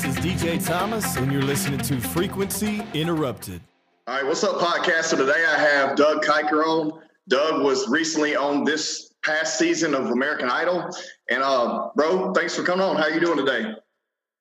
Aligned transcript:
This 0.00 0.16
is 0.16 0.24
DJ 0.24 0.64
Thomas, 0.64 1.16
and 1.16 1.32
you're 1.32 1.42
listening 1.42 1.80
to 1.80 1.98
Frequency 1.98 2.84
Interrupted. 2.94 3.60
All 4.06 4.14
right, 4.14 4.24
what's 4.24 4.44
up, 4.44 4.60
podcast? 4.60 5.06
So 5.06 5.16
today 5.16 5.44
I 5.44 5.58
have 5.58 5.96
Doug 5.96 6.24
Kiker 6.24 6.64
on. 6.64 7.02
Doug 7.26 7.64
was 7.64 7.88
recently 7.88 8.36
on 8.36 8.62
this 8.62 9.14
past 9.24 9.58
season 9.58 9.96
of 9.96 10.12
American 10.12 10.50
Idol, 10.50 10.88
and 11.30 11.42
uh, 11.42 11.88
bro, 11.96 12.32
thanks 12.32 12.54
for 12.54 12.62
coming 12.62 12.86
on. 12.86 12.94
How 12.94 13.08
you 13.08 13.18
doing 13.18 13.44
today? 13.44 13.74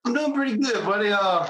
I'm 0.06 0.14
doing 0.14 0.36
pretty 0.36 0.58
good, 0.58 0.86
buddy. 0.86 1.10
Uh, 1.12 1.48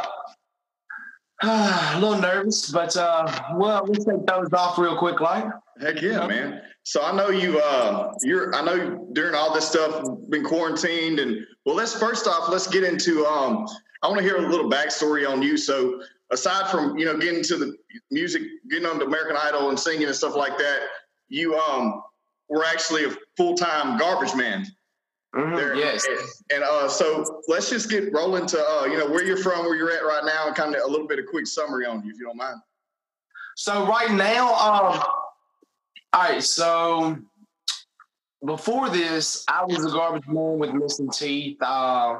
a 1.43 1.99
little 1.99 2.17
nervous, 2.17 2.71
but 2.71 2.95
uh, 2.95 3.29
well, 3.55 3.83
let's 3.89 4.05
take 4.05 4.25
those 4.25 4.53
off 4.53 4.77
real 4.77 4.97
quick, 4.97 5.19
like. 5.19 5.43
Heck 5.81 6.01
yeah, 6.01 6.25
man. 6.25 6.61
So 6.83 7.03
I 7.03 7.13
know 7.13 7.27
you. 7.27 7.59
Uh, 7.59 8.13
you're. 8.23 8.55
I 8.55 8.63
know 8.63 9.09
during 9.11 9.35
all 9.35 9.53
this 9.53 9.67
stuff, 9.67 10.01
been 10.29 10.45
quarantined, 10.45 11.19
and 11.19 11.45
well, 11.65 11.75
let's 11.75 11.99
first 11.99 12.25
off, 12.25 12.47
let's 12.49 12.67
get 12.67 12.85
into. 12.85 13.25
Um, 13.25 13.67
I 14.03 14.07
want 14.07 14.19
to 14.19 14.23
hear 14.23 14.37
a 14.37 14.49
little 14.49 14.69
backstory 14.69 15.27
on 15.27 15.41
you. 15.41 15.57
So 15.57 16.01
aside 16.31 16.69
from 16.69 16.97
you 16.97 17.05
know 17.05 17.17
getting 17.17 17.43
to 17.43 17.57
the 17.57 17.75
music, 18.11 18.43
getting 18.69 18.85
on 18.85 18.99
the 18.99 19.05
American 19.05 19.37
Idol 19.37 19.69
and 19.69 19.79
singing 19.79 20.07
and 20.07 20.15
stuff 20.15 20.35
like 20.35 20.57
that, 20.57 20.79
you 21.29 21.55
um 21.55 22.03
were 22.49 22.65
actually 22.65 23.05
a 23.05 23.11
full 23.35 23.55
time 23.55 23.97
garbage 23.97 24.35
man. 24.35 24.65
Mm-hmm, 25.35 25.55
there. 25.55 25.75
yes. 25.75 26.05
And, 26.07 26.17
and 26.51 26.63
uh, 26.63 26.87
so 26.87 27.41
let's 27.47 27.69
just 27.69 27.89
get 27.89 28.11
rolling 28.13 28.45
to 28.47 28.59
uh, 28.59 28.85
you 28.85 28.97
know 28.97 29.07
where 29.07 29.23
you're 29.23 29.37
from, 29.37 29.65
where 29.65 29.75
you're 29.75 29.91
at 29.91 30.03
right 30.03 30.23
now, 30.25 30.47
and 30.47 30.55
kind 30.55 30.73
of 30.73 30.81
a 30.83 30.87
little 30.87 31.07
bit 31.07 31.19
of 31.19 31.25
quick 31.25 31.45
summary 31.45 31.85
on 31.85 32.03
you, 32.03 32.11
if 32.11 32.17
you 32.17 32.25
don't 32.25 32.37
mind. 32.37 32.59
So 33.55 33.85
right 33.85 34.11
now, 34.11 34.53
um, 34.53 35.03
all 36.13 36.21
right. 36.21 36.43
So 36.43 37.17
before 38.45 38.89
this, 38.89 39.43
I 39.47 39.65
was 39.65 39.85
a 39.85 39.89
garbage 39.89 40.27
man 40.27 40.59
with 40.59 40.73
missing 40.73 41.09
teeth. 41.09 41.57
Uh, 41.61 42.19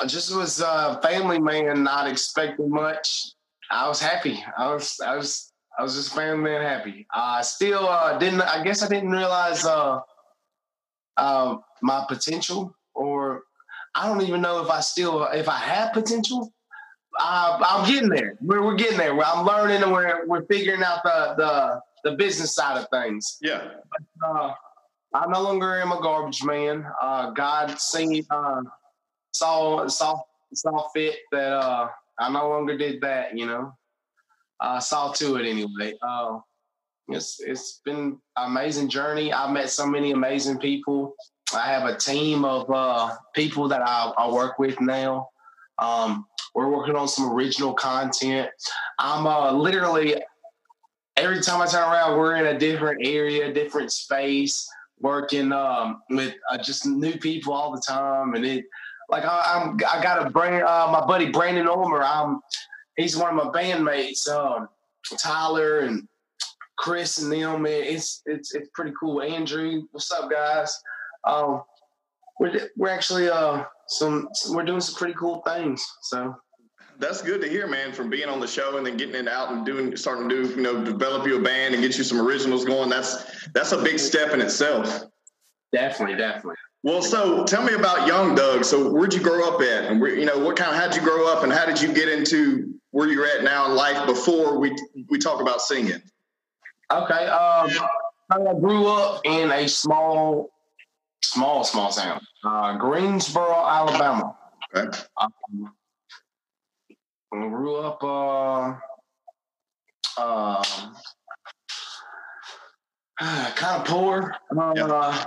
I 0.00 0.06
just 0.06 0.34
was 0.34 0.60
a 0.60 1.00
family 1.02 1.38
man, 1.38 1.82
not 1.82 2.08
expecting 2.08 2.70
much. 2.70 3.32
I 3.70 3.88
was 3.88 4.00
happy. 4.00 4.42
I 4.56 4.72
was, 4.72 4.96
I 5.04 5.16
was, 5.16 5.52
I 5.78 5.82
was 5.82 5.94
just 5.94 6.14
family 6.14 6.50
man 6.50 6.62
happy. 6.62 7.06
I 7.12 7.42
still 7.42 7.88
uh, 7.88 8.18
didn't. 8.18 8.42
I 8.42 8.62
guess 8.62 8.82
I 8.82 8.88
didn't 8.88 9.10
realize 9.10 9.64
uh, 9.64 10.00
uh, 11.16 11.56
my 11.82 12.04
potential, 12.08 12.76
or 12.94 13.42
I 13.94 14.06
don't 14.06 14.22
even 14.22 14.40
know 14.40 14.62
if 14.62 14.70
I 14.70 14.80
still 14.80 15.24
if 15.24 15.48
I 15.48 15.58
have 15.58 15.92
potential. 15.92 16.52
Uh, 17.18 17.58
I'm 17.66 17.90
getting 17.90 18.10
there. 18.10 18.36
We're, 18.42 18.62
we're 18.62 18.76
getting 18.76 18.98
there. 18.98 19.18
I'm 19.24 19.46
learning, 19.46 19.82
and 19.82 19.92
we're 19.92 20.26
we're 20.26 20.44
figuring 20.46 20.82
out 20.82 21.02
the 21.02 21.34
the 21.36 22.10
the 22.10 22.16
business 22.16 22.54
side 22.54 22.78
of 22.78 22.88
things. 22.90 23.38
Yeah. 23.40 23.68
But, 23.90 24.28
uh, 24.28 24.54
I 25.14 25.26
no 25.28 25.40
longer 25.40 25.80
am 25.80 25.92
a 25.92 26.00
garbage 26.00 26.44
man. 26.44 26.86
Uh, 27.00 27.30
God 27.30 27.80
seen, 27.80 28.24
uh, 28.30 28.60
saw 29.38 29.86
saw 29.88 30.18
saw 30.54 30.88
fit 30.94 31.16
that 31.32 31.52
uh, 31.52 31.88
I 32.18 32.30
no 32.30 32.48
longer 32.48 32.76
did 32.76 33.00
that. 33.02 33.36
You 33.36 33.46
know, 33.46 33.72
I 34.60 34.78
saw 34.78 35.12
to 35.12 35.36
it 35.36 35.48
anyway. 35.48 35.94
Uh, 36.02 36.38
it's 37.08 37.40
it's 37.40 37.80
been 37.84 38.18
an 38.36 38.50
amazing 38.50 38.88
journey. 38.88 39.32
I've 39.32 39.52
met 39.52 39.70
so 39.70 39.86
many 39.86 40.12
amazing 40.12 40.58
people. 40.58 41.14
I 41.54 41.66
have 41.66 41.88
a 41.88 41.96
team 41.96 42.44
of 42.44 42.68
uh, 42.70 43.14
people 43.34 43.68
that 43.68 43.80
I, 43.80 44.12
I 44.18 44.30
work 44.30 44.58
with 44.58 44.80
now. 44.80 45.28
Um, 45.78 46.26
we're 46.54 46.70
working 46.70 46.96
on 46.96 47.06
some 47.06 47.30
original 47.30 47.74
content. 47.74 48.48
I'm 48.98 49.26
uh, 49.26 49.52
literally 49.52 50.16
every 51.16 51.40
time 51.40 51.60
I 51.60 51.66
turn 51.66 51.82
around, 51.82 52.18
we're 52.18 52.36
in 52.36 52.46
a 52.46 52.58
different 52.58 53.06
area, 53.06 53.52
different 53.52 53.92
space, 53.92 54.68
working 55.00 55.52
um, 55.52 56.02
with 56.10 56.34
uh, 56.50 56.58
just 56.58 56.86
new 56.86 57.16
people 57.18 57.52
all 57.52 57.72
the 57.72 57.82
time. 57.86 58.34
And 58.34 58.44
it, 58.44 58.64
like, 59.08 59.24
I, 59.24 59.62
am 59.62 59.78
I 59.90 60.02
got 60.02 60.26
a 60.26 60.30
brand, 60.30 60.64
uh, 60.64 60.88
my 60.90 61.06
buddy 61.06 61.30
Brandon 61.30 61.68
Ulmer. 61.68 62.02
I'm, 62.02 62.40
he's 62.96 63.16
one 63.16 63.36
of 63.36 63.44
my 63.44 63.50
bandmates, 63.52 64.28
um, 64.28 64.68
Tyler 65.18 65.80
and 65.80 66.08
Chris 66.76 67.18
and 67.18 67.32
them. 67.32 67.62
Man, 67.62 67.82
it's 67.84 68.22
it's 68.26 68.54
it's 68.54 68.68
pretty 68.74 68.92
cool. 68.98 69.22
Andrew, 69.22 69.82
what's 69.92 70.10
up, 70.12 70.30
guys? 70.30 70.76
Um, 71.24 71.62
we're 72.38 72.68
we're 72.76 72.90
actually 72.90 73.28
uh 73.28 73.64
some 73.88 74.28
we're 74.50 74.64
doing 74.64 74.80
some 74.80 74.94
pretty 74.94 75.14
cool 75.14 75.42
things. 75.46 75.84
So 76.02 76.36
that's 76.98 77.22
good 77.22 77.40
to 77.42 77.48
hear, 77.48 77.66
man. 77.66 77.92
From 77.92 78.10
being 78.10 78.28
on 78.28 78.40
the 78.40 78.46
show 78.46 78.76
and 78.76 78.86
then 78.86 78.96
getting 78.96 79.14
it 79.14 79.28
out 79.28 79.52
and 79.52 79.64
doing, 79.64 79.94
starting 79.96 80.28
to 80.28 80.42
do, 80.42 80.50
you 80.50 80.62
know, 80.62 80.84
develop 80.84 81.26
you 81.26 81.38
a 81.38 81.42
band 81.42 81.74
and 81.74 81.82
get 81.82 81.96
you 81.98 82.04
some 82.04 82.20
originals 82.20 82.64
going. 82.64 82.88
That's 82.88 83.48
that's 83.52 83.72
a 83.72 83.82
big 83.82 83.98
step 83.98 84.32
in 84.32 84.40
itself. 84.40 85.04
Definitely, 85.72 86.16
definitely. 86.16 86.56
Well, 86.82 87.02
so 87.02 87.44
tell 87.44 87.64
me 87.64 87.74
about 87.74 88.06
young 88.06 88.34
Doug. 88.34 88.64
So 88.64 88.92
where'd 88.92 89.12
you 89.12 89.20
grow 89.20 89.52
up 89.52 89.60
at, 89.60 89.90
and 89.90 90.00
where, 90.00 90.14
you 90.14 90.24
know, 90.24 90.38
what 90.38 90.56
kind 90.56 90.70
of 90.70 90.76
how'd 90.76 90.94
you 90.94 91.02
grow 91.02 91.26
up, 91.32 91.42
and 91.42 91.52
how 91.52 91.66
did 91.66 91.80
you 91.80 91.92
get 91.92 92.08
into 92.08 92.74
where 92.92 93.08
you're 93.08 93.26
at 93.26 93.42
now 93.42 93.66
in 93.66 93.74
life 93.74 94.06
before 94.06 94.58
we 94.58 94.76
we 95.08 95.18
talk 95.18 95.40
about 95.40 95.60
singing? 95.60 96.00
Okay, 96.92 97.26
um, 97.26 97.70
I 98.30 98.38
grew 98.60 98.86
up 98.86 99.22
in 99.24 99.50
a 99.50 99.68
small, 99.68 100.50
small, 101.24 101.64
small 101.64 101.90
town, 101.90 102.20
uh, 102.44 102.76
Greensboro, 102.76 103.66
Alabama. 103.66 104.36
Okay. 104.74 104.96
Um, 105.16 105.74
I 107.34 107.48
grew 107.48 107.76
up 107.78 108.02
uh, 108.04 108.76
uh, 110.18 110.62
kind 113.56 113.82
of 113.82 113.84
poor. 113.84 114.36
Uh, 114.56 114.72
Yep. 114.76 115.26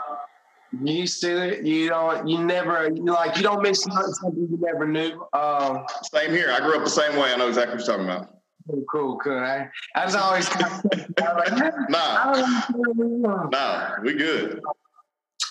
You 0.71 1.03
it. 1.03 1.65
You 1.65 1.89
don't. 1.89 2.27
You 2.27 2.43
never. 2.43 2.89
You 2.93 3.03
like. 3.05 3.37
You 3.37 3.43
don't 3.43 3.61
miss 3.61 3.83
something 3.83 4.47
you 4.51 4.59
never 4.61 4.87
knew. 4.87 5.25
Um, 5.33 5.85
Same 6.13 6.31
here. 6.31 6.51
I 6.51 6.59
grew 6.59 6.77
up 6.77 6.83
the 6.83 6.89
same 6.89 7.17
way. 7.17 7.33
I 7.33 7.37
know 7.37 7.47
exactly 7.47 7.75
what 7.77 7.87
you're 7.87 7.97
talking 7.97 8.05
about. 8.05 8.35
cool, 8.69 8.83
cool, 8.91 9.17
cool. 9.17 9.39
I, 9.39 9.67
I 9.95 10.05
was 10.05 10.15
always 10.15 10.47
kind 10.49 10.65
of. 10.65 11.05
Like, 11.19 11.89
Nah, 11.89 11.97
I 11.99 12.63
don't 12.71 13.21
know. 13.21 13.49
nah, 13.51 13.95
we 14.03 14.13
good. 14.13 14.61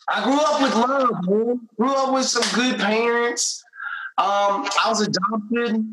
I 0.09 0.25
grew 0.25 0.39
up 0.41 0.62
with 0.62 0.75
love, 0.75 1.11
man. 1.29 1.69
Grew 1.77 1.93
up 1.95 2.15
with 2.15 2.25
some 2.25 2.45
good 2.59 2.79
parents. 2.81 3.62
Um, 4.17 4.67
I 4.83 4.87
was 4.89 5.00
adopted. 5.03 5.85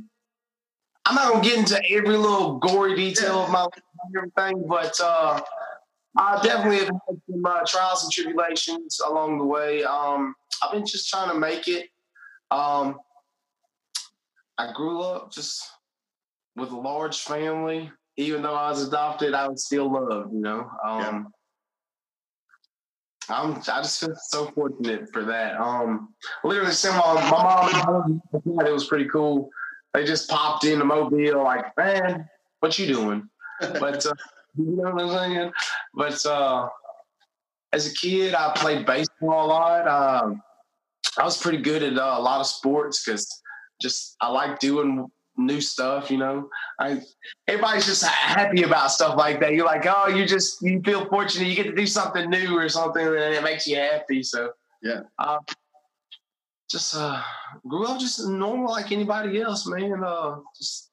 I'm 1.08 1.16
not 1.16 1.34
gonna 1.34 1.44
get 1.44 1.58
into 1.60 1.80
every 1.92 2.16
little 2.18 2.58
gory 2.60 2.96
detail 2.96 3.44
of 3.44 3.50
my 3.52 3.64
life 3.64 3.74
and 3.76 4.16
everything, 4.18 4.66
but 4.68 4.98
uh, 5.04 5.40
I 6.18 6.42
definitely 6.42 6.80
have 6.80 6.88
had 6.88 7.22
some 7.30 7.46
uh, 7.46 7.62
trials 7.66 8.04
and 8.04 8.12
tribulations 8.12 9.00
along 9.06 9.38
the 9.38 9.46
way. 9.46 9.84
Um, 9.84 10.34
I've 10.64 10.72
been 10.72 10.86
just 10.86 11.10
trying 11.10 11.30
to 11.30 11.40
make 11.40 11.68
it. 11.68 11.90
Um, 12.52 12.98
I 14.58 14.72
grew 14.72 15.02
up 15.02 15.32
just 15.32 15.64
with 16.56 16.72
a 16.72 16.78
large 16.78 17.22
family. 17.22 17.92
Even 18.18 18.44
though 18.44 18.56
I 18.56 18.70
was 18.70 18.88
adopted, 18.88 19.34
I 19.34 19.50
was 19.50 19.66
still 19.66 19.92
loved. 19.92 20.34
You 20.34 20.40
know. 20.40 20.70
Um, 20.86 21.28
I'm 23.30 23.56
I 23.56 23.82
just 23.82 24.00
feel 24.00 24.16
so 24.16 24.52
fortunate 24.52 25.12
for 25.12 25.24
that. 25.26 25.60
Um, 25.60 26.14
literally, 26.44 26.72
sent 26.72 26.96
my, 26.96 27.14
my 27.14 27.30
mom 27.30 28.10
and 28.10 28.22
my 28.32 28.64
dad, 28.64 28.70
it 28.70 28.74
was 28.74 28.88
pretty 28.88 29.10
cool. 29.10 29.50
They 29.94 30.06
just 30.06 30.30
popped 30.30 30.66
in 30.66 30.80
the 30.80 30.86
mobile, 30.86 31.44
like, 31.44 31.76
man, 31.78 32.30
what 32.60 32.78
you 32.78 32.88
doing? 32.88 33.30
But 33.80 34.06
uh, 34.06 34.14
you 34.58 34.76
know 34.76 34.92
what 34.92 35.06
I'm 35.06 35.32
saying? 35.32 35.52
But 35.96 36.26
uh, 36.26 36.68
as 37.74 37.92
a 37.92 37.94
kid, 37.94 38.34
I 38.34 38.52
played 38.56 38.86
baseball 38.86 39.46
a 39.46 39.48
lot. 39.48 39.88
Um, 39.88 40.42
I 41.18 41.24
was 41.24 41.42
pretty 41.42 41.60
good 41.60 41.84
at 41.84 41.98
uh, 41.98 42.16
a 42.18 42.22
lot 42.22 42.42
of 42.42 42.48
sports 42.48 43.04
because 43.04 43.28
just 43.82 44.16
I 44.22 44.30
like 44.30 44.60
doing 44.60 45.08
new 45.38 45.62
stuff. 45.62 46.12
You 46.12 46.18
know, 46.18 46.50
I 46.80 47.02
everybody's 47.48 47.86
just 47.86 48.04
happy 48.04 48.64
about 48.64 48.92
stuff 48.92 49.18
like 49.18 49.40
that. 49.40 49.54
You're 49.54 49.66
like, 49.66 49.86
oh, 49.88 50.08
you 50.08 50.26
just 50.26 50.62
you 50.62 50.82
feel 50.84 51.06
fortunate. 51.08 51.48
You 51.48 51.56
get 51.56 51.64
to 51.68 51.76
do 51.76 51.88
something 51.88 52.30
new 52.30 52.58
or 52.58 52.68
something, 52.70 53.06
and 53.06 53.16
it 53.16 53.44
makes 53.44 53.66
you 53.68 53.78
happy. 53.78 54.24
So 54.24 54.52
Yeah. 54.82 55.02
uh, 55.20 55.40
just 56.70 56.96
uh, 56.96 57.22
grew 57.68 57.86
up 57.86 58.00
just 58.00 58.28
normal 58.28 58.72
like 58.72 58.92
anybody 58.92 59.42
else, 59.42 59.68
man. 59.68 60.04
Uh, 60.04 60.38
just 60.58 60.92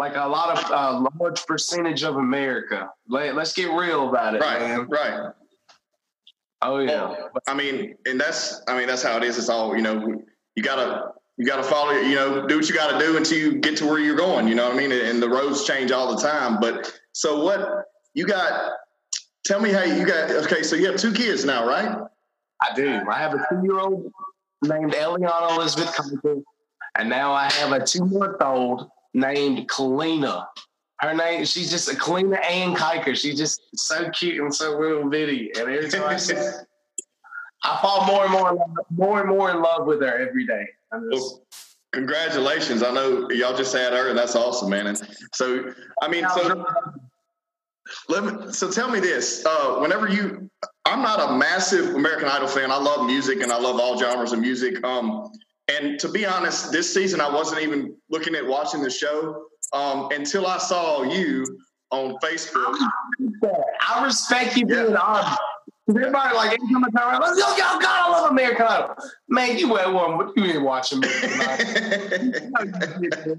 like 0.00 0.16
a 0.16 0.26
lot 0.26 0.58
of 0.58 0.70
uh, 0.72 1.08
large 1.20 1.44
percentage 1.46 2.02
of 2.04 2.16
America. 2.16 2.90
Let, 3.06 3.36
let's 3.36 3.52
get 3.52 3.70
real 3.70 4.08
about 4.08 4.34
it, 4.34 4.40
Right, 4.40 4.60
man. 4.60 4.88
right. 4.88 5.30
Oh 6.62 6.78
yeah. 6.78 7.08
Well, 7.08 7.30
I 7.46 7.54
mean, 7.54 7.94
and 8.06 8.18
that's 8.20 8.62
I 8.66 8.76
mean 8.76 8.86
that's 8.86 9.02
how 9.02 9.16
it 9.18 9.22
is. 9.24 9.38
It's 9.38 9.48
all 9.50 9.76
you 9.76 9.82
know. 9.82 10.22
You 10.56 10.62
gotta 10.62 11.12
you 11.36 11.46
gotta 11.46 11.62
follow. 11.62 11.92
You 11.92 12.14
know, 12.14 12.46
do 12.46 12.56
what 12.56 12.68
you 12.68 12.74
gotta 12.74 12.98
do 12.98 13.16
until 13.16 13.38
you 13.38 13.56
get 13.60 13.76
to 13.78 13.86
where 13.86 13.98
you're 13.98 14.16
going. 14.16 14.48
You 14.48 14.54
know 14.54 14.64
what 14.68 14.74
I 14.74 14.78
mean? 14.78 14.92
And 14.92 15.22
the 15.22 15.28
roads 15.28 15.64
change 15.66 15.90
all 15.90 16.14
the 16.14 16.20
time. 16.20 16.58
But 16.60 16.98
so 17.12 17.44
what 17.44 17.84
you 18.14 18.26
got? 18.26 18.72
Tell 19.44 19.60
me 19.60 19.70
how 19.70 19.84
you 19.84 20.04
got. 20.06 20.30
Okay, 20.44 20.62
so 20.62 20.76
you 20.76 20.86
have 20.90 20.96
two 20.96 21.12
kids 21.12 21.44
now, 21.44 21.66
right? 21.66 21.96
I 22.62 22.74
do. 22.74 23.00
I 23.10 23.18
have 23.18 23.32
a 23.34 23.38
two-year-old 23.50 24.12
named 24.64 24.92
Eliana 24.92 25.56
Elizabeth 25.56 25.94
Kiker, 25.96 26.42
and 26.98 27.08
now 27.08 27.32
I 27.32 27.50
have 27.52 27.72
a 27.72 27.82
two-month-old 27.86 28.90
named 29.14 29.68
Kalina. 29.68 30.46
Her 31.00 31.14
name, 31.14 31.44
she's 31.44 31.70
just 31.70 31.90
a 31.90 31.94
Kalina 31.94 32.44
Ann 32.44 32.74
Kiker. 32.74 33.16
She's 33.16 33.38
just 33.38 33.62
so 33.74 34.10
cute 34.10 34.40
and 34.40 34.54
so 34.54 34.78
little 34.78 35.08
bitty. 35.08 35.50
And 35.58 35.68
every 35.68 35.88
time 35.88 36.04
I 36.04 36.16
see 36.16 36.34
her, 36.34 36.66
I 37.64 37.78
fall 37.80 38.06
more 38.06 38.24
and 38.24 38.32
more, 38.32 38.50
in 38.50 38.56
love, 38.56 38.70
more 38.90 39.20
and 39.20 39.28
more 39.28 39.50
in 39.50 39.62
love 39.62 39.86
with 39.86 40.00
her 40.00 40.18
every 40.28 40.46
day. 40.46 40.66
Congratulations! 41.92 42.82
I 42.82 42.92
know 42.92 43.28
y'all 43.30 43.56
just 43.56 43.74
had 43.74 43.92
her, 43.92 44.08
and 44.08 44.18
that's 44.18 44.36
awesome, 44.36 44.70
man. 44.70 44.86
And 44.86 45.00
so, 45.32 45.72
I 46.00 46.08
mean, 46.08 46.24
so 46.34 46.64
let 48.08 48.24
me. 48.24 48.52
So 48.52 48.70
tell 48.70 48.90
me 48.90 49.00
this: 49.00 49.44
uh, 49.44 49.78
whenever 49.78 50.08
you, 50.08 50.48
I'm 50.84 51.02
not 51.02 51.30
a 51.30 51.36
massive 51.36 51.94
American 51.96 52.28
Idol 52.28 52.46
fan. 52.46 52.70
I 52.70 52.78
love 52.78 53.06
music, 53.06 53.40
and 53.40 53.50
I 53.50 53.58
love 53.58 53.80
all 53.80 53.98
genres 53.98 54.32
of 54.32 54.38
music. 54.38 54.82
Um, 54.84 55.32
and 55.70 55.98
to 56.00 56.08
be 56.08 56.26
honest, 56.26 56.72
this 56.72 56.92
season 56.92 57.20
I 57.20 57.28
wasn't 57.28 57.62
even 57.62 57.96
looking 58.08 58.34
at 58.34 58.46
watching 58.46 58.82
the 58.82 58.90
show 58.90 59.44
um, 59.72 60.10
until 60.10 60.46
I 60.46 60.58
saw 60.58 61.02
you 61.02 61.44
on 61.90 62.16
Facebook. 62.22 62.76
I 63.80 64.04
respect 64.04 64.56
you 64.56 64.66
being 64.66 64.90
yeah. 64.90 64.96
honest. 64.96 65.38
Everybody 65.88 66.36
like 66.36 66.52
every 66.52 66.72
time 66.72 66.84
I 66.84 66.90
turn 66.90 67.20
around, 67.20 67.36
yo, 67.36 67.48
yo, 67.50 67.80
God, 67.80 67.84
I 67.84 68.10
love 68.10 68.30
American 68.30 68.66
Idol. 68.66 68.94
Man, 69.28 69.58
you 69.58 69.76
at 69.76 69.92
one, 69.92 70.18
but 70.18 70.36
you 70.36 70.44
ain't 70.44 70.62
watching 70.62 71.02
American 71.04 72.52
Idol. 72.56 73.38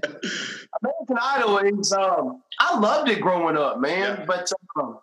American 0.82 1.18
Idol 1.18 1.58
is 1.58 1.92
um, 1.94 2.42
I 2.60 2.78
loved 2.78 3.08
it 3.08 3.22
growing 3.22 3.56
up, 3.56 3.80
man. 3.80 4.18
Yeah. 4.18 4.24
But 4.26 4.52
um, 4.78 4.98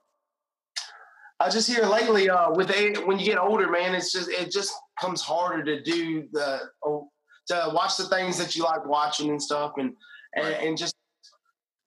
I 1.40 1.50
just 1.50 1.68
hear 1.68 1.86
lately, 1.86 2.30
uh, 2.30 2.52
with 2.52 2.68
the, 2.68 3.02
when 3.06 3.18
you 3.18 3.26
get 3.26 3.40
older, 3.40 3.70
man, 3.70 3.96
it's 3.96 4.12
just 4.12 4.30
it 4.30 4.52
just 4.52 4.72
comes 5.02 5.22
harder 5.22 5.64
to 5.64 5.82
do 5.82 6.28
the 6.32 6.60
oh, 6.86 7.10
to 7.50 7.72
watch 7.74 7.98
the 7.98 8.06
things 8.06 8.38
that 8.38 8.56
you 8.56 8.64
like 8.64 8.86
watching 8.86 9.30
and 9.30 9.42
stuff, 9.42 9.74
and 9.78 9.94
and, 10.36 10.46
right. 10.46 10.64
and 10.64 10.78
just 10.78 10.96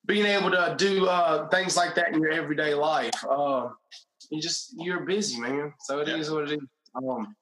being 0.05 0.25
able 0.25 0.51
to 0.51 0.75
do 0.77 1.07
uh, 1.07 1.47
things 1.49 1.77
like 1.77 1.95
that 1.95 2.09
in 2.09 2.21
your 2.21 2.31
everyday 2.31 2.73
life. 2.73 3.13
Uh, 3.29 3.69
you 4.29 4.41
just 4.41 4.73
you're 4.77 5.01
busy, 5.01 5.39
man. 5.39 5.73
So 5.81 5.99
it 5.99 6.07
yeah. 6.07 6.15
is 6.15 6.29
what 6.29 6.49
it 6.49 6.53
is. 6.53 6.67
Um, 6.95 7.35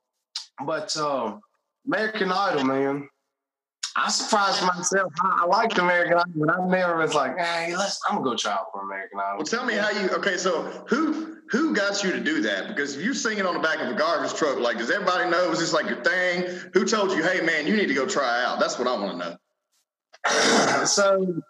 but 0.65 0.95
uh, 0.97 1.37
American 1.85 2.31
Idol, 2.31 2.65
man. 2.65 3.07
I 3.95 4.09
surprised 4.09 4.63
myself. 4.63 5.11
I, 5.21 5.41
I 5.43 5.45
liked 5.47 5.77
American 5.77 6.13
Idol, 6.13 6.33
but 6.35 6.49
I 6.49 6.65
never 6.65 6.97
was 6.97 7.13
like, 7.13 7.37
hey, 7.37 7.75
let's. 7.75 7.99
I'm 8.07 8.17
gonna 8.17 8.29
go 8.31 8.35
try 8.37 8.53
out 8.53 8.67
for 8.71 8.83
American 8.83 9.19
Idol. 9.19 9.37
Well, 9.37 9.45
tell 9.45 9.65
me 9.65 9.73
how 9.73 9.89
you. 9.89 10.09
Okay, 10.11 10.37
so 10.37 10.63
who 10.87 11.40
who 11.51 11.75
got 11.75 12.03
you 12.03 12.11
to 12.11 12.19
do 12.19 12.41
that? 12.41 12.67
Because 12.67 12.95
if 12.95 13.03
you're 13.03 13.13
singing 13.13 13.45
on 13.45 13.53
the 13.53 13.59
back 13.59 13.81
of 13.81 13.89
a 13.89 13.93
garbage 13.93 14.33
truck, 14.33 14.57
like, 14.59 14.77
does 14.77 14.89
everybody 14.89 15.29
know? 15.29 15.51
Is 15.51 15.59
this 15.59 15.73
like 15.73 15.87
your 15.87 16.01
thing? 16.03 16.45
Who 16.73 16.85
told 16.85 17.11
you, 17.11 17.21
hey, 17.23 17.41
man, 17.41 17.67
you 17.67 17.75
need 17.75 17.87
to 17.87 17.93
go 17.93 18.05
try 18.05 18.43
out? 18.43 18.59
That's 18.59 18.79
what 18.79 18.87
I 18.87 18.97
want 18.97 19.21
to 19.21 19.29
know. 19.29 20.85
so 20.85 21.41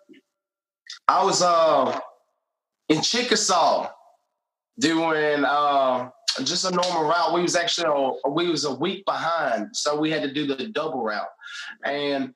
I 1.07 1.23
was 1.23 1.41
uh 1.41 1.99
in 2.89 3.01
Chickasaw 3.01 3.89
doing 4.79 5.45
uh, 5.45 6.09
just 6.43 6.65
a 6.65 6.71
normal 6.71 7.03
route. 7.03 7.33
We 7.33 7.41
was 7.41 7.55
actually 7.55 7.87
a, 7.87 8.29
we 8.29 8.49
was 8.49 8.65
a 8.65 8.73
week 8.73 9.05
behind, 9.05 9.75
so 9.75 9.99
we 9.99 10.09
had 10.09 10.23
to 10.23 10.33
do 10.33 10.47
the 10.47 10.67
double 10.67 11.03
route, 11.03 11.27
and 11.85 12.33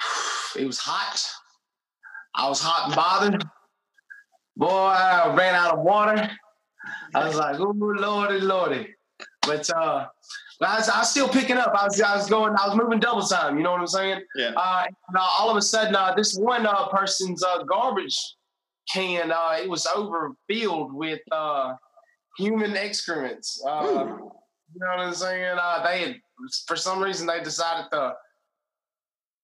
it 0.58 0.66
was 0.66 0.78
hot. 0.78 1.24
I 2.34 2.48
was 2.48 2.60
hot 2.60 2.86
and 2.86 2.96
bothered. 2.96 3.44
Boy, 4.60 4.68
I 4.68 5.34
ran 5.34 5.54
out 5.54 5.72
of 5.72 5.80
water. 5.80 6.30
I 7.14 7.26
was 7.26 7.34
like, 7.34 7.58
oh 7.58 7.74
lordy, 7.74 8.40
lordy. 8.40 8.94
But 9.46 9.70
uh, 9.70 10.06
I 10.60 10.76
was, 10.76 10.88
I 10.90 10.98
was, 10.98 11.10
still 11.10 11.30
picking 11.30 11.56
up. 11.56 11.72
I 11.74 11.84
was, 11.84 11.98
I 11.98 12.14
was 12.14 12.28
going, 12.28 12.54
I 12.56 12.68
was 12.68 12.76
moving 12.76 13.00
double 13.00 13.22
time. 13.22 13.56
You 13.56 13.62
know 13.62 13.72
what 13.72 13.80
I'm 13.80 13.86
saying? 13.86 14.20
Yeah. 14.36 14.52
Uh, 14.54 14.84
and, 14.86 15.16
uh, 15.16 15.26
all 15.38 15.48
of 15.50 15.56
a 15.56 15.62
sudden, 15.62 15.96
uh, 15.96 16.12
this 16.14 16.36
one 16.36 16.66
uh, 16.66 16.88
person's 16.88 17.42
uh, 17.42 17.62
garbage 17.62 18.18
can, 18.92 19.32
uh, 19.32 19.56
it 19.58 19.66
was 19.66 19.86
overfilled 19.86 20.92
with 20.92 21.20
uh, 21.32 21.72
human 22.36 22.76
excrements. 22.76 23.64
Uh, 23.66 23.82
you 23.94 24.78
know 24.78 24.88
what 24.88 25.00
I'm 25.00 25.14
saying? 25.14 25.56
Uh, 25.58 25.82
they 25.82 26.00
had, 26.00 26.16
for 26.66 26.76
some 26.76 27.02
reason, 27.02 27.26
they 27.26 27.42
decided 27.42 27.90
to 27.92 28.12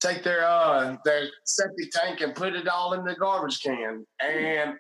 take 0.03 0.23
their 0.23 0.47
uh, 0.47 0.95
their 1.07 1.29
septic 1.45 1.91
tank 1.91 2.21
and 2.21 2.35
put 2.35 2.55
it 2.55 2.69
all 2.69 2.93
in 2.93 3.03
the 3.03 3.15
garbage 3.15 3.62
can. 3.62 4.05
And 4.21 4.75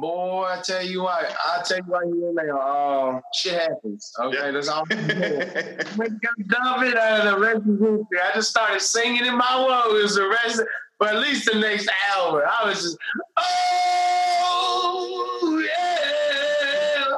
boy, 0.00 0.44
I 0.44 0.60
tell 0.62 0.84
you 0.84 1.02
what, 1.02 1.34
I 1.44 1.62
tell 1.64 1.78
you 1.78 1.84
what 1.84 2.04
here 2.06 2.32
now, 2.32 2.58
uh, 2.58 3.20
shit 3.34 3.60
happens. 3.60 4.12
Okay, 4.18 4.36
yeah. 4.38 4.50
that's 4.50 4.68
all. 4.68 4.84
when 5.96 6.20
you 6.22 6.44
dump 6.44 6.82
it 6.84 6.96
out 6.96 7.26
of 7.26 7.32
the 7.32 7.38
rest 7.38 7.56
of 7.58 7.78
history, 7.78 8.20
I 8.22 8.30
just 8.34 8.50
started 8.50 8.80
singing 8.80 9.26
in 9.26 9.36
my 9.36 9.56
woes 9.56 10.14
the 10.14 10.28
rest. 10.28 10.62
For 10.98 11.08
at 11.08 11.16
least 11.16 11.50
the 11.50 11.58
next 11.58 11.88
hour. 12.12 12.46
I 12.46 12.68
was 12.68 12.82
just, 12.82 12.98
oh 13.38 13.96
yeah. 15.66 17.16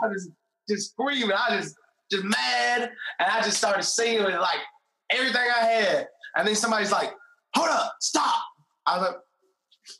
I 0.00 0.06
was 0.06 0.30
just 0.68 0.90
screaming. 0.92 1.32
I 1.32 1.58
just 1.58 1.74
just 2.08 2.22
mad. 2.24 2.92
And 3.18 3.28
I 3.28 3.42
just 3.42 3.56
started 3.58 3.82
singing 3.82 4.22
with 4.24 4.36
like 4.36 4.60
everything 5.10 5.42
I 5.42 5.64
had. 5.64 6.08
And 6.36 6.46
then 6.46 6.54
somebody's 6.54 6.92
like, 6.92 7.12
hold 7.54 7.68
up, 7.68 7.96
stop. 8.00 8.42
I 8.86 8.98
was 8.98 9.08
like, 9.08 9.16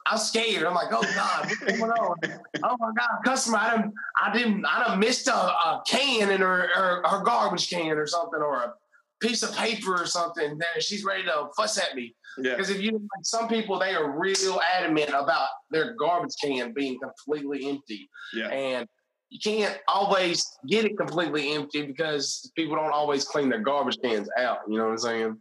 I 0.06 0.15
was 0.15 0.29
scared. 0.29 0.65
I'm 0.65 0.75
like, 0.75 0.93
oh 0.93 1.03
God, 1.15 1.47
what's 1.47 1.79
going 1.79 1.91
on? 1.91 2.17
oh 2.65 2.77
my 2.79 2.93
God, 2.97 3.09
customer, 3.25 3.59
I 3.59 3.77
didn't, 3.77 3.94
I 4.23 4.33
didn't, 4.33 4.67
I 4.67 4.85
done 4.85 4.99
missed 4.99 5.29
a, 5.29 5.35
a 5.35 5.83
can 5.87 6.31
in 6.31 6.41
her, 6.41 6.69
her, 6.75 7.03
her 7.06 7.23
garbage 7.23 7.69
can 7.69 7.99
or 7.99 8.06
something, 8.06 8.41
or 8.41 8.56
a 8.56 8.75
piece 9.21 9.43
of 9.43 9.55
paper 9.56 9.94
or 9.94 10.06
something. 10.06 10.59
There, 10.59 10.81
she's 10.81 11.05
ready 11.05 11.25
to 11.25 11.49
fuss 11.56 11.79
at 11.79 11.94
me. 11.94 12.15
Because 12.37 12.71
if 12.71 12.81
you 12.81 12.93
like 12.93 13.25
some 13.25 13.49
people, 13.49 13.79
they 13.79 13.94
are 13.94 14.19
real 14.19 14.61
adamant 14.77 15.09
about 15.09 15.49
their 15.71 15.94
garbage 15.94 16.35
can 16.43 16.73
being 16.75 16.99
completely 17.00 17.69
empty. 17.69 18.09
Yeah. 18.35 18.49
And 18.49 18.87
you 19.31 19.41
can't 19.43 19.77
always 19.88 20.44
get 20.69 20.85
it 20.85 20.97
completely 20.97 21.53
empty 21.55 21.83
because 21.83 22.50
people 22.55 22.77
don't 22.77 22.93
always 22.93 23.25
clean 23.25 23.49
their 23.49 23.61
garbage 23.61 23.99
cans 24.03 24.29
out. 24.38 24.59
You 24.69 24.79
know 24.79 24.85
what 24.85 24.93
I'm 24.93 24.99
saying? 24.99 25.38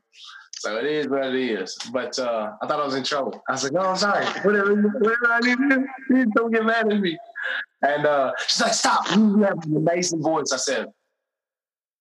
So 0.60 0.78
it 0.78 0.86
is 0.86 1.08
what 1.08 1.26
it 1.26 1.36
is. 1.36 1.78
But 1.92 2.18
uh, 2.18 2.54
I 2.62 2.68
thought 2.68 2.80
I 2.80 2.86
was 2.86 2.96
in 2.96 3.04
trouble. 3.04 3.44
I 3.48 3.52
was 3.54 3.64
like, 3.64 3.74
no, 3.74 3.82
I'm 3.82 3.98
sorry. 3.98 4.26
Whatever, 4.44 4.76
whatever 4.76 5.32
I 5.32 5.40
need 5.42 5.58
to 5.58 5.88
do, 6.10 6.26
don't 6.36 6.52
get 6.52 6.66
mad 6.66 6.92
at 6.92 7.00
me. 7.00 7.18
And 7.82 8.06
uh, 8.06 8.32
she's 8.48 8.62
like, 8.62 8.74
stop. 8.74 9.06
You 9.16 9.44
have 9.44 9.64
an 9.66 9.78
amazing 9.78 10.22
voice. 10.22 10.52
I 10.54 10.58
said, 10.58 10.88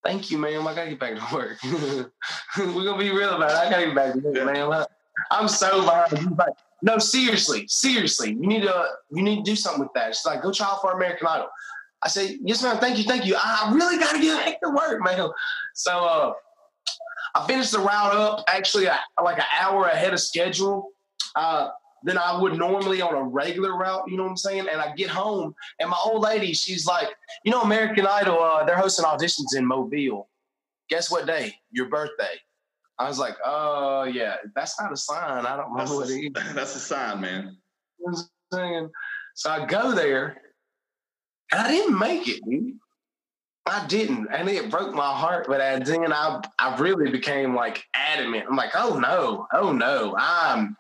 thank 0.05 0.31
you, 0.31 0.39
man. 0.39 0.61
I 0.67 0.75
gotta 0.75 0.91
get 0.91 1.01
back 1.01 1.17
to 1.17 1.35
work. 1.35 1.59
We're 2.59 2.85
gonna 2.85 2.99
be 2.99 3.11
real 3.11 3.35
about 3.35 3.51
it. 3.51 3.57
I 3.57 3.71
gotta 3.71 3.87
get 3.87 3.95
back 3.95 4.13
to 4.15 4.21
work, 4.21 4.37
yeah. 4.37 4.45
man. 4.45 4.85
I'm 5.31 5.49
so 5.49 5.83
behind. 5.83 6.37
Like, 6.37 6.55
no, 6.83 6.99
seriously, 6.99 7.67
seriously, 7.69 8.31
you 8.31 8.47
need 8.47 8.63
to 8.63 8.87
you 9.11 9.23
need 9.23 9.45
to 9.45 9.51
do 9.51 9.57
something 9.57 9.81
with 9.81 9.93
that. 9.95 10.15
She's 10.15 10.27
like, 10.27 10.43
go 10.43 10.53
try 10.53 10.67
out 10.67 10.81
for 10.81 10.93
American 10.93 11.27
Idol. 11.27 11.49
I 12.03 12.09
say, 12.09 12.39
yes, 12.43 12.63
ma'am. 12.63 12.79
Thank 12.79 12.99
you, 12.99 13.05
thank 13.05 13.25
you. 13.25 13.37
I 13.37 13.73
really 13.75 13.99
gotta 13.99 14.21
get 14.21 14.45
back 14.45 14.61
to 14.61 14.69
work, 14.71 15.03
man. 15.03 15.31
So 15.73 16.05
uh, 16.05 16.33
I 17.35 17.47
finished 17.47 17.73
the 17.73 17.81
route 17.81 18.15
up 18.15 18.45
actually 18.49 18.87
like 19.23 19.39
an 19.39 19.45
hour 19.61 19.87
ahead 19.87 20.13
of 20.13 20.21
schedule. 20.21 20.91
Uh, 21.37 21.71
than 22.05 22.19
I 22.19 22.39
would 22.39 22.57
normally 22.57 23.01
on 23.01 23.15
a 23.15 23.23
regular 23.23 23.77
route, 23.77 24.05
you 24.07 24.17
know 24.17 24.25
what 24.25 24.31
I'm 24.31 24.37
saying? 24.37 24.67
And 24.71 24.81
I 24.81 24.95
get 24.95 25.09
home 25.09 25.55
and 25.81 25.89
my 25.89 25.97
old 26.05 26.23
lady, 26.23 26.53
she's 26.53 26.87
like, 26.87 27.09
you 27.45 27.51
know, 27.51 27.63
American 27.63 28.07
Idol, 28.07 28.41
uh, 28.41 28.63
they're 28.65 28.77
hosting 28.77 29.07
auditions 29.07 29.57
in 29.57 29.65
Mobile. 29.65 30.29
Guess 30.91 31.11
what 31.11 31.27
day? 31.27 31.55
Your 31.71 31.89
birthday. 31.89 32.39
I 32.99 33.09
was 33.09 33.19
like, 33.19 33.37
oh, 33.45 34.01
uh, 34.01 34.05
yeah, 34.05 34.37
that's 34.55 34.79
not 34.79 34.93
a 34.93 34.97
sign. 34.97 35.47
I 35.47 35.57
don't 35.57 35.73
know 35.73 35.79
that's 35.79 35.91
what 35.91 36.09
a, 36.09 36.13
it 36.13 36.37
is. 36.37 36.55
That's 36.55 36.77
a 36.77 36.79
sign, 36.79 37.21
man. 37.21 37.57
So 39.35 39.51
I 39.51 39.67
go 39.67 39.93
there 39.93 40.41
and 41.51 41.61
I 41.61 41.69
didn't 41.69 41.99
make 41.99 42.29
it, 42.29 42.41
dude. 42.49 42.79
I 43.67 43.87
didn't, 43.87 44.29
and 44.31 44.49
it 44.49 44.71
broke 44.71 44.95
my 44.95 45.11
heart. 45.11 45.47
But 45.49 45.85
then 45.87 46.13
I, 46.13 46.43
I 46.59 46.77
really 46.77 47.11
became 47.11 47.55
like 47.55 47.85
adamant. 47.95 48.47
I'm 48.49 48.57
like, 48.57 48.73
oh 48.75 48.99
no, 48.99 49.47
oh 49.53 49.73
no, 49.73 50.15
I'm 50.19 50.77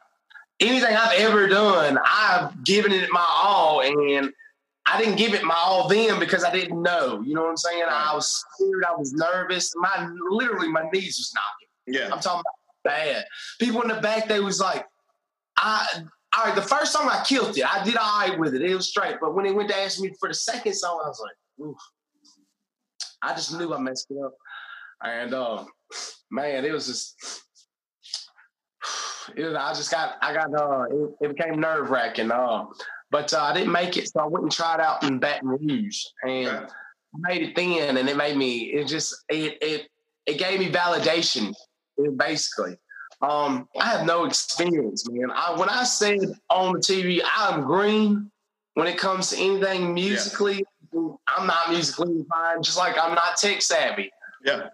anything 0.61 0.95
I've 0.95 1.19
ever 1.19 1.49
done, 1.49 1.99
I've 2.05 2.63
given 2.65 2.93
it 2.93 3.11
my 3.11 3.27
all, 3.27 3.81
and 3.81 4.31
I 4.87 4.99
didn't 4.99 5.17
give 5.17 5.33
it 5.33 5.45
my 5.45 5.55
all 5.57 5.89
then 5.89 6.21
because 6.21 6.45
I 6.45 6.53
didn't 6.53 6.83
know. 6.83 7.23
You 7.23 7.35
know 7.35 7.43
what 7.43 7.51
I'm 7.51 7.57
saying? 7.57 7.85
I 7.89 8.15
was 8.15 8.45
scared. 8.55 8.85
I 8.87 8.95
was 8.95 9.13
nervous. 9.15 9.73
My 9.77 10.11
literally 10.31 10.69
my 10.69 10.85
knees 10.93 11.19
was 11.19 11.33
knocking. 11.35 12.01
Yeah, 12.01 12.15
I'm 12.15 12.21
talking 12.21 12.41
about 12.41 12.93
bad. 12.93 13.25
People 13.59 13.81
in 13.81 13.89
the 13.89 14.01
back, 14.01 14.29
they 14.29 14.41
was 14.41 14.61
like, 14.61 14.87
I. 15.57 15.87
All 16.37 16.47
right, 16.47 16.57
the 16.57 16.63
first 16.63 16.93
song 16.93 17.09
I 17.09 17.23
killed 17.23 17.57
it. 17.57 17.65
I 17.65 17.85
did 17.85 17.97
all 17.97 18.19
right 18.19 18.37
with 18.37 18.57
it. 18.57 18.63
It 18.63 18.75
was 18.75 18.89
straight. 18.89 19.19
But 19.21 19.37
when 19.37 19.45
they 19.45 19.53
went 19.53 19.69
to 19.69 19.77
ask 19.77 20.01
me 20.01 20.13
for 20.19 20.29
the 20.29 20.35
second 20.35 20.75
song, 20.75 21.01
I 21.05 21.07
was 21.07 21.23
like, 21.23 21.65
Oof. 21.65 21.77
I 23.25 23.35
just 23.35 23.57
knew 23.59 23.75
I 23.75 23.79
messed 23.79 24.11
it 24.11 24.19
up. 24.23 24.35
And 25.03 25.35
uh, 25.35 25.65
man, 26.31 26.65
it 26.65 26.73
was 26.73 26.87
just 26.87 27.43
it 29.37 29.45
was, 29.45 29.55
I 29.55 29.73
just 29.75 29.91
got, 29.91 30.17
I 30.21 30.35
got, 30.35 30.55
uh, 30.55 30.85
it, 30.91 31.11
it 31.23 31.37
became 31.37 31.61
nerve 31.61 31.91
wracking. 31.91 32.31
Uh, 32.31 32.67
but 33.11 33.33
uh, 33.33 33.43
I 33.43 33.55
didn't 33.55 33.73
make 33.73 33.97
it, 33.97 34.09
so 34.09 34.21
I 34.21 34.27
went 34.27 34.43
and 34.43 34.53
tried 34.53 34.81
out 34.81 35.05
in 35.05 35.19
Baton 35.19 35.49
Rouge, 35.49 36.03
and 36.25 36.49
right. 36.49 36.71
made 37.15 37.43
it 37.43 37.55
then, 37.55 37.97
and 37.97 38.09
it 38.09 38.17
made 38.17 38.37
me. 38.37 38.73
It 38.73 38.89
just, 38.89 39.15
it, 39.29 39.57
it, 39.63 39.89
it 40.27 40.39
gave 40.39 40.59
me 40.59 40.71
validation, 40.71 41.55
basically. 42.17 42.77
Um, 43.23 43.69
I 43.79 43.85
have 43.87 44.05
no 44.05 44.25
experience, 44.25 45.09
man. 45.09 45.31
I, 45.33 45.57
when 45.57 45.69
I 45.69 45.85
said 45.85 46.19
on 46.51 46.73
the 46.73 46.81
TV, 46.81 47.21
I'm 47.37 47.63
green 47.63 48.31
when 48.75 48.89
it 48.89 48.99
comes 48.99 49.31
to 49.31 49.37
anything 49.39 49.95
musically. 49.95 50.65
I'm 51.29 51.47
not 51.47 51.71
musically 51.71 52.25
fine, 52.31 52.63
just 52.63 52.79
like 52.79 52.97
I'm 52.99 53.15
not 53.15 53.37
tech 53.37 53.63
savvy. 53.63 54.11
Yeah. 54.45 54.69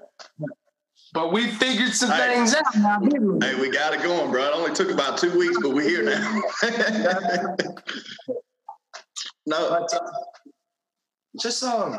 But 1.13 1.33
we 1.33 1.51
figured 1.51 1.93
some 1.93 2.11
Hey. 2.11 2.35
things 2.35 2.55
out 2.55 2.77
now, 2.77 2.99
didn't 3.01 3.39
we? 3.41 3.47
Hey, 3.47 3.55
we 3.61 3.69
got 3.71 3.93
it 3.95 4.03
going, 4.03 4.31
bro. 4.31 4.45
It 4.47 4.55
only 4.55 4.73
took 4.75 4.91
about 4.91 5.19
two 5.19 5.37
weeks, 5.37 5.57
but 5.61 5.71
we're 5.71 5.89
here 5.89 6.05
now. 6.05 6.41
no, 9.47 9.71
But 9.71 9.93
uh, 9.95 10.01
just 11.41 11.63
um, 11.65 11.99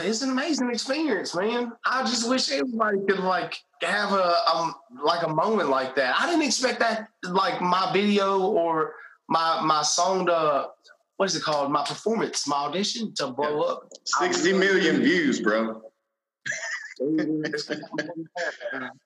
it's 0.00 0.22
an 0.22 0.30
amazing 0.30 0.70
experience, 0.70 1.34
man. 1.34 1.72
I 1.84 2.02
just 2.02 2.28
wish 2.28 2.50
everybody 2.50 2.98
could 3.06 3.18
like 3.20 3.56
have 3.82 4.12
a 4.12 4.34
um 4.54 4.74
like 5.02 5.22
a 5.26 5.28
moment 5.28 5.68
like 5.68 5.94
that. 5.96 6.14
I 6.18 6.26
didn't 6.26 6.42
expect 6.46 6.78
that 6.80 7.08
like 7.28 7.60
my 7.60 7.90
video 7.92 8.40
or 8.40 8.94
my 9.28 9.60
my 9.62 9.82
song 9.82 10.26
to 10.26 10.68
what 11.16 11.26
is 11.26 11.36
it 11.36 11.42
called? 11.42 11.72
My 11.72 11.84
performance, 11.84 12.46
my 12.46 12.56
audition 12.56 13.14
to 13.14 13.28
blow 13.28 13.62
up. 13.62 13.88
60 14.04 14.52
million 14.52 15.02
views, 15.02 15.40
bro. 15.40 15.82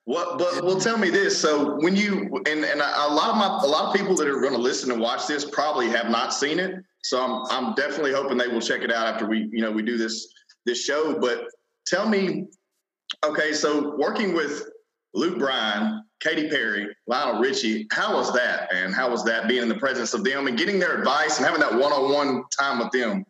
What? 0.05 0.37
But 0.37 0.63
well, 0.63 0.79
tell 0.79 0.97
me 0.97 1.09
this. 1.09 1.37
So 1.37 1.75
when 1.81 1.95
you 1.95 2.41
and 2.47 2.63
and 2.63 2.81
a 2.81 3.07
lot 3.13 3.29
of 3.31 3.35
my 3.35 3.59
a 3.63 3.67
lot 3.67 3.85
of 3.85 3.93
people 3.93 4.15
that 4.15 4.27
are 4.27 4.39
going 4.39 4.53
to 4.53 4.59
listen 4.59 4.91
and 4.91 5.01
watch 5.01 5.27
this 5.27 5.43
probably 5.43 5.89
have 5.89 6.09
not 6.09 6.33
seen 6.33 6.59
it. 6.59 6.83
So 7.03 7.21
I'm 7.21 7.45
I'm 7.49 7.73
definitely 7.73 8.13
hoping 8.13 8.37
they 8.37 8.47
will 8.47 8.61
check 8.61 8.81
it 8.81 8.91
out 8.91 9.07
after 9.07 9.25
we 9.25 9.49
you 9.51 9.61
know 9.61 9.71
we 9.71 9.81
do 9.81 9.97
this 9.97 10.27
this 10.65 10.81
show. 10.83 11.19
But 11.19 11.47
tell 11.85 12.07
me, 12.07 12.47
okay, 13.25 13.51
so 13.51 13.95
working 13.97 14.33
with 14.33 14.69
Luke 15.13 15.37
Bryan, 15.37 16.03
Katy 16.21 16.49
Perry, 16.49 16.95
Lionel 17.07 17.41
Richie, 17.41 17.87
how 17.91 18.15
was 18.15 18.31
that? 18.33 18.71
And 18.73 18.93
how 18.93 19.09
was 19.09 19.23
that 19.25 19.47
being 19.47 19.63
in 19.63 19.69
the 19.69 19.75
presence 19.75 20.13
of 20.13 20.23
them 20.23 20.47
and 20.47 20.57
getting 20.57 20.79
their 20.79 20.97
advice 20.97 21.37
and 21.37 21.45
having 21.45 21.61
that 21.61 21.73
one 21.73 21.91
on 21.91 22.13
one 22.13 22.43
time 22.57 22.79
with 22.79 22.91
them? 22.91 23.25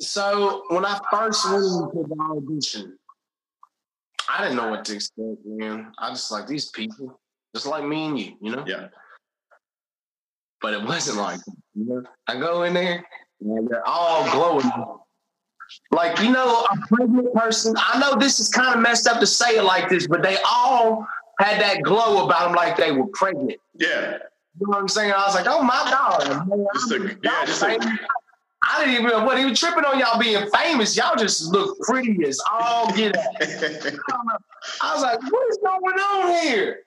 So 0.00 0.64
when 0.68 0.84
I 0.84 0.98
first 1.10 1.48
went 1.50 1.64
into 1.64 2.08
the 2.08 2.16
audition, 2.20 2.98
I 4.28 4.42
didn't 4.42 4.56
know 4.56 4.68
what 4.68 4.84
to 4.86 4.94
expect, 4.94 5.38
man. 5.44 5.92
I 5.98 6.10
just 6.10 6.30
like 6.30 6.46
these 6.46 6.70
people, 6.70 7.18
just 7.54 7.66
like 7.66 7.84
me 7.84 8.06
and 8.06 8.18
you, 8.18 8.32
you 8.40 8.50
know. 8.52 8.64
Yeah. 8.66 8.88
But 10.60 10.74
it 10.74 10.82
wasn't 10.82 11.18
like 11.18 11.38
that, 11.38 11.56
you 11.74 11.84
know? 11.84 12.02
I 12.26 12.38
go 12.38 12.64
in 12.64 12.74
there, 12.74 13.06
and 13.40 13.68
they're 13.68 13.86
all 13.88 14.28
glowing. 14.32 14.70
Like 15.92 16.18
you 16.20 16.32
know, 16.32 16.64
a 16.64 16.86
pregnant 16.88 17.32
person. 17.34 17.74
I 17.76 17.98
know 18.00 18.16
this 18.18 18.40
is 18.40 18.48
kind 18.48 18.74
of 18.74 18.80
messed 18.80 19.06
up 19.06 19.20
to 19.20 19.26
say 19.26 19.56
it 19.56 19.62
like 19.62 19.88
this, 19.88 20.06
but 20.06 20.22
they 20.22 20.38
all 20.44 21.06
had 21.38 21.60
that 21.60 21.82
glow 21.82 22.26
about 22.26 22.46
them, 22.46 22.54
like 22.54 22.76
they 22.76 22.92
were 22.92 23.06
pregnant. 23.08 23.58
Yeah. 23.74 24.18
You 24.60 24.66
know 24.66 24.70
what 24.70 24.78
I'm 24.78 24.88
saying? 24.88 25.12
I 25.12 25.24
was 25.24 25.34
like, 25.34 25.46
oh 25.48 25.62
my 25.62 25.80
god, 25.90 26.48
man, 26.48 26.66
Just 26.74 26.92
a- 26.92 27.18
yeah, 27.22 27.44
just 27.44 27.62
a-. 27.62 27.98
I 28.70 28.84
didn't 28.84 29.04
even 29.04 29.24
what 29.24 29.38
even 29.38 29.54
tripping 29.54 29.84
on 29.84 29.98
y'all 29.98 30.18
being 30.18 30.48
famous. 30.50 30.96
Y'all 30.96 31.16
just 31.16 31.52
look 31.52 31.78
pretty 31.80 32.24
as 32.26 32.40
all 32.52 32.92
get 32.92 33.16
out. 33.16 33.24
I 34.82 34.94
was 34.94 35.02
like, 35.02 35.20
what 35.30 35.50
is 35.50 35.58
going 35.58 35.98
on 35.98 36.42
here? 36.42 36.80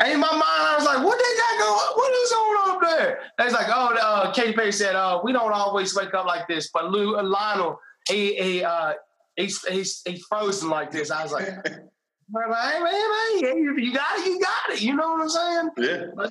And 0.00 0.12
in 0.12 0.20
my 0.20 0.30
mind, 0.30 0.42
I 0.44 0.74
was 0.76 0.86
like, 0.86 1.04
what 1.04 1.18
they 1.18 1.36
got 1.36 1.58
going? 1.58 1.96
What 1.96 2.12
is 2.12 2.32
going 2.32 2.58
on 2.58 2.70
up 2.76 2.98
there? 2.98 3.18
They 3.36 3.44
was 3.44 3.52
like, 3.52 3.66
oh, 3.68 3.96
uh, 4.00 4.32
Katy 4.32 4.52
Perry 4.52 4.72
said, 4.72 4.94
uh, 4.94 5.20
we 5.22 5.32
don't 5.32 5.52
always 5.52 5.94
wake 5.94 6.14
up 6.14 6.24
like 6.24 6.46
this, 6.48 6.70
but 6.72 6.90
Lou 6.90 7.16
uh, 7.18 7.22
Lionel, 7.22 7.78
he 8.08 8.34
he 8.36 8.64
uh, 8.64 8.94
he's 9.36 9.62
he's 9.66 10.02
he's 10.06 10.24
frozen 10.24 10.70
like 10.70 10.90
this. 10.90 11.10
I 11.10 11.24
was 11.24 11.32
like, 11.32 11.48
I'm 12.36 12.50
like, 12.50 12.74
hey 12.74 12.80
man, 12.82 13.54
hey, 13.54 13.82
you 13.82 13.92
got 13.92 14.18
it, 14.18 14.26
you 14.26 14.40
got 14.40 14.70
it. 14.70 14.82
You 14.82 14.96
know 14.96 15.12
what 15.12 15.22
I'm 15.22 15.28
saying? 15.28 15.70
yeah. 15.78 16.24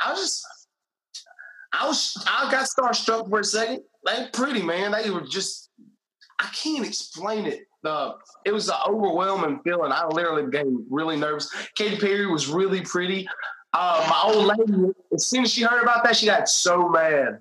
I 0.00 0.10
was 0.12 0.20
just, 0.20 0.46
I 1.72 1.86
was, 1.86 2.24
I 2.26 2.50
got 2.50 2.66
starstruck 2.66 3.28
for 3.28 3.40
a 3.40 3.44
second. 3.44 3.82
They 4.04 4.28
pretty 4.32 4.62
man. 4.62 4.92
They 4.92 5.10
were 5.10 5.22
just, 5.22 5.70
I 6.38 6.48
can't 6.54 6.86
explain 6.86 7.46
it. 7.46 7.66
The 7.82 8.14
it 8.44 8.52
was 8.52 8.68
an 8.68 8.76
overwhelming 8.88 9.60
feeling. 9.62 9.92
I 9.92 10.06
literally 10.06 10.44
became 10.44 10.86
really 10.90 11.16
nervous. 11.16 11.50
Katy 11.76 11.98
Perry 11.98 12.26
was 12.26 12.48
really 12.48 12.80
pretty. 12.80 13.28
Uh, 13.72 14.06
my 14.08 14.32
old 14.32 14.46
lady, 14.46 14.92
as 15.12 15.26
soon 15.26 15.44
as 15.44 15.52
she 15.52 15.62
heard 15.62 15.82
about 15.82 16.02
that, 16.02 16.16
she 16.16 16.24
got 16.24 16.48
so 16.48 16.88
mad. 16.88 17.40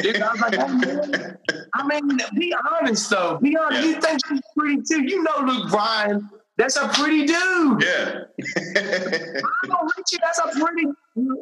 Dude, 0.00 0.22
I 0.22 0.30
was 0.30 0.40
like, 0.40 0.54
"Oh, 0.58 0.68
man." 0.68 1.38
I 1.74 1.86
mean, 1.86 2.20
be 2.36 2.54
honest 2.72 3.10
though. 3.10 3.38
Be 3.38 3.56
honest. 3.56 3.86
You 3.86 4.00
think 4.00 4.20
she's 4.28 4.40
pretty 4.56 4.82
too? 4.88 5.02
You 5.02 5.22
know, 5.24 5.38
Luke 5.44 5.70
Bryan. 5.70 6.30
That's 6.62 6.76
a 6.76 6.86
pretty 6.88 7.26
dude. 7.26 7.82
Yeah. 7.82 8.20
Oh, 9.74 9.88
Richie, 9.96 10.18
that's 10.22 10.38
a 10.38 10.48
pretty, 10.60 10.86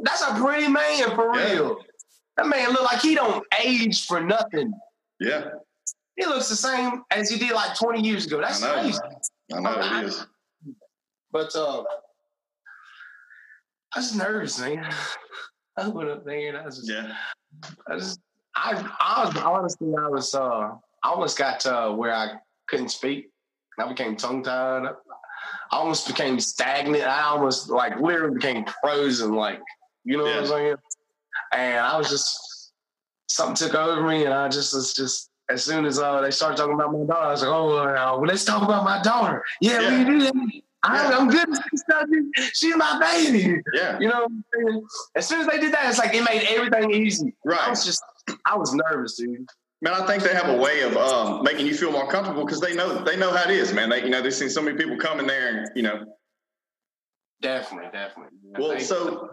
that's 0.02 0.22
a 0.22 0.34
pretty 0.36 0.66
man 0.68 1.14
for 1.14 1.34
Yeah. 1.36 1.52
real. 1.52 1.76
That 2.38 2.46
man 2.46 2.70
look 2.70 2.90
like 2.90 3.00
he 3.02 3.14
don't 3.14 3.44
age 3.62 4.06
for 4.06 4.20
nothing. 4.20 4.72
yeah. 5.20 5.50
He 6.16 6.24
looks 6.26 6.48
the 6.48 6.56
same 6.56 7.02
as 7.10 7.28
he 7.30 7.38
did 7.38 7.52
like 7.52 7.76
20 7.78 8.00
years 8.00 8.26
ago. 8.26 8.40
That's 8.40 8.62
I 8.62 8.76
know. 8.76 8.80
crazy. 8.82 8.98
I 9.54 9.60
know 9.60 9.98
it 10.00 10.04
is. 10.06 10.26
But 11.32 11.54
uh, 11.54 11.82
I 13.94 13.98
was 13.98 14.14
nervous, 14.14 14.58
man. 14.60 14.90
I 15.76 15.88
went 15.88 16.08
up 16.08 16.24
there 16.24 16.48
and 16.48 16.56
I 16.58 16.64
was 16.64 16.76
just, 16.78 16.90
Yeah. 16.90 17.12
I 17.88 17.96
just, 17.98 18.20
I, 18.56 18.72
I 19.00 19.24
was 19.26 19.36
honestly, 19.36 19.92
I 19.98 20.08
was, 20.08 20.34
uh, 20.34 20.40
I 21.02 21.08
almost 21.08 21.36
got 21.36 21.60
to 21.60 21.94
where 21.96 22.14
I 22.14 22.34
couldn't 22.68 22.88
speak. 22.90 23.28
I 23.78 23.88
became 23.88 24.16
tongue 24.16 24.42
tied. 24.42 24.88
I 25.72 25.76
almost 25.76 26.06
became 26.06 26.38
stagnant. 26.40 27.04
I 27.04 27.22
almost 27.22 27.68
like 27.70 27.98
literally 28.00 28.34
became 28.34 28.64
frozen. 28.82 29.32
Like, 29.34 29.60
you 30.04 30.16
know 30.16 30.24
what 30.24 30.38
I'm 30.38 30.46
saying? 30.46 30.76
And 31.52 31.78
I 31.78 31.96
was 31.96 32.08
just, 32.10 32.72
something 33.28 33.54
took 33.54 33.74
over 33.76 34.06
me, 34.06 34.24
and 34.24 34.34
I 34.34 34.48
just 34.48 34.74
was 34.74 34.94
just. 34.94 35.28
As 35.48 35.64
soon 35.64 35.84
as 35.84 35.98
uh, 35.98 36.20
they 36.20 36.30
started 36.30 36.56
talking 36.56 36.74
about 36.74 36.92
my 36.92 37.00
daughter, 37.04 37.26
I 37.26 37.30
was 37.32 37.40
like, 37.42 37.50
"Oh, 37.50 37.76
uh, 37.76 37.92
well, 37.94 38.20
let's 38.20 38.44
talk 38.44 38.62
about 38.62 38.84
my 38.84 39.02
daughter." 39.02 39.42
Yeah, 39.60 39.80
Yeah. 39.80 39.98
we 39.98 40.04
do 40.04 40.20
that. 40.20 40.32
I, 40.84 41.10
Yeah. 41.10 41.18
I'm 41.18 41.28
good. 41.28 41.48
at 41.52 41.64
this 41.72 41.80
stuff. 41.80 42.04
She's 42.52 42.76
my 42.76 43.00
baby. 43.00 43.60
Yeah. 43.74 43.98
You 43.98 44.10
know, 44.10 44.20
what 44.20 44.30
I'm 44.30 44.44
saying? 44.54 44.86
as 45.16 45.26
soon 45.26 45.40
as 45.40 45.48
they 45.48 45.58
did 45.58 45.74
that, 45.74 45.88
it's 45.88 45.98
like 45.98 46.14
it 46.14 46.22
made 46.22 46.44
everything 46.50 46.92
easy. 46.92 47.34
Right. 47.44 47.58
I 47.60 47.68
was 47.68 47.84
just, 47.84 48.00
I 48.46 48.56
was 48.56 48.72
nervous, 48.72 49.16
dude. 49.16 49.44
Man, 49.82 49.94
I 49.94 50.06
think 50.06 50.22
they 50.22 50.34
have 50.34 50.48
a 50.50 50.56
way 50.56 50.82
of 50.82 50.96
um, 50.96 51.42
making 51.42 51.66
you 51.66 51.74
feel 51.74 51.90
more 51.90 52.06
comfortable 52.06 52.44
because 52.44 52.60
they 52.60 52.74
know 52.74 53.02
they 53.02 53.16
know 53.16 53.32
how 53.32 53.44
it 53.44 53.50
is, 53.50 53.72
man. 53.72 53.88
They 53.88 54.02
you 54.04 54.10
know 54.10 54.20
they've 54.20 54.34
seen 54.34 54.50
so 54.50 54.60
many 54.60 54.76
people 54.76 54.96
come 54.98 55.20
in 55.20 55.26
there 55.26 55.56
and 55.56 55.70
you 55.74 55.82
know. 55.82 56.04
Definitely, 57.40 57.88
definitely. 57.90 58.36
Well, 58.58 58.78
so 58.80 59.30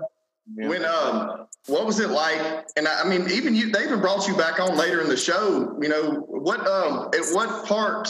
yeah, 0.55 0.69
when 0.69 0.85
um, 0.85 1.47
what 1.65 1.85
was 1.85 1.99
it 1.99 2.09
like? 2.09 2.65
And 2.77 2.87
I, 2.87 3.01
I 3.01 3.03
mean, 3.03 3.29
even 3.29 3.55
you, 3.55 3.71
they 3.71 3.83
even 3.83 3.99
brought 3.99 4.25
you 4.25 4.37
back 4.37 4.61
on 4.61 4.77
later 4.77 5.01
in 5.01 5.09
the 5.09 5.17
show. 5.17 5.77
You 5.81 5.89
know 5.89 6.11
what? 6.29 6.65
Um, 6.65 7.09
at 7.13 7.25
what 7.33 7.65
part? 7.65 8.09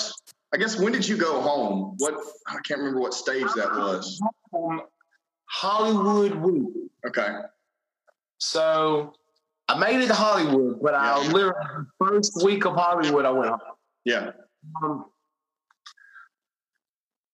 I 0.53 0.57
guess 0.57 0.79
when 0.79 0.93
did 0.93 1.07
you 1.07 1.17
go 1.17 1.41
home? 1.41 1.95
What 1.97 2.13
I 2.47 2.57
can't 2.65 2.79
remember 2.79 2.99
what 2.99 3.15
stage 3.15 3.47
that 3.55 3.71
was. 3.71 4.21
um, 4.53 4.81
Hollywood 5.45 6.35
Week. 6.35 6.67
Okay. 7.07 7.37
So 8.37 9.13
I 9.69 9.77
made 9.77 10.01
it 10.01 10.07
to 10.07 10.13
Hollywood, 10.13 10.81
but 10.81 10.93
I 10.93 11.25
literally 11.27 11.53
the 11.99 12.05
first 12.05 12.43
week 12.43 12.65
of 12.65 12.75
Hollywood, 12.75 13.25
I 13.25 13.31
went 13.31 13.49
home. 13.49 13.59
Yeah. 14.05 14.31
Um, 14.81 15.05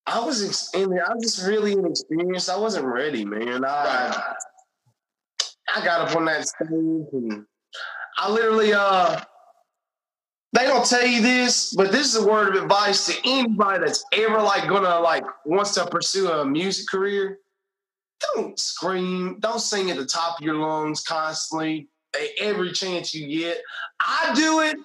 I 0.06 0.20
was 0.20 0.44
ex- 0.44 0.74
in 0.74 0.90
there. 0.90 1.10
I 1.10 1.14
was 1.14 1.24
just 1.24 1.48
really 1.48 1.74
inexperienced. 1.74 2.50
I 2.50 2.58
wasn't 2.58 2.86
ready, 2.86 3.24
man. 3.24 3.64
I 3.64 4.10
Right. 4.10 4.34
I 5.76 5.84
got 5.84 6.10
up 6.10 6.16
on 6.16 6.26
that 6.26 6.48
stage 6.48 6.70
and 6.70 7.46
I 8.18 8.30
literally 8.30 8.74
uh 8.74 9.22
they 10.52 10.66
don't 10.66 10.86
tell 10.86 11.06
you 11.06 11.22
this, 11.22 11.74
but 11.74 11.92
this 11.92 12.14
is 12.14 12.24
a 12.24 12.28
word 12.28 12.56
of 12.56 12.62
advice 12.62 13.08
to 13.08 13.16
anybody 13.26 13.80
that's 13.80 14.06
ever 14.14 14.40
like 14.40 14.68
gonna 14.68 15.00
like 15.00 15.24
wants 15.46 15.74
to 15.76 15.88
pursue 15.88 16.30
a 16.30 16.46
music 16.46 16.88
career. 16.90 17.40
Don't 18.36 18.60
scream, 18.60 19.40
don't 19.40 19.60
sing 19.60 19.90
at 19.90 19.98
the 19.98 20.06
top 20.06 20.38
of 20.40 20.46
your 20.46 20.56
lungs 20.56 21.02
constantly 21.02 21.90
every 22.40 22.72
chance 22.72 23.14
you 23.14 23.28
get. 23.28 23.58
I 24.00 24.34
do 24.36 24.62
it. 24.62 24.78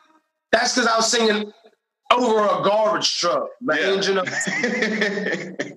That's 0.53 0.75
because 0.75 0.89
I 0.89 0.97
was 0.97 1.11
singing 1.11 1.53
over 2.13 2.45
a 2.45 2.63
garbage 2.65 3.19
truck, 3.19 3.49
the 3.61 3.75
Yeah. 3.79 3.93
engine 3.93 4.19
of 4.19 4.29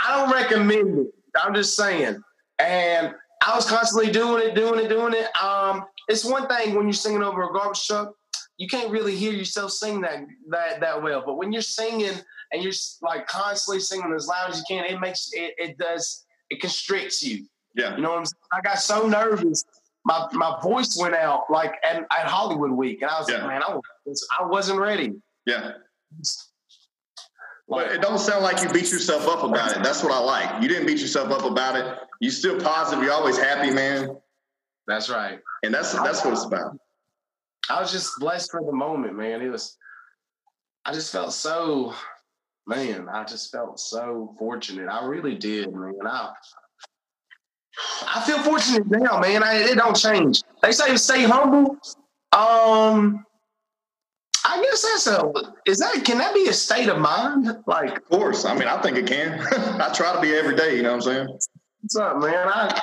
I 0.00 0.16
don't 0.16 0.32
recommend 0.32 0.98
it. 0.98 1.06
I'm 1.36 1.54
just 1.54 1.74
saying. 1.74 2.20
And 2.58 3.14
I 3.44 3.54
was 3.54 3.68
constantly 3.68 4.10
doing 4.12 4.48
it, 4.48 4.54
doing 4.54 4.84
it, 4.84 4.88
doing 4.88 5.14
it. 5.14 5.26
Um, 5.42 5.84
it's 6.08 6.24
one 6.24 6.46
thing 6.48 6.74
when 6.74 6.86
you're 6.86 6.92
singing 6.92 7.22
over 7.22 7.42
a 7.42 7.52
garbage 7.52 7.86
truck, 7.86 8.14
you 8.56 8.66
can't 8.66 8.90
really 8.90 9.14
hear 9.14 9.32
yourself 9.32 9.70
sing 9.70 10.00
that 10.00 10.24
that 10.50 10.80
that 10.80 11.02
well. 11.02 11.22
But 11.24 11.36
when 11.36 11.52
you're 11.52 11.62
singing 11.62 12.14
and 12.52 12.62
you're 12.62 12.72
like 13.02 13.26
constantly 13.26 13.80
singing 13.80 14.12
as 14.14 14.26
loud 14.26 14.50
as 14.50 14.58
you 14.58 14.64
can, 14.68 14.84
it 14.84 15.00
makes 15.00 15.30
it 15.32 15.54
it 15.58 15.78
does 15.78 16.24
it 16.50 16.60
constricts 16.60 17.22
you. 17.22 17.46
yeah. 17.74 17.94
You 17.94 18.02
know 18.02 18.10
what 18.10 18.18
I'm 18.20 18.26
saying? 18.26 18.40
I 18.52 18.60
got 18.62 18.78
so 18.80 19.06
nervous. 19.06 19.64
My 20.08 20.26
my 20.32 20.58
voice 20.62 20.96
went 20.98 21.14
out 21.14 21.50
like 21.50 21.74
at, 21.84 21.96
at 21.98 22.26
Hollywood 22.26 22.70
week, 22.70 23.02
and 23.02 23.10
I 23.10 23.18
was 23.20 23.28
Yeah. 23.28 23.36
like, 23.38 23.46
man, 23.48 23.62
I 23.62 23.78
was 24.06 24.26
I 24.40 24.44
wasn't 24.46 24.80
ready. 24.80 25.12
Yeah. 25.44 25.72
Like, 27.70 27.86
But 27.88 27.92
it 27.96 28.00
don't 28.00 28.18
sound 28.18 28.42
like 28.42 28.62
you 28.62 28.70
beat 28.70 28.90
yourself 28.90 29.28
up 29.28 29.42
about 29.44 29.76
it. 29.76 29.82
That's 29.82 30.02
what 30.02 30.10
I 30.12 30.18
like. 30.18 30.62
You 30.62 30.68
didn't 30.68 30.86
beat 30.86 30.98
yourself 31.00 31.30
up 31.30 31.44
about 31.44 31.76
it. 31.76 31.98
You 32.20 32.30
still 32.30 32.58
positive. 32.58 33.04
You're 33.04 33.12
always 33.12 33.36
happy, 33.36 33.70
man. 33.70 34.16
that's 34.86 35.10
right. 35.10 35.40
And 35.62 35.74
that's 35.74 35.92
that's 35.92 36.24
what 36.24 36.32
it's 36.32 36.44
about. 36.44 36.78
I 37.68 37.78
was 37.82 37.92
just 37.92 38.18
blessed 38.18 38.50
for 38.50 38.62
the 38.64 38.72
moment, 38.72 39.14
man. 39.14 39.42
It 39.42 39.50
was, 39.50 39.76
I 40.86 40.92
just 40.94 41.12
felt 41.12 41.34
so 41.34 41.92
man, 42.66 43.08
I 43.12 43.24
just 43.24 43.52
felt 43.52 43.78
so 43.78 44.34
fortunate. 44.38 44.88
I 44.88 45.04
really 45.04 45.34
did, 45.34 45.70
man. 45.74 45.92
I 46.06 46.32
I 48.06 48.22
feel 48.26 48.38
fortunate 48.42 48.86
now, 48.88 49.20
man. 49.20 49.42
I, 49.42 49.54
it 49.54 49.76
don't 49.76 49.96
change. 49.96 50.42
They 50.62 50.72
say 50.72 50.96
stay 50.96 51.24
humble. 51.24 51.76
Um, 52.32 53.24
I 54.46 54.62
guess 54.62 54.82
that's 54.82 55.06
a 55.06 55.32
is 55.66 55.78
that 55.78 56.02
can 56.04 56.18
that 56.18 56.34
be 56.34 56.48
a 56.48 56.52
state 56.52 56.88
of 56.88 56.98
mind? 56.98 57.48
Like, 57.66 57.96
of 57.96 58.08
course. 58.08 58.44
I 58.44 58.54
mean, 58.54 58.68
I 58.68 58.80
think 58.80 58.96
it 58.96 59.06
can. 59.06 59.40
I 59.80 59.92
try 59.92 60.14
to 60.14 60.20
be 60.20 60.34
every 60.34 60.56
day. 60.56 60.76
You 60.76 60.82
know 60.82 60.96
what 60.96 61.06
I'm 61.06 61.12
saying? 61.12 61.28
What's 61.80 61.96
up, 61.96 62.18
man? 62.18 62.48
I 62.48 62.82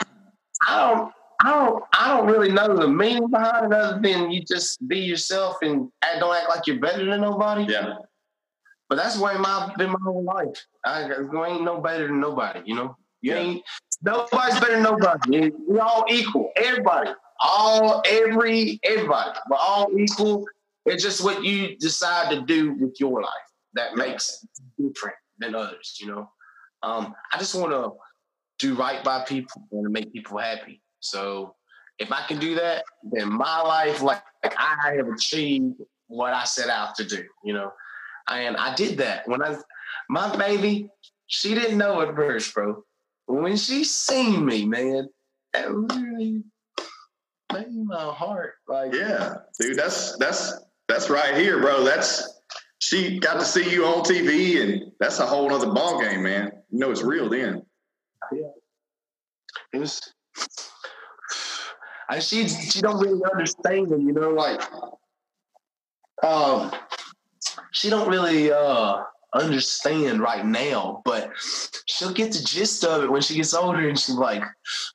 I 0.67 0.89
don't 0.89 1.11
I 1.41 1.49
don't 1.51 1.83
I 1.93 2.15
don't 2.15 2.27
really 2.27 2.51
know 2.51 2.75
the 2.75 2.87
meaning 2.87 3.29
behind 3.29 3.67
it 3.67 3.73
other 3.73 3.99
than 4.01 4.31
you 4.31 4.43
just 4.43 4.85
be 4.87 4.99
yourself 4.99 5.57
and 5.61 5.89
act, 6.01 6.19
don't 6.19 6.35
act 6.35 6.49
like 6.49 6.67
you're 6.67 6.79
better 6.79 7.05
than 7.05 7.21
nobody. 7.21 7.71
Yeah. 7.71 7.95
But 8.87 8.97
that's 8.97 9.17
the 9.17 9.23
way 9.23 9.35
my 9.37 9.73
been 9.77 9.89
my 9.89 9.99
whole 10.03 10.23
life. 10.23 10.65
I 10.85 11.07
you 11.07 11.45
ain't 11.45 11.63
no 11.63 11.81
better 11.81 12.07
than 12.07 12.19
nobody, 12.19 12.61
you 12.65 12.75
know. 12.75 12.95
You 13.21 13.33
yeah. 13.33 13.39
ain't 13.39 13.63
nobody's 14.05 14.59
better 14.59 14.73
than 14.73 14.83
nobody. 14.83 15.51
We're 15.67 15.81
all 15.81 16.05
equal. 16.09 16.51
Everybody. 16.55 17.11
All 17.41 18.01
every 18.07 18.79
everybody. 18.83 19.37
We're 19.49 19.57
all 19.57 19.89
equal. 19.97 20.45
It's 20.85 21.03
just 21.03 21.23
what 21.23 21.43
you 21.43 21.75
decide 21.77 22.29
to 22.29 22.41
do 22.41 22.73
with 22.75 22.99
your 22.99 23.21
life 23.21 23.33
that 23.73 23.95
makes 23.95 24.45
different 24.77 25.17
than 25.39 25.55
others, 25.55 25.97
you 25.99 26.07
know. 26.07 26.29
Um, 26.83 27.13
I 27.33 27.37
just 27.37 27.55
want 27.55 27.71
to 27.71 27.91
do 28.59 28.75
right 28.75 29.03
by 29.03 29.25
people 29.25 29.63
and 29.71 29.91
make 29.91 30.13
people 30.13 30.37
happy. 30.37 30.81
So 30.99 31.55
if 31.99 32.11
I 32.11 32.21
can 32.27 32.39
do 32.39 32.55
that, 32.55 32.83
then 33.03 33.31
my 33.31 33.61
life, 33.61 34.01
like, 34.01 34.21
like 34.43 34.55
I 34.57 34.93
have 34.95 35.07
achieved 35.07 35.81
what 36.07 36.33
I 36.33 36.43
set 36.45 36.69
out 36.69 36.95
to 36.95 37.03
do, 37.03 37.23
you 37.43 37.53
know. 37.53 37.71
And 38.29 38.55
I 38.55 38.75
did 38.75 38.97
that 38.99 39.27
when 39.27 39.41
I, 39.41 39.57
my 40.09 40.35
baby, 40.37 40.89
she 41.27 41.55
didn't 41.55 41.77
know 41.77 42.01
at 42.01 42.15
first, 42.15 42.53
bro. 42.53 42.83
When 43.27 43.57
she 43.57 43.83
seen 43.83 44.45
me, 44.45 44.65
man, 44.65 45.09
that 45.53 45.71
really 45.71 46.43
made 47.51 47.85
my 47.85 48.03
heart 48.03 48.55
like. 48.67 48.93
Yeah, 48.93 49.35
dude, 49.59 49.77
that's 49.77 50.17
that's 50.17 50.53
that's 50.87 51.09
right 51.09 51.35
here, 51.35 51.59
bro. 51.59 51.83
That's 51.83 52.41
she 52.79 53.19
got 53.19 53.39
to 53.39 53.45
see 53.45 53.71
you 53.71 53.85
on 53.85 54.03
TV, 54.03 54.61
and 54.61 54.91
that's 54.99 55.19
a 55.19 55.25
whole 55.25 55.51
other 55.53 55.71
ball 55.71 55.99
game, 55.99 56.23
man. 56.23 56.51
You 56.69 56.79
know 56.79 56.91
it's 56.91 57.01
real 57.01 57.29
then. 57.29 57.63
Yeah, 58.31 58.49
it 59.73 59.79
was. 59.79 60.01
And 62.07 62.21
she 62.21 62.47
she 62.47 62.81
don't 62.81 62.99
really 62.99 63.19
understand, 63.31 63.91
it, 63.91 63.99
you 63.99 64.13
know, 64.13 64.29
like 64.29 64.61
um 66.21 66.71
she 67.71 67.89
don't 67.89 68.07
really 68.07 68.51
uh 68.51 69.01
understand 69.33 70.21
right 70.21 70.45
now, 70.45 71.01
but 71.03 71.31
she'll 71.95 72.13
get 72.13 72.31
the 72.33 72.43
gist 72.43 72.83
of 72.83 73.03
it 73.03 73.11
when 73.11 73.21
she 73.21 73.35
gets 73.35 73.53
older 73.53 73.87
and 73.87 73.97
she's 73.97 74.15
like, 74.15 74.43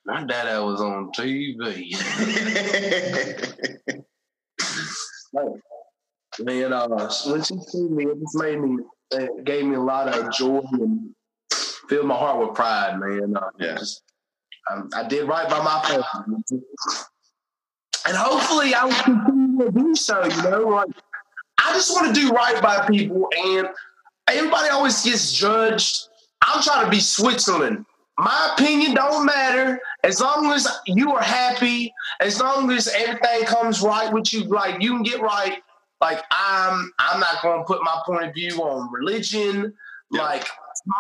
My 0.04 0.25
dad 0.25 0.59
was 0.61 0.80
on 0.80 1.11
TV. 1.12 1.92
like, 5.33 5.47
man, 6.40 6.73
uh, 6.73 7.11
when 7.26 7.42
she 7.42 7.54
seen 7.69 7.97
me, 7.97 8.04
it 8.04 8.21
just 8.21 8.37
made 8.37 8.61
me, 8.61 8.78
it 9.12 9.45
gave 9.45 9.64
me 9.64 9.76
a 9.76 9.80
lot 9.80 10.09
of 10.09 10.33
joy 10.33 10.62
and 10.73 11.11
filled 11.88 12.07
my 12.07 12.14
heart 12.14 12.47
with 12.47 12.54
pride, 12.54 12.99
man. 13.00 13.35
Uh, 13.37 13.50
yeah. 13.59 13.78
Just, 13.78 14.02
um, 14.71 14.90
I 14.95 15.09
did 15.09 15.26
right 15.26 15.49
by 15.49 15.62
my 15.62 15.83
family. 15.83 16.42
And 18.07 18.16
hopefully 18.16 18.75
I 18.75 18.85
will 18.85 19.02
continue 19.02 19.64
to 19.64 19.71
do 19.71 19.95
so, 19.95 20.25
you 20.25 20.43
know, 20.43 20.69
like 20.69 20.89
I 21.58 21.75
just 21.75 21.91
want 21.93 22.15
to 22.15 22.21
do 22.21 22.30
right 22.30 22.60
by 22.63 22.86
people, 22.86 23.28
and 23.36 23.69
everybody 24.26 24.71
always 24.71 25.02
gets 25.04 25.32
judged. 25.32 26.09
I'm 26.52 26.63
trying 26.63 26.84
to 26.84 26.91
be 26.91 27.00
Switzerland. 27.00 27.84
My 28.19 28.54
opinion 28.54 28.95
don't 28.95 29.25
matter 29.25 29.80
as 30.04 30.21
long 30.21 30.52
as 30.52 30.69
you 30.86 31.13
are 31.13 31.23
happy, 31.23 31.93
as 32.21 32.41
long 32.41 32.71
as 32.71 32.89
everything 32.89 33.45
comes 33.45 33.80
right 33.80 34.13
with 34.13 34.32
you, 34.32 34.45
like 34.45 34.82
you 34.82 34.91
can 34.91 35.02
get 35.02 35.21
right. 35.21 35.63
Like 36.00 36.23
I'm, 36.30 36.93
I'm 36.99 37.21
not 37.21 37.41
going 37.43 37.60
to 37.60 37.65
put 37.65 37.82
my 37.82 38.02
point 38.04 38.25
of 38.25 38.34
view 38.34 38.63
on 38.63 38.93
religion, 38.93 39.73
yeah. 40.10 40.23
like 40.23 40.47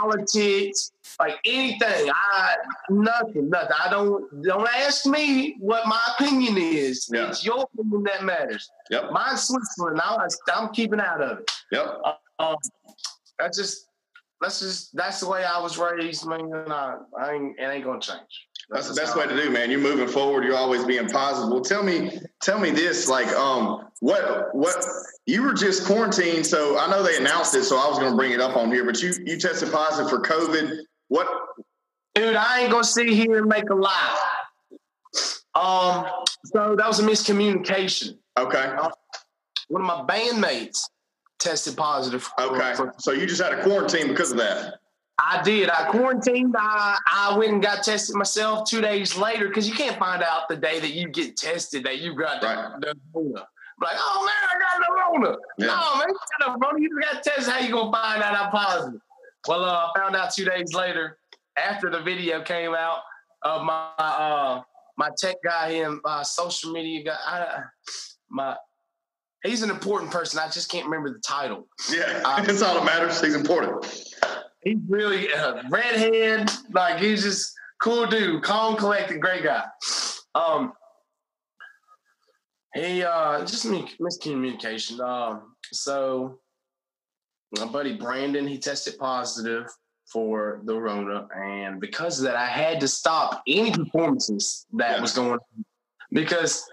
politics, 0.00 0.92
like 1.18 1.38
anything. 1.44 2.10
I 2.10 2.54
nothing, 2.88 3.50
nothing. 3.50 3.76
I 3.78 3.90
don't 3.90 4.42
don't 4.42 4.68
ask 4.76 5.04
me 5.04 5.56
what 5.58 5.86
my 5.86 6.00
opinion 6.14 6.56
is. 6.56 7.08
Yeah. 7.12 7.28
It's 7.28 7.44
your 7.44 7.64
opinion 7.74 8.02
that 8.04 8.24
matters. 8.24 8.70
Yep. 8.90 9.10
Mine's 9.12 9.42
Switzerland. 9.42 10.00
I, 10.02 10.26
I'm 10.54 10.70
keeping 10.70 11.00
out 11.00 11.20
of 11.20 11.40
it. 11.40 11.50
Yep. 11.72 12.02
Um, 12.38 12.56
that's 13.38 13.58
just 13.58 13.89
that's 14.40 14.60
just 14.60 14.96
that's 14.96 15.20
the 15.20 15.28
way 15.28 15.44
I 15.44 15.60
was 15.60 15.78
raised, 15.78 16.26
man. 16.26 16.50
I, 16.68 16.96
I 17.18 17.32
ain't, 17.32 17.58
it 17.58 17.62
ain't 17.62 17.84
gonna 17.84 18.00
change. 18.00 18.20
That's, 18.70 18.86
that's 18.86 18.88
the 18.88 19.00
best 19.00 19.16
way 19.16 19.26
to 19.26 19.42
do, 19.42 19.50
man. 19.50 19.70
You're 19.70 19.80
moving 19.80 20.08
forward. 20.08 20.44
You're 20.44 20.56
always 20.56 20.84
being 20.84 21.08
positive. 21.08 21.50
Well, 21.50 21.60
tell 21.60 21.82
me, 21.82 22.20
tell 22.40 22.58
me 22.58 22.70
this, 22.70 23.08
like, 23.08 23.26
um, 23.28 23.88
what, 23.98 24.54
what 24.54 24.76
you 25.26 25.42
were 25.42 25.54
just 25.54 25.84
quarantined. 25.86 26.46
So 26.46 26.78
I 26.78 26.88
know 26.88 27.02
they 27.02 27.16
announced 27.16 27.54
it, 27.54 27.64
so 27.64 27.76
I 27.76 27.88
was 27.88 27.98
to 27.98 28.14
bring 28.14 28.32
it 28.32 28.40
up 28.40 28.56
on 28.56 28.70
here. 28.70 28.84
But 28.84 29.02
you, 29.02 29.12
you 29.24 29.38
tested 29.38 29.72
positive 29.72 30.08
for 30.08 30.20
COVID. 30.20 30.78
What? 31.08 31.28
Dude, 32.14 32.36
I 32.36 32.60
ain't 32.60 32.70
gonna 32.70 32.84
sit 32.84 33.08
here 33.08 33.38
and 33.38 33.46
make 33.46 33.68
a 33.70 33.74
lie. 33.74 34.18
Um, 35.54 36.06
so 36.44 36.76
that 36.76 36.86
was 36.86 37.00
a 37.00 37.02
miscommunication. 37.02 38.18
Okay. 38.38 38.74
Uh, 38.80 38.90
one 39.68 39.82
of 39.82 39.86
my 39.86 40.04
bandmates 40.04 40.82
tested 41.40 41.76
positive. 41.76 42.28
Okay. 42.38 42.74
For, 42.74 42.94
so 42.98 43.12
you 43.12 43.26
just 43.26 43.42
had 43.42 43.52
a 43.52 43.62
quarantine 43.62 44.08
because 44.08 44.30
of 44.30 44.38
that. 44.38 44.74
I 45.18 45.42
did. 45.42 45.68
I 45.68 45.90
quarantined. 45.90 46.54
I, 46.58 46.96
I 47.06 47.36
went 47.36 47.52
and 47.52 47.62
got 47.62 47.84
tested 47.84 48.16
myself 48.16 48.68
two 48.68 48.80
days 48.80 49.16
later 49.16 49.48
because 49.48 49.68
you 49.68 49.74
can't 49.74 49.98
find 49.98 50.22
out 50.22 50.48
the 50.48 50.56
day 50.56 50.80
that 50.80 50.92
you 50.92 51.08
get 51.08 51.36
tested 51.36 51.84
that 51.84 51.98
you 51.98 52.14
got 52.14 52.42
right. 52.42 52.80
the, 52.80 52.94
the 53.12 53.44
like, 53.80 53.96
oh 53.98 54.26
man, 54.26 54.50
I 54.50 54.58
got 54.60 54.86
the 54.86 55.28
Rona. 55.28 55.36
Yeah. 55.58 55.66
No, 55.66 55.98
man, 55.98 56.08
you 56.08 56.18
got 56.46 56.60
the 56.60 56.80
You 56.80 57.00
got 57.00 57.22
tested. 57.22 57.52
How 57.52 57.60
you 57.60 57.72
gonna 57.72 57.92
find 57.92 58.22
out 58.22 58.34
I'm 58.34 58.50
positive? 58.50 59.00
Well, 59.48 59.64
uh, 59.64 59.88
I 59.94 59.98
found 59.98 60.16
out 60.16 60.32
two 60.34 60.44
days 60.44 60.74
later 60.74 61.18
after 61.56 61.90
the 61.90 62.00
video 62.00 62.42
came 62.42 62.74
out 62.74 63.00
of 63.42 63.62
my 63.64 63.90
uh, 63.98 64.62
my 64.96 65.10
tech 65.18 65.36
guy 65.42 65.68
and 65.68 66.00
my 66.04 66.22
social 66.22 66.72
media 66.72 67.04
guy. 67.04 67.16
I, 67.26 67.62
my 68.30 68.56
he's 69.44 69.62
an 69.62 69.70
important 69.70 70.10
person. 70.10 70.38
I 70.38 70.48
just 70.48 70.70
can't 70.70 70.84
remember 70.84 71.12
the 71.12 71.20
title. 71.20 71.66
Yeah, 71.92 72.22
uh, 72.24 72.42
that's 72.44 72.62
all 72.62 72.74
that 72.74 72.84
matters. 72.84 73.20
He's 73.20 73.34
important. 73.34 73.84
He's 74.62 74.78
really 74.88 75.32
uh, 75.32 75.62
redhead. 75.68 76.50
Like 76.72 76.98
he's 76.98 77.22
just 77.22 77.54
cool 77.80 78.06
dude, 78.06 78.42
calm, 78.42 78.76
collected, 78.76 79.20
great 79.20 79.42
guy. 79.42 79.64
Um, 80.34 80.72
he 82.74 83.02
uh, 83.02 83.40
just 83.40 83.66
miscommunication. 83.66 85.00
Um, 85.00 85.54
so 85.72 86.38
my 87.58 87.64
buddy 87.66 87.96
Brandon, 87.96 88.46
he 88.46 88.58
tested 88.58 88.98
positive 88.98 89.66
for 90.06 90.60
the 90.64 90.74
Rona, 90.74 91.28
and 91.36 91.80
because 91.80 92.18
of 92.18 92.24
that, 92.24 92.36
I 92.36 92.46
had 92.46 92.80
to 92.80 92.88
stop 92.88 93.42
any 93.46 93.72
performances 93.72 94.66
that 94.74 94.96
yeah. 94.96 95.00
was 95.00 95.12
going 95.12 95.32
on 95.32 95.64
because 96.12 96.64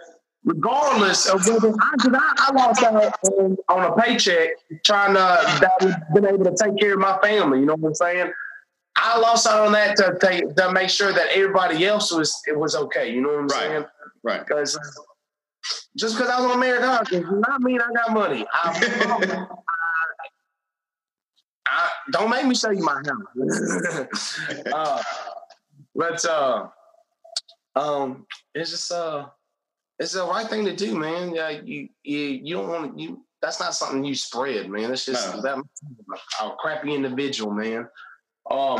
regardless 0.48 1.28
of 1.28 1.46
whether 1.46 1.74
I, 1.80 1.96
I, 2.00 2.34
I 2.38 2.54
lost 2.54 2.82
out 2.82 3.14
on, 3.24 3.58
on, 3.68 3.92
a 3.92 4.02
paycheck 4.02 4.52
trying 4.84 5.14
to 5.14 5.60
that 5.60 6.14
been 6.14 6.26
able 6.26 6.46
to 6.46 6.56
take 6.56 6.80
care 6.80 6.94
of 6.94 7.00
my 7.00 7.20
family. 7.22 7.60
You 7.60 7.66
know 7.66 7.76
what 7.76 7.90
I'm 7.90 7.96
saying? 7.96 8.32
I 8.96 9.20
lost 9.20 9.46
out 9.46 9.68
on 9.68 9.74
that 9.74 9.98
to 9.98 10.18
take 10.22 10.56
to 10.56 10.72
make 10.72 10.90
sure 10.90 11.12
that 11.12 11.28
everybody 11.34 11.86
else 11.86 12.12
was 12.12 12.42
it 12.48 12.58
was 12.58 12.76
okay. 12.76 13.14
You 13.14 13.22
know 13.22 13.30
what 13.30 13.40
I'm 13.40 13.48
right. 13.48 13.60
saying? 13.60 13.86
Right. 14.24 14.46
Because 14.46 14.80
just 15.98 16.16
because 16.16 16.30
I 16.30 16.40
was 16.40 16.52
on 16.52 16.58
American 16.58 17.22
does 17.22 17.44
not 17.46 17.62
mean 17.62 17.82
I 17.82 17.92
got 17.94 18.14
money. 18.14 18.46
I, 18.54 19.48
I, 21.68 21.90
don't 22.12 22.30
make 22.30 22.46
me 22.46 22.56
show 22.56 22.72
you 22.72 22.84
my 22.84 23.02
house. 23.06 24.40
uh, 24.74 25.04
but 25.94 26.26
uh, 26.26 26.68
um, 27.76 28.26
it's 28.56 28.72
just 28.72 28.92
uh, 28.92 29.28
it's 30.00 30.14
the 30.14 30.26
right 30.26 30.48
thing 30.48 30.66
to 30.66 30.76
do, 30.76 30.98
man. 30.98 31.34
Yeah, 31.34 31.50
you 31.50 31.90
you 32.04 32.20
you 32.20 32.56
don't 32.56 32.70
want 32.70 32.96
to 32.98 33.02
you. 33.02 33.24
That's 33.42 33.60
not 33.60 33.76
something 33.76 34.04
you 34.04 34.16
spread, 34.16 34.70
man. 34.70 34.92
It's 34.92 35.06
just 35.06 35.36
no. 35.36 35.42
that 35.42 35.58
a 36.42 36.52
crappy 36.58 36.94
individual, 36.94 37.52
man. 37.52 37.88
Um, 38.50 38.80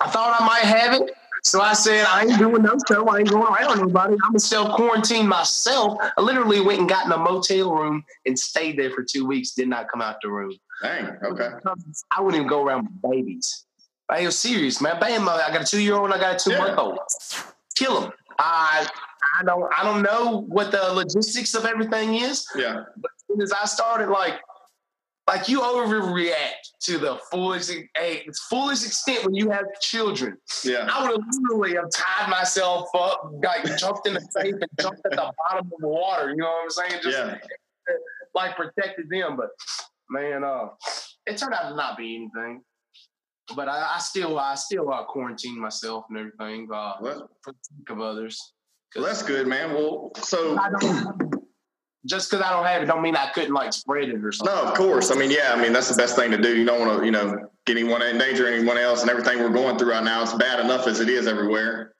I 0.00 0.08
thought 0.10 0.40
I 0.40 0.46
might 0.46 0.64
have 0.64 1.00
it. 1.00 1.10
So 1.44 1.60
I 1.60 1.72
said, 1.72 2.04
I 2.06 2.22
ain't 2.24 2.38
doing 2.38 2.62
no 2.62 2.76
show. 2.88 3.06
I 3.08 3.18
ain't 3.18 3.30
going 3.30 3.42
around 3.42 3.80
anybody. 3.80 4.14
I'm 4.14 4.30
gonna 4.30 4.40
self 4.40 4.76
quarantine 4.76 5.26
myself. 5.26 5.98
I 6.16 6.20
literally 6.20 6.60
went 6.60 6.80
and 6.80 6.88
got 6.88 7.06
in 7.06 7.12
a 7.12 7.18
motel 7.18 7.72
room 7.72 8.04
and 8.26 8.38
stayed 8.38 8.78
there 8.78 8.90
for 8.90 9.04
two 9.04 9.24
weeks. 9.24 9.52
Did 9.52 9.68
not 9.68 9.88
come 9.90 10.02
out 10.02 10.16
the 10.22 10.30
room. 10.30 10.52
Dang. 10.82 11.16
Okay. 11.24 11.50
I 12.10 12.20
wouldn't 12.20 12.36
even 12.36 12.48
go 12.48 12.64
around 12.64 12.88
with 13.02 13.12
babies. 13.12 13.64
I 14.08 14.24
was 14.24 14.38
serious, 14.38 14.80
man. 14.80 14.98
Bam! 15.00 15.28
I 15.28 15.50
got 15.52 15.62
a 15.62 15.64
two 15.64 15.80
year 15.80 15.94
old. 15.94 16.10
I 16.12 16.18
got 16.18 16.36
a 16.36 16.38
two 16.38 16.56
month 16.56 16.78
old. 16.78 16.98
Kill 17.76 18.00
them. 18.00 18.12
I 18.38 18.88
I 19.40 19.44
don't 19.44 19.70
I 19.76 19.84
don't 19.84 20.02
know 20.02 20.42
what 20.48 20.70
the 20.70 20.92
logistics 20.92 21.54
of 21.54 21.64
everything 21.64 22.14
is. 22.14 22.46
Yeah. 22.56 22.84
But 22.96 23.10
as 23.16 23.24
soon 23.28 23.42
as 23.42 23.52
I 23.52 23.64
started 23.66 24.08
like 24.10 24.40
like 25.28 25.46
you 25.48 25.60
overreact 25.60 26.64
to 26.84 26.96
the 26.96 27.18
fullest, 27.30 27.70
hey, 27.94 28.26
fullest 28.48 28.86
extent 28.86 29.26
when 29.26 29.34
you 29.34 29.50
have 29.50 29.66
children. 29.82 30.38
Yeah. 30.64 30.88
I 30.90 31.02
would 31.02 31.10
have 31.20 31.28
literally 31.42 31.74
have 31.74 31.90
tied 31.92 32.30
myself 32.30 32.88
up, 32.94 33.30
like 33.44 33.76
jumped 33.76 34.06
in 34.06 34.14
the 34.14 34.20
safe 34.30 34.54
and 34.54 34.70
jumped 34.80 35.00
at 35.04 35.10
the 35.10 35.30
bottom 35.50 35.70
of 35.70 35.80
the 35.80 35.86
water. 35.88 36.30
You 36.30 36.36
know 36.36 36.46
what 36.46 36.62
I'm 36.62 36.70
saying? 36.70 37.02
Just 37.02 37.18
Yeah. 37.18 37.36
like 38.34 38.56
protected 38.56 39.10
them. 39.10 39.36
But 39.36 39.50
man, 40.08 40.44
uh, 40.44 40.68
it 41.26 41.36
turned 41.36 41.52
out 41.52 41.68
to 41.68 41.76
not 41.76 41.98
be 41.98 42.16
anything. 42.16 42.62
But 43.54 43.68
I, 43.68 43.96
I 43.96 43.98
still, 43.98 44.38
I 44.38 44.54
still 44.54 44.90
uh, 44.90 45.04
quarantine 45.04 45.60
myself 45.60 46.04
and 46.08 46.18
everything 46.18 46.68
uh, 46.72 46.94
Well, 47.02 47.30
for 47.42 47.52
the 47.52 47.58
sake 47.62 47.90
of 47.90 48.00
others. 48.00 48.54
Well, 48.94 49.04
that's 49.04 49.22
good, 49.22 49.46
man. 49.46 49.74
Well, 49.74 50.12
so 50.16 50.58
just 52.06 52.30
because 52.30 52.44
I 52.44 52.50
don't 52.50 52.64
have 52.64 52.82
it, 52.82 52.86
don't 52.86 53.02
mean 53.02 53.16
I 53.16 53.30
couldn't 53.30 53.54
like 53.54 53.72
spread 53.72 54.08
it 54.08 54.24
or 54.24 54.32
something. 54.32 54.54
no, 54.54 54.62
of 54.62 54.74
course. 54.74 55.10
I 55.10 55.14
mean, 55.14 55.30
yeah. 55.30 55.52
I 55.54 55.60
mean, 55.60 55.72
that's 55.72 55.88
the 55.88 55.96
best 55.96 56.16
thing 56.16 56.30
to 56.30 56.38
do. 56.38 56.56
You 56.56 56.64
don't 56.64 56.80
want 56.80 57.00
to, 57.00 57.04
you 57.04 57.10
know, 57.10 57.48
get 57.66 57.76
anyone 57.76 58.02
endanger 58.02 58.46
anyone 58.46 58.78
else, 58.78 59.02
and 59.02 59.10
everything 59.10 59.38
we're 59.40 59.50
going 59.50 59.78
through 59.78 59.90
right 59.90 60.04
now. 60.04 60.22
It's 60.22 60.34
bad 60.34 60.60
enough 60.60 60.86
as 60.86 61.00
it 61.00 61.08
is 61.08 61.26
everywhere. 61.26 61.94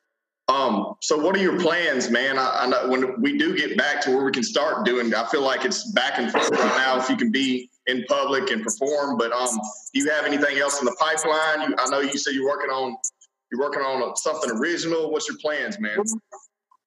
Um. 0.48 0.94
So, 1.02 1.18
what 1.18 1.36
are 1.36 1.40
your 1.40 1.60
plans, 1.60 2.10
man? 2.10 2.38
I, 2.38 2.60
I 2.62 2.66
know 2.66 2.88
when 2.88 3.20
we 3.20 3.36
do 3.36 3.54
get 3.54 3.76
back 3.76 4.00
to 4.02 4.10
where 4.10 4.24
we 4.24 4.32
can 4.32 4.42
start 4.42 4.86
doing. 4.86 5.12
I 5.14 5.26
feel 5.28 5.42
like 5.42 5.64
it's 5.64 5.92
back 5.92 6.18
and 6.18 6.32
forth 6.32 6.50
right 6.50 6.76
now. 6.78 6.98
If 6.98 7.10
you 7.10 7.16
can 7.16 7.30
be 7.30 7.68
in 7.86 8.04
public 8.08 8.50
and 8.50 8.62
perform, 8.62 9.18
but 9.18 9.30
um, 9.32 9.60
do 9.92 10.00
you 10.00 10.10
have 10.10 10.24
anything 10.24 10.58
else 10.58 10.78
in 10.80 10.86
the 10.86 10.96
pipeline? 10.98 11.68
You, 11.68 11.76
I 11.78 11.88
know 11.90 12.00
you 12.00 12.16
said 12.16 12.34
you're 12.34 12.48
working 12.48 12.70
on 12.70 12.96
you're 13.50 13.60
working 13.60 13.82
on 13.82 14.16
something 14.16 14.50
original. 14.52 15.10
What's 15.10 15.28
your 15.28 15.38
plans, 15.38 15.78
man? 15.78 15.98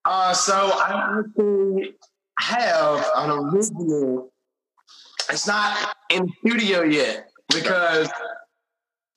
Uh, 0.05 0.33
so 0.33 0.53
I 0.53 1.19
actually 1.19 1.93
have 2.39 3.05
an 3.15 3.29
original. 3.29 4.31
It's 5.29 5.47
not 5.47 5.95
in 6.09 6.31
studio 6.39 6.81
yet 6.83 7.29
because 7.53 8.09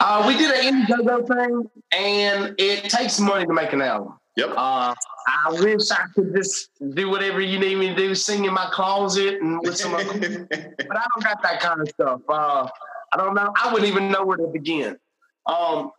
uh, 0.01 0.25
we 0.27 0.37
did 0.37 0.51
an 0.51 0.87
Indiegogo 0.87 1.27
thing, 1.27 1.70
and 1.92 2.55
it 2.59 2.90
takes 2.90 3.18
money 3.18 3.47
to 3.47 3.53
make 3.53 3.73
an 3.73 3.81
album. 3.81 4.18
Yep. 4.37 4.51
Uh, 4.51 4.94
I 5.27 5.51
wish 5.53 5.90
I 5.90 6.07
could 6.14 6.35
just 6.35 6.70
do 6.94 7.09
whatever 7.09 7.40
you 7.40 7.59
need 7.59 7.77
me 7.77 7.88
to 7.88 7.94
do, 7.94 8.14
sing 8.14 8.44
in 8.44 8.53
my 8.53 8.68
closet 8.73 9.40
and 9.40 9.61
with 9.62 9.77
some, 9.77 9.92
but 9.92 10.03
I 10.11 11.07
don't 11.14 11.25
got 11.25 11.42
that 11.42 11.61
kind 11.61 11.81
of 11.81 11.88
stuff. 11.88 12.20
Uh, 12.29 12.68
I 13.12 13.16
don't 13.16 13.35
know. 13.35 13.53
I 13.57 13.73
wouldn't 13.73 13.90
even 13.90 14.11
know 14.11 14.25
where 14.25 14.37
to 14.37 14.49
begin. 14.49 14.99
Um, 15.47 15.92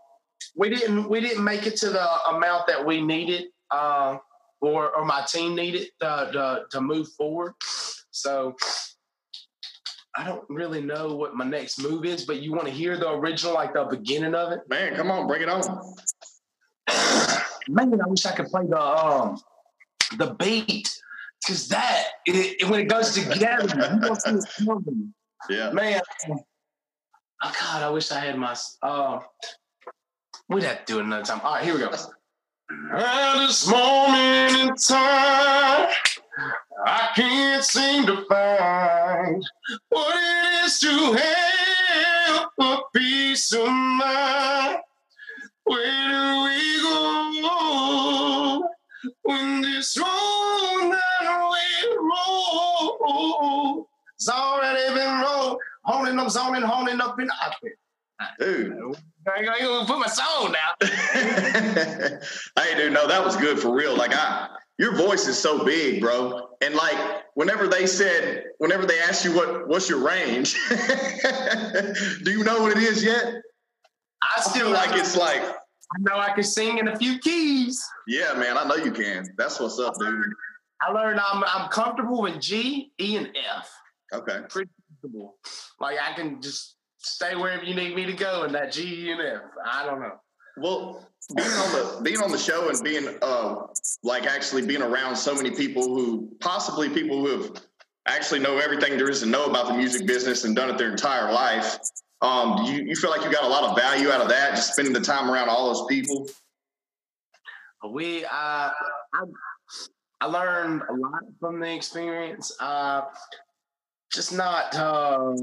we 0.55 0.69
didn't 0.69 1.09
we 1.09 1.21
didn't 1.21 1.43
make 1.43 1.65
it 1.65 1.77
to 1.77 1.89
the 1.89 2.07
amount 2.29 2.67
that 2.67 2.85
we 2.85 3.01
needed, 3.01 3.45
uh, 3.71 4.17
or 4.65 4.95
or 4.95 5.05
my 5.05 5.23
team 5.27 5.55
needed 5.55 5.87
to, 6.01 6.29
to 6.33 6.63
to 6.71 6.81
move 6.81 7.07
forward. 7.13 7.53
So 8.11 8.55
I 10.17 10.25
don't 10.25 10.45
really 10.49 10.81
know 10.81 11.15
what 11.15 11.35
my 11.35 11.45
next 11.45 11.79
move 11.79 12.05
is. 12.05 12.25
But 12.25 12.41
you 12.41 12.51
want 12.53 12.65
to 12.65 12.71
hear 12.71 12.97
the 12.97 13.09
original, 13.11 13.53
like 13.53 13.73
the 13.73 13.83
beginning 13.85 14.33
of 14.35 14.51
it? 14.53 14.61
man, 14.69 14.95
come 14.95 15.11
on, 15.11 15.27
bring 15.27 15.41
it 15.41 15.49
on. 15.49 15.61
Man, 17.67 17.99
I 18.01 18.07
wish 18.07 18.25
I 18.25 18.31
could 18.35 18.47
play 18.47 18.65
the 18.67 18.81
um 18.81 19.39
the 20.17 20.35
beat. 20.35 20.89
Cause 21.45 21.67
that 21.67 22.05
it, 22.25 22.57
it- 22.61 22.69
when 22.69 22.79
it 22.79 22.85
goes 22.85 23.13
together, 23.13 23.67
you 23.93 23.99
don't 23.99 24.21
see 24.21 24.31
it 24.31 24.45
coming. 24.65 25.13
Yeah. 25.49 25.69
man. 25.71 26.01
Oh 27.43 27.53
God, 27.61 27.83
I 27.83 27.89
wish 27.89 28.11
I 28.11 28.19
had 28.19 28.37
my. 28.37 28.55
Uh, 28.81 29.19
we'd 30.49 30.63
have 30.63 30.85
to 30.85 30.93
do 30.93 30.99
it 30.99 31.03
another 31.05 31.23
time. 31.23 31.41
All 31.43 31.53
right, 31.55 31.63
here 31.63 31.73
we 31.75 31.81
go. 31.81 31.91
At 32.71 33.45
this 33.45 33.69
moment 33.69 34.57
in 34.57 34.75
time, 34.75 35.89
I 36.87 37.09
can't 37.15 37.63
seem 37.63 38.07
to 38.07 38.25
find 38.27 39.43
what 39.89 40.15
it 40.15 40.65
is 40.65 40.79
to 40.79 41.13
have 41.13 42.49
a 42.59 42.77
peace 42.95 43.53
of 43.53 43.67
mind. 43.67 44.79
Where 45.65 46.09
do 46.09 46.43
we 46.43 46.81
go 47.41 48.69
when 49.21 49.61
this 49.61 49.95
road 49.97 50.91
that 50.91 51.49
we 51.51 51.97
roll 51.97 53.87
has 54.19 54.29
already 54.29 54.93
been 54.95 55.21
rolled? 55.21 55.59
Holding 55.83 56.17
up, 56.17 56.29
zoning, 56.31 56.63
holding 56.63 56.99
up 56.99 57.19
in. 57.19 57.29
I 57.29 57.53
Dude. 58.39 58.77
ain't 59.35 59.45
gonna 59.47 59.85
put 59.85 59.99
my 59.99 60.07
song 60.07 60.53
down. 60.53 60.89
hey, 62.57 62.75
dude, 62.77 62.93
no, 62.93 63.07
that 63.07 63.23
was 63.23 63.35
good 63.35 63.59
for 63.59 63.73
real. 63.75 63.95
Like, 63.95 64.13
I, 64.13 64.49
your 64.77 64.95
voice 64.95 65.27
is 65.27 65.37
so 65.37 65.63
big, 65.63 66.01
bro. 66.01 66.49
And 66.61 66.75
like, 66.75 66.97
whenever 67.33 67.67
they 67.67 67.85
said, 67.85 68.45
whenever 68.57 68.85
they 68.85 68.99
asked 68.99 69.25
you 69.25 69.35
what, 69.35 69.67
what's 69.67 69.89
your 69.89 69.99
range, 69.99 70.55
do 72.23 72.31
you 72.31 72.43
know 72.43 72.61
what 72.61 72.75
it 72.75 72.83
is 72.83 73.03
yet? 73.03 73.25
I 74.21 74.35
I 74.37 74.41
still 74.41 74.67
feel 74.67 74.71
like 74.71 74.97
it's 74.97 75.15
like, 75.15 75.41
I 75.41 75.99
know 75.99 76.17
I 76.17 76.31
can 76.31 76.43
sing 76.43 76.77
in 76.77 76.87
a 76.87 76.97
few 76.97 77.19
keys. 77.19 77.83
yeah, 78.07 78.33
man, 78.33 78.57
I 78.57 78.65
know 78.65 78.75
you 78.75 78.91
can. 78.91 79.27
That's 79.37 79.59
what's 79.59 79.79
up, 79.79 79.95
dude. 79.99 80.25
I 80.81 80.91
learned 80.91 81.19
I'm 81.19 81.43
I'm 81.43 81.69
comfortable 81.69 82.25
in 82.25 82.41
G, 82.41 82.91
E, 82.99 83.17
and 83.17 83.29
F. 83.57 83.71
Okay. 84.13 84.39
Comfortable. 84.49 85.35
Like 85.79 85.97
I 86.01 86.13
can 86.13 86.41
just 86.41 86.75
stay 87.05 87.35
wherever 87.35 87.63
you 87.63 87.75
need 87.75 87.95
me 87.95 88.05
to 88.05 88.13
go 88.13 88.43
in 88.43 88.51
that 88.53 88.71
G, 88.71 89.07
E, 89.07 89.11
and 89.11 89.21
F. 89.21 89.41
I 89.65 89.85
don't 89.85 89.99
know. 89.99 90.19
Well, 90.57 91.07
being 91.35 91.49
on 91.49 91.71
the 91.71 92.01
being 92.03 92.21
on 92.21 92.31
the 92.31 92.37
show 92.37 92.69
and 92.69 92.81
being 92.83 93.17
uh 93.21 93.55
like 94.03 94.25
actually 94.25 94.65
being 94.65 94.81
around 94.81 95.15
so 95.15 95.35
many 95.35 95.51
people 95.51 95.83
who 95.83 96.29
possibly 96.39 96.89
people 96.89 97.19
who 97.19 97.41
have 97.41 97.61
actually 98.07 98.39
know 98.39 98.57
everything 98.57 98.97
there 98.97 99.09
is 99.09 99.21
to 99.21 99.25
know 99.25 99.45
about 99.45 99.67
the 99.67 99.73
music 99.73 100.05
business 100.05 100.43
and 100.45 100.55
done 100.55 100.69
it 100.69 100.77
their 100.77 100.91
entire 100.91 101.31
life. 101.31 101.77
Um, 102.21 102.63
do 102.63 102.71
you, 102.71 102.83
you 102.83 102.95
feel 102.95 103.09
like 103.09 103.23
you 103.23 103.31
got 103.31 103.43
a 103.43 103.47
lot 103.47 103.63
of 103.63 103.75
value 103.75 104.09
out 104.09 104.21
of 104.21 104.29
that, 104.29 104.55
just 104.55 104.73
spending 104.73 104.93
the 104.93 105.01
time 105.01 105.29
around 105.29 105.49
all 105.49 105.73
those 105.73 105.85
people? 105.87 106.27
We 107.89 108.23
uh, 108.25 108.29
I 108.31 108.71
I 110.21 110.25
learned 110.25 110.83
a 110.89 110.93
lot 110.93 111.21
from 111.39 111.59
the 111.59 111.73
experience. 111.73 112.55
Uh, 112.59 113.01
just 114.11 114.33
not. 114.33 114.75
Uh, 114.75 115.33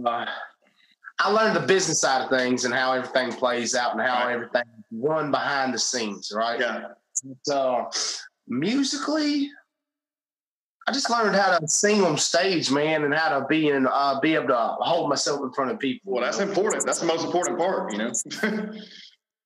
I 1.23 1.31
learned 1.31 1.57
the 1.57 1.67
business 1.67 2.01
side 2.01 2.23
of 2.23 2.31
things 2.31 2.65
and 2.65 2.75
how 2.75 2.93
everything 2.93 3.33
plays 3.33 3.75
out 3.75 3.93
and 3.93 4.01
how 4.01 4.25
Right. 4.27 4.35
everything 4.35 4.63
run 4.91 5.31
behind 5.31 5.73
the 5.73 5.79
scenes. 5.79 6.33
Right. 6.35 6.59
Yeah. 6.61 6.89
So 7.45 7.89
musically, 8.49 9.51
I 10.89 10.93
just 10.93 11.09
learned 11.11 11.37
how 11.37 11.57
to 11.57 11.69
sing 11.69 12.03
on 12.03 12.19
stage, 12.19 12.71
man, 12.73 13.05
and 13.05 13.15
how 13.15 13.39
to 13.39 13.47
be 13.47 13.69
in, 13.69 13.87
uh, 13.87 14.19
be 14.21 14.35
able 14.35 14.49
to 14.49 14.77
hold 14.81 15.09
myself 15.09 15.41
in 15.43 15.53
front 15.53 15.71
of 15.71 15.79
people. 15.79 16.13
Well, 16.13 16.25
that's 16.25 16.41
important. 16.41 16.85
That's 16.85 16.99
the 16.99 17.07
most 17.07 17.25
important 17.25 17.59
part, 17.59 17.93
you 17.93 17.99
know. 17.99 18.13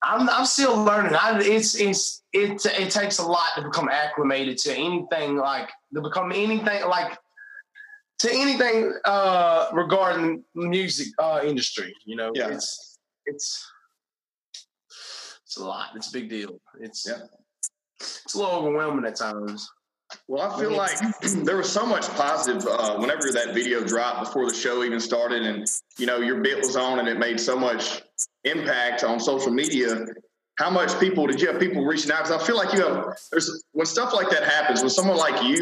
I'm, 0.03 0.29
I'm 0.31 0.47
still 0.47 0.83
learning. 0.83 1.15
I, 1.15 1.41
it's 1.43 1.75
it's 1.75 2.23
it 2.33 2.65
it 2.65 2.91
takes 2.91 3.19
a 3.19 3.27
lot 3.27 3.49
to 3.57 3.63
become 3.63 3.89
acclimated 3.89 4.57
to 4.59 4.75
anything 4.75 5.37
like 5.37 5.69
to 5.95 6.01
become 6.01 6.33
anything 6.33 6.87
like 6.89 7.19
to 8.19 8.33
anything 8.33 8.93
uh 9.05 9.69
regarding 9.73 10.43
music 10.55 11.09
uh 11.19 11.41
industry. 11.45 11.95
You 12.05 12.17
know, 12.17 12.31
Yeah. 12.35 12.49
it's 12.49 12.99
it's 13.27 13.67
it's 15.45 15.57
a 15.57 15.65
lot. 15.65 15.89
It's 15.95 16.09
a 16.09 16.13
big 16.13 16.29
deal. 16.29 16.61
It's 16.81 17.07
Yeah. 17.07 17.23
it's 18.01 18.35
a 18.35 18.39
little 18.39 18.55
overwhelming 18.55 19.05
at 19.07 19.17
times. 19.17 19.69
Well, 20.29 20.43
I 20.51 20.59
feel 20.61 20.71
like 20.71 20.97
there 21.45 21.57
was 21.57 21.71
so 21.71 21.85
much 21.85 22.09
positive 22.11 22.65
uh, 22.67 22.97
whenever 22.97 23.33
that 23.33 23.55
video 23.55 23.83
dropped 23.83 24.27
before 24.27 24.49
the 24.49 24.55
show 24.55 24.85
even 24.85 25.01
started, 25.01 25.43
and 25.43 25.67
you 25.99 26.07
know 26.07 26.19
your 26.19 26.41
bit 26.41 26.59
was 26.59 26.77
on, 26.77 27.01
and 27.01 27.09
it 27.09 27.19
made 27.19 27.41
so 27.41 27.59
much 27.59 28.03
impact 28.45 29.03
on 29.05 29.19
social 29.19 29.51
media. 29.53 30.07
How 30.59 30.71
much 30.71 30.99
people 31.01 31.27
did 31.27 31.41
you 31.41 31.49
have 31.49 31.61
people 31.61 31.85
reaching 31.85 32.11
out? 32.13 32.25
Because 32.25 32.41
I 32.43 32.47
feel 32.47 32.57
like 32.57 32.73
you 32.73 32.83
have 32.87 33.17
there's 33.31 33.65
when 33.73 33.85
stuff 33.87 34.13
like 34.15 34.31
that 34.31 34.45
happens, 34.45 34.81
when 34.81 34.91
someone 34.91 35.17
like 35.17 35.43
you, 35.43 35.59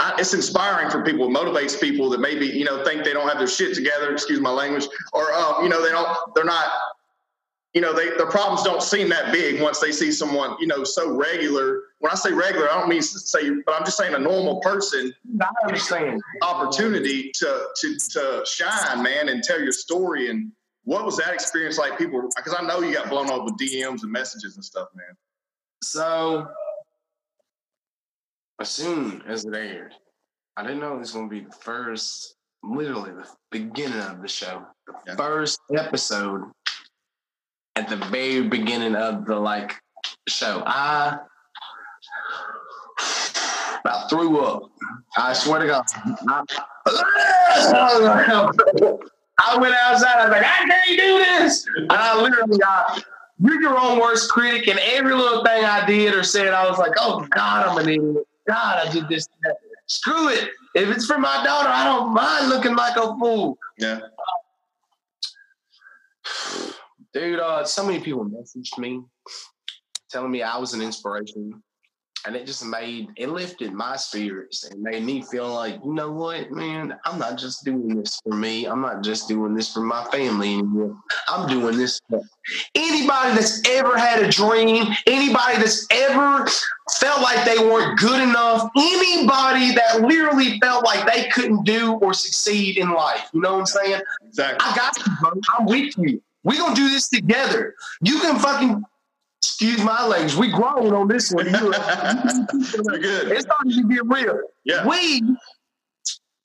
I, 0.00 0.16
it's 0.18 0.34
inspiring 0.34 0.90
for 0.90 1.04
people. 1.04 1.26
It 1.26 1.36
motivates 1.36 1.78
people 1.80 2.08
that 2.10 2.20
maybe 2.20 2.46
you 2.46 2.64
know 2.64 2.82
think 2.84 3.04
they 3.04 3.12
don't 3.12 3.28
have 3.28 3.38
their 3.38 3.46
shit 3.46 3.74
together. 3.74 4.12
Excuse 4.12 4.40
my 4.40 4.50
language, 4.50 4.88
or 5.12 5.32
um, 5.32 5.62
you 5.62 5.68
know 5.68 5.82
they 5.82 5.90
don't, 5.90 6.08
they're 6.34 6.44
not 6.44 6.70
you 7.72 7.80
know, 7.80 7.92
they 7.92 8.08
their 8.16 8.26
problems 8.26 8.62
don't 8.62 8.82
seem 8.82 9.08
that 9.10 9.32
big 9.32 9.62
once 9.62 9.78
they 9.78 9.92
see 9.92 10.10
someone, 10.10 10.56
you 10.58 10.66
know, 10.66 10.82
so 10.82 11.14
regular. 11.14 11.82
When 12.00 12.10
I 12.10 12.16
say 12.16 12.32
regular, 12.32 12.70
I 12.70 12.78
don't 12.78 12.88
mean 12.88 13.00
to 13.00 13.04
say, 13.04 13.50
but 13.64 13.74
I'm 13.74 13.84
just 13.84 13.96
saying 13.96 14.14
a 14.14 14.18
normal 14.18 14.60
person 14.60 15.12
I 15.40 15.46
understand. 15.64 16.20
opportunity 16.42 17.30
to 17.34 17.66
to 17.80 17.96
to 18.10 18.44
shine, 18.44 19.02
man, 19.02 19.28
and 19.28 19.42
tell 19.44 19.60
your 19.60 19.72
story. 19.72 20.30
And 20.30 20.50
what 20.82 21.04
was 21.04 21.16
that 21.18 21.32
experience 21.32 21.78
like? 21.78 21.96
People, 21.96 22.28
because 22.34 22.54
I 22.58 22.66
know 22.66 22.80
you 22.80 22.92
got 22.92 23.08
blown 23.08 23.30
up 23.30 23.44
with 23.44 23.54
DMs 23.56 24.02
and 24.02 24.10
messages 24.10 24.56
and 24.56 24.64
stuff, 24.64 24.88
man. 24.96 25.16
So, 25.82 26.48
as 28.60 28.68
soon 28.68 29.22
as 29.26 29.44
it 29.44 29.54
aired, 29.54 29.94
I 30.56 30.62
didn't 30.62 30.80
know 30.80 30.94
it 30.94 30.98
was 30.98 31.12
going 31.12 31.28
to 31.28 31.34
be 31.34 31.40
the 31.44 31.52
first, 31.52 32.34
literally 32.62 33.12
the 33.12 33.26
beginning 33.50 34.00
of 34.00 34.20
the 34.20 34.28
show, 34.28 34.62
the 34.86 34.92
Yeah. 35.06 35.16
first 35.16 35.60
episode 35.74 36.42
at 37.76 37.88
the 37.88 37.96
very 37.96 38.42
beginning 38.48 38.94
of 38.94 39.24
the 39.24 39.36
like 39.36 39.80
show. 40.28 40.62
I 40.66 41.18
about 43.82 44.10
threw 44.10 44.40
up. 44.44 44.70
I 45.16 45.32
swear 45.32 45.60
to 45.60 45.66
God. 45.66 45.84
I, 46.28 46.44
I 49.42 49.56
went 49.58 49.74
outside. 49.74 50.16
I 50.18 50.24
was 50.28 50.32
like, 50.32 50.44
I 50.44 50.68
can't 50.68 51.00
do 51.00 51.18
this. 51.18 51.66
And 51.76 51.90
I 51.92 52.20
literally 52.20 52.58
got, 52.58 53.02
you're 53.38 53.60
your 53.62 53.78
own 53.78 53.98
worst 53.98 54.30
critic. 54.30 54.68
And 54.68 54.78
every 54.80 55.14
little 55.14 55.42
thing 55.44 55.64
I 55.64 55.86
did 55.86 56.14
or 56.14 56.22
said, 56.22 56.48
I 56.52 56.68
was 56.68 56.78
like, 56.78 56.92
oh, 56.98 57.26
God, 57.30 57.66
I'm 57.68 57.78
an 57.78 57.88
idiot. 57.88 58.26
God, 58.50 58.84
I 58.84 58.90
did 58.90 59.08
this. 59.08 59.28
Screw 59.86 60.28
it. 60.28 60.50
If 60.74 60.88
it's 60.88 61.06
for 61.06 61.18
my 61.18 61.44
daughter, 61.44 61.68
I 61.68 61.84
don't 61.84 62.12
mind 62.12 62.48
looking 62.48 62.74
like 62.74 62.96
a 62.96 63.16
fool. 63.16 63.56
Yeah. 63.78 64.00
Dude, 67.14 67.38
uh, 67.38 67.64
so 67.64 67.86
many 67.86 68.00
people 68.00 68.24
messaged 68.24 68.76
me 68.76 69.02
telling 70.10 70.32
me 70.32 70.42
I 70.42 70.58
was 70.58 70.74
an 70.74 70.82
inspiration 70.82 71.62
and 72.26 72.36
it 72.36 72.46
just 72.46 72.64
made 72.64 73.08
it 73.16 73.28
lifted 73.28 73.72
my 73.72 73.96
spirits 73.96 74.64
and 74.64 74.82
made 74.82 75.02
me 75.02 75.22
feel 75.22 75.52
like 75.52 75.78
you 75.84 75.94
know 75.94 76.10
what 76.10 76.50
man? 76.50 76.98
I'm 77.04 77.18
not 77.18 77.38
just 77.38 77.64
doing 77.64 77.96
this 77.96 78.20
for 78.22 78.34
me. 78.34 78.66
I'm 78.66 78.80
not 78.80 79.02
just 79.02 79.28
doing 79.28 79.54
this 79.54 79.72
for 79.72 79.80
my 79.80 80.04
family 80.06 80.54
anymore. 80.54 80.96
I'm 81.28 81.48
doing 81.48 81.76
this 81.76 82.00
for 82.08 82.20
anybody 82.74 83.34
that's 83.34 83.62
ever 83.68 83.96
had 83.96 84.22
a 84.22 84.28
dream 84.28 84.86
anybody 85.06 85.58
that's 85.58 85.86
ever 85.90 86.46
felt 86.94 87.22
like 87.22 87.44
they 87.44 87.58
weren't 87.58 87.98
good 87.98 88.20
enough 88.20 88.68
anybody 88.76 89.72
that 89.74 90.00
literally 90.00 90.58
felt 90.60 90.84
like 90.84 91.12
they 91.12 91.28
couldn't 91.28 91.64
do 91.64 91.94
or 91.94 92.12
succeed 92.12 92.78
in 92.78 92.90
life. 92.90 93.28
You 93.32 93.40
know 93.40 93.52
what 93.52 93.60
i'm 93.60 93.66
saying? 93.66 94.00
Exactly. 94.26 94.66
i 94.68 94.76
got 94.76 94.96
you 94.98 95.12
bro. 95.20 95.32
i'm 95.58 95.66
with 95.66 95.96
you. 95.98 96.22
We're 96.42 96.58
gonna 96.58 96.74
do 96.74 96.88
this 96.88 97.08
together. 97.08 97.74
You 98.02 98.18
can 98.20 98.38
fucking 98.38 98.82
excuse 99.42 99.82
my 99.82 100.06
language 100.06 100.34
we 100.36 100.50
growing 100.50 100.92
on 100.92 101.08
this 101.08 101.32
one 101.32 101.46
You- 101.46 101.52
You're 101.52 102.98
good. 102.98 103.32
it's 103.32 103.42
starting 103.42 103.72
to 103.72 103.88
get 103.94 104.06
real. 104.06 104.40
Yeah. 104.64 104.86
We 104.86 105.22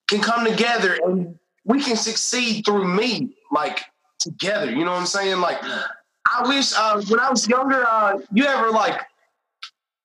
can 0.08 0.22
come 0.22 0.46
together 0.46 0.98
and 1.04 1.38
we 1.66 1.82
can 1.82 1.96
succeed 1.98 2.64
through 2.66 2.88
me, 2.88 3.36
like 3.52 3.82
together. 4.20 4.72
You 4.72 4.86
know 4.86 4.92
what 4.92 5.00
I'm 5.02 5.06
saying? 5.08 5.40
Like, 5.42 5.58
I 5.64 6.48
wish 6.48 6.74
uh, 6.78 7.02
when 7.10 7.20
I 7.20 7.30
was 7.30 7.48
younger, 7.48 7.84
uh, 7.86 8.20
you 8.32 8.46
ever 8.46 8.70
like 8.72 9.02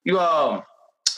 you 0.04 0.18
um 0.18 0.62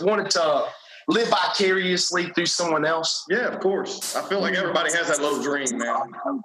wanted 0.00 0.30
to 0.30 0.64
live 1.08 1.28
vicariously 1.28 2.26
through 2.30 2.46
someone 2.46 2.85
else? 2.85 3.24
Yeah, 3.30 3.46
of 3.48 3.61
course. 3.61 4.14
I 4.16 4.28
feel 4.28 4.40
like 4.40 4.54
everybody 4.54 4.92
has 4.92 5.08
that 5.08 5.20
little 5.20 5.42
dream, 5.42 5.66
man. 5.78 5.96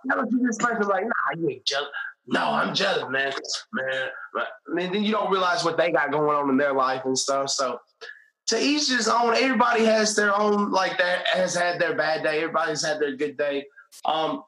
You 0.06 0.46
this 0.46 0.58
person 0.58 0.88
like, 0.88 1.04
nah, 1.06 1.40
you 1.40 1.50
ain't 1.50 1.66
jealous. 1.66 1.90
No, 2.28 2.42
I'm 2.42 2.74
jealous, 2.74 3.06
man. 3.10 3.32
Man, 3.74 4.08
but 4.34 4.48
and 4.68 4.94
then 4.94 5.04
you 5.04 5.12
don't 5.12 5.32
realize 5.32 5.64
what 5.64 5.78
they 5.78 5.92
got 5.92 6.12
going 6.12 6.36
on 6.36 6.50
in 6.50 6.58
their 6.58 6.74
life 6.74 7.04
and 7.06 7.18
stuff. 7.18 7.50
So 7.50 7.80
to 8.48 8.62
each 8.62 8.90
his 8.90 9.08
own. 9.08 9.36
Everybody 9.36 9.86
has 9.86 10.16
their 10.16 10.36
own 10.36 10.72
like 10.72 10.98
that 10.98 11.28
has 11.28 11.56
had 11.56 11.80
their 11.80 11.96
bad 11.96 12.24
day. 12.24 12.38
Everybody's 12.38 12.84
had 12.84 13.00
their 13.00 13.16
good 13.16 13.38
day. 13.38 13.66
Um, 14.06 14.44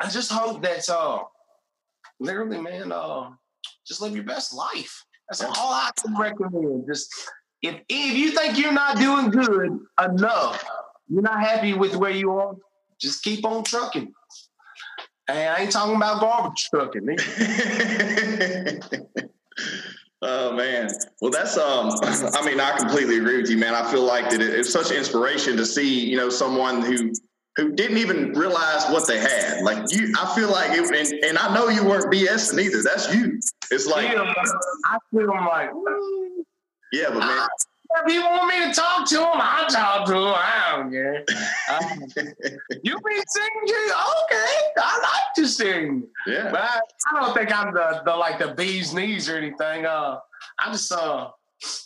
I 0.00 0.08
just 0.08 0.30
hope 0.32 0.62
that 0.62 0.88
uh, 0.88 1.20
literally, 2.20 2.60
man, 2.60 2.92
uh, 2.92 3.30
just 3.86 4.00
live 4.00 4.14
your 4.14 4.24
best 4.24 4.54
life. 4.54 5.04
That's 5.28 5.42
all 5.42 5.72
I 5.72 5.90
can 6.02 6.16
recommend. 6.16 6.86
Just 6.86 7.12
if 7.62 7.80
if 7.88 8.16
you 8.16 8.32
think 8.32 8.58
you're 8.58 8.72
not 8.72 8.96
doing 8.98 9.30
good 9.30 9.78
enough, 10.02 10.64
you're 11.08 11.22
not 11.22 11.40
happy 11.40 11.74
with 11.74 11.96
where 11.96 12.10
you 12.10 12.32
are, 12.32 12.54
just 12.98 13.22
keep 13.22 13.44
on 13.44 13.64
trucking. 13.64 14.12
And 15.28 15.38
I 15.38 15.62
ain't 15.62 15.70
talking 15.70 15.96
about 15.96 16.20
garbage 16.20 16.68
trucking. 16.70 17.06
oh 20.22 20.52
man. 20.52 20.88
Well, 21.20 21.30
that's 21.30 21.58
um. 21.58 21.90
I 22.02 22.42
mean, 22.46 22.60
I 22.60 22.78
completely 22.78 23.18
agree 23.18 23.36
with 23.42 23.50
you, 23.50 23.58
man. 23.58 23.74
I 23.74 23.90
feel 23.90 24.04
like 24.04 24.30
that 24.30 24.40
it, 24.40 24.54
it's 24.54 24.72
such 24.72 24.90
inspiration 24.90 25.56
to 25.58 25.66
see, 25.66 26.08
you 26.08 26.16
know, 26.16 26.30
someone 26.30 26.82
who 26.82 27.12
who 27.56 27.72
didn't 27.72 27.98
even 27.98 28.32
realize 28.32 28.88
what 28.90 29.06
they 29.06 29.18
had. 29.18 29.62
Like 29.62 29.84
you, 29.90 30.14
I 30.18 30.34
feel 30.34 30.50
like 30.50 30.70
it, 30.70 30.84
and, 30.94 31.24
and 31.24 31.36
I 31.36 31.52
know 31.52 31.68
you 31.68 31.84
weren't 31.84 32.10
BSing 32.10 32.62
either. 32.62 32.82
That's 32.82 33.12
you. 33.12 33.38
It's 33.70 33.86
like, 33.86 34.10
Feel, 34.10 34.32
I 34.86 34.98
feel 35.10 35.26
like, 35.26 35.70
yeah, 36.92 37.08
but 37.08 37.18
man, 37.18 37.48
if 37.48 37.77
you 38.06 38.20
want 38.22 38.48
me 38.48 38.68
to 38.68 38.74
talk 38.74 39.08
to 39.08 39.16
them. 39.16 39.26
I'll 39.34 39.68
talk 39.68 40.06
to 40.06 40.12
them. 40.12 40.22
I 40.22 40.74
don't 40.76 40.90
care. 40.90 41.24
You 42.82 42.98
be 43.00 43.22
singing, 43.26 43.90
okay? 43.90 44.56
I 44.76 44.98
like 45.02 45.34
to 45.36 45.46
sing, 45.46 46.04
yeah, 46.26 46.50
but 46.50 46.60
I, 46.60 46.80
I 47.10 47.20
don't 47.20 47.34
think 47.34 47.56
I'm 47.56 47.74
the, 47.74 48.02
the 48.04 48.14
like 48.14 48.38
the 48.38 48.54
bee's 48.54 48.94
knees 48.94 49.28
or 49.28 49.36
anything. 49.36 49.84
Uh, 49.84 50.18
I 50.58 50.72
just 50.72 50.92
uh, 50.92 51.30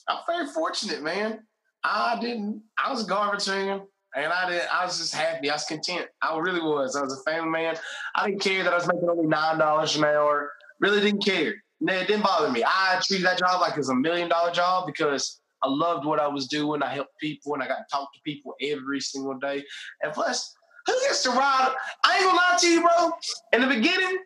I'm 0.09 0.19
very 0.27 0.47
fortunate, 0.49 1.03
man. 1.03 1.41
I 1.85 2.19
didn't. 2.21 2.62
I 2.79 2.91
was 2.91 3.05
a 3.05 3.09
garbage 3.09 3.43
singer. 3.43 3.81
And 4.15 4.31
I 4.31 4.51
did. 4.51 4.62
I 4.71 4.85
was 4.85 4.99
just 4.99 5.15
happy. 5.15 5.49
I 5.49 5.55
was 5.55 5.65
content. 5.65 6.07
I 6.21 6.37
really 6.38 6.61
was. 6.61 6.97
I 6.97 7.03
was 7.03 7.19
a 7.19 7.31
family 7.31 7.49
man. 7.51 7.77
I 8.15 8.29
didn't 8.29 8.43
care 8.43 8.62
that 8.62 8.73
I 8.73 8.77
was 8.77 8.87
making 8.87 9.09
only 9.09 9.27
nine 9.27 9.59
dollars 9.59 9.97
an 9.97 10.05
hour. 10.05 10.53
Really 10.81 11.01
didn't 11.01 11.25
care. 11.25 11.55
No, 11.81 11.95
It 11.95 12.07
didn't 12.07 12.23
bother 12.23 12.51
me. 12.51 12.62
I 12.65 13.01
treated 13.03 13.27
that 13.27 13.38
job 13.38 13.61
like 13.61 13.73
it 13.73 13.79
was 13.79 13.88
a 13.88 13.95
million 13.95 14.29
dollar 14.29 14.53
job 14.53 14.87
because 14.87 15.41
I 15.62 15.68
loved 15.68 16.05
what 16.05 16.20
I 16.20 16.29
was 16.29 16.46
doing. 16.46 16.83
I 16.83 16.92
helped 16.92 17.18
people 17.20 17.55
and 17.55 17.62
I 17.62 17.68
got 17.68 17.79
to 17.79 17.85
talk 17.90 18.12
to 18.12 18.20
people 18.25 18.55
every 18.61 19.01
single 19.01 19.35
day. 19.35 19.64
And 20.03 20.12
plus, 20.12 20.55
who 20.87 20.92
gets 21.03 21.22
to 21.25 21.31
ride? 21.31 21.75
I 22.05 22.16
ain't 22.16 22.25
gonna 22.25 22.37
lie 22.37 22.57
to 22.59 22.68
you, 22.68 22.83
bro. 22.83 23.11
In 23.53 23.61
the 23.61 23.68
beginning, 23.68 24.18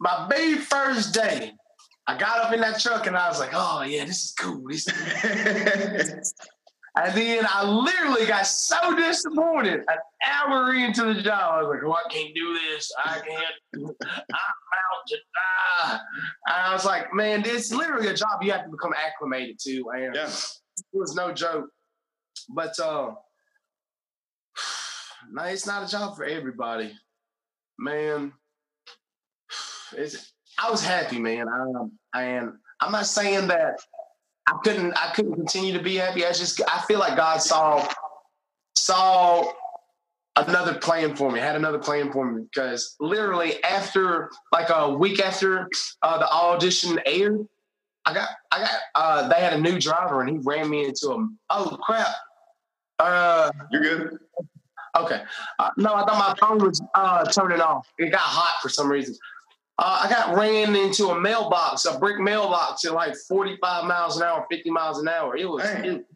my 0.00 0.26
very 0.30 0.56
first 0.56 1.14
day, 1.14 1.52
I 2.06 2.16
got 2.16 2.44
up 2.44 2.52
in 2.52 2.60
that 2.60 2.80
truck 2.80 3.06
and 3.06 3.16
I 3.16 3.28
was 3.28 3.38
like, 3.38 3.50
"Oh 3.52 3.82
yeah, 3.82 4.04
this 4.04 4.24
is 4.24 4.32
cool." 4.32 4.66
This 4.68 4.88
is 4.88 6.34
and 6.94 7.14
then 7.16 7.46
I 7.48 7.64
literally 7.64 8.26
got 8.26 8.46
so 8.46 8.94
disappointed 8.94 9.80
an 9.88 9.98
hour 10.26 10.74
into 10.74 11.14
the 11.14 11.22
job. 11.22 11.54
I 11.54 11.62
was 11.62 11.70
like, 11.70 11.82
oh, 11.86 11.92
I 11.92 12.12
can't 12.12 12.34
do 12.34 12.52
this. 12.52 12.92
I 13.02 13.18
can't. 13.20 13.54
I'm 13.74 14.12
out 14.12 15.06
to 15.08 15.16
die. 15.16 16.00
And 16.48 16.56
I 16.66 16.72
was 16.74 16.84
like, 16.84 17.14
man, 17.14 17.44
it's 17.46 17.72
literally 17.72 18.08
a 18.08 18.14
job 18.14 18.42
you 18.42 18.52
have 18.52 18.64
to 18.64 18.70
become 18.70 18.92
acclimated 18.92 19.58
to. 19.60 19.84
And 19.94 20.14
yeah. 20.14 20.28
it 20.28 20.98
was 20.98 21.14
no 21.14 21.32
joke. 21.32 21.70
But 22.50 22.78
uh, 22.80 23.14
no, 25.30 25.42
it's 25.44 25.66
not 25.66 25.88
a 25.88 25.90
job 25.90 26.14
for 26.14 26.24
everybody. 26.24 26.92
Man, 27.78 28.34
it's, 29.96 30.34
I 30.58 30.70
was 30.70 30.84
happy, 30.84 31.18
man. 31.18 31.46
I, 32.14 32.22
and 32.22 32.52
I'm 32.82 32.92
not 32.92 33.06
saying 33.06 33.48
that 33.48 33.80
I 34.52 34.58
couldn't 34.62 34.92
I 34.98 35.12
couldn't 35.14 35.34
continue 35.34 35.72
to 35.72 35.82
be 35.82 35.96
happy. 35.96 36.26
I 36.26 36.32
just 36.32 36.60
I 36.68 36.82
feel 36.82 36.98
like 36.98 37.16
God 37.16 37.38
saw 37.38 37.86
saw 38.76 39.50
another 40.36 40.74
plan 40.74 41.16
for 41.16 41.30
me, 41.30 41.40
had 41.40 41.56
another 41.56 41.78
plan 41.78 42.12
for 42.12 42.30
me 42.30 42.44
because 42.52 42.96
literally 43.00 43.62
after 43.64 44.30
like 44.52 44.68
a 44.70 44.92
week 44.92 45.20
after 45.20 45.68
uh, 46.02 46.18
the 46.18 46.30
audition 46.30 47.00
aired, 47.06 47.46
I 48.04 48.14
got 48.14 48.28
I 48.50 48.58
got 48.58 48.78
uh, 48.94 49.28
they 49.28 49.40
had 49.40 49.54
a 49.54 49.60
new 49.60 49.78
driver 49.80 50.20
and 50.20 50.28
he 50.28 50.38
ran 50.42 50.68
me 50.68 50.84
into 50.84 51.10
a 51.10 51.28
oh 51.50 51.78
crap. 51.82 52.14
Uh, 52.98 53.50
You're 53.70 53.82
good. 53.82 54.18
Okay. 54.98 55.22
Uh, 55.58 55.70
no, 55.78 55.94
I 55.94 56.04
thought 56.04 56.18
my 56.18 56.46
phone 56.46 56.58
was 56.58 56.82
uh, 56.94 57.24
turning 57.24 57.62
off. 57.62 57.88
It 57.98 58.10
got 58.10 58.20
hot 58.20 58.60
for 58.60 58.68
some 58.68 58.90
reason. 58.90 59.16
Uh, 59.84 60.02
I 60.04 60.08
got 60.08 60.36
ran 60.36 60.76
into 60.76 61.08
a 61.08 61.20
mailbox, 61.20 61.86
a 61.86 61.98
brick 61.98 62.20
mailbox 62.20 62.84
at 62.84 62.92
like 62.92 63.16
45 63.16 63.84
miles 63.84 64.16
an 64.16 64.22
hour, 64.22 64.46
50 64.48 64.70
miles 64.70 65.00
an 65.00 65.08
hour. 65.08 65.36
It 65.36 65.44
was, 65.44 65.64
it, 65.64 66.06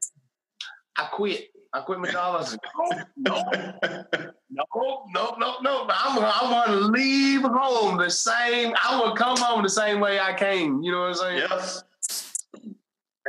I 0.96 1.06
quit. 1.06 1.48
I 1.72 1.80
quit 1.80 1.98
my 1.98 2.08
job. 2.08 2.36
I 2.36 2.38
was 2.38 2.52
like, 2.52 2.60
oh, 2.78 3.02
no, 3.16 3.42
no, 4.50 5.04
no, 5.12 5.34
no, 5.36 5.56
no. 5.62 5.86
I'm, 5.90 6.16
I'm 6.16 6.68
going 6.68 6.78
to 6.78 6.86
leave 6.86 7.42
home 7.42 7.98
the 7.98 8.08
same. 8.08 8.72
I 8.80 9.00
will 9.00 9.16
come 9.16 9.36
home 9.36 9.64
the 9.64 9.68
same 9.68 9.98
way 9.98 10.20
I 10.20 10.32
came. 10.32 10.80
You 10.80 10.92
know 10.92 11.00
what 11.00 11.08
I'm 11.08 11.14
saying? 11.14 11.38
yep. 11.50 12.72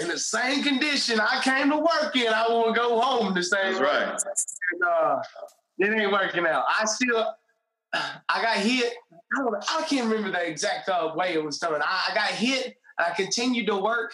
In 0.01 0.07
the 0.07 0.19
same 0.19 0.61
condition 0.61 1.19
I 1.19 1.41
came 1.43 1.71
to 1.71 1.77
work 1.77 2.15
in, 2.15 2.31
I 2.31 2.45
want 2.47 2.75
to 2.75 2.79
go 2.79 3.01
home 3.01 3.33
the 3.33 3.41
same 3.41 3.73
That's 3.73 3.79
way 3.79 3.87
right. 3.87 4.23
and 4.73 4.83
uh, 4.83 5.19
it 5.79 5.99
ain't 5.99 6.11
working 6.11 6.45
out. 6.45 6.63
I 6.67 6.85
still, 6.85 7.33
I 7.93 8.41
got 8.41 8.57
hit. 8.57 8.93
I, 9.11 9.41
know, 9.41 9.59
I 9.69 9.81
can't 9.83 10.09
remember 10.09 10.31
the 10.31 10.47
exact 10.47 10.89
uh, 10.89 11.11
way 11.15 11.33
it 11.33 11.43
was 11.43 11.57
done. 11.57 11.81
I, 11.81 12.09
I 12.11 12.15
got 12.15 12.29
hit. 12.29 12.75
I 12.99 13.11
continued 13.15 13.67
to 13.67 13.77
work, 13.77 14.13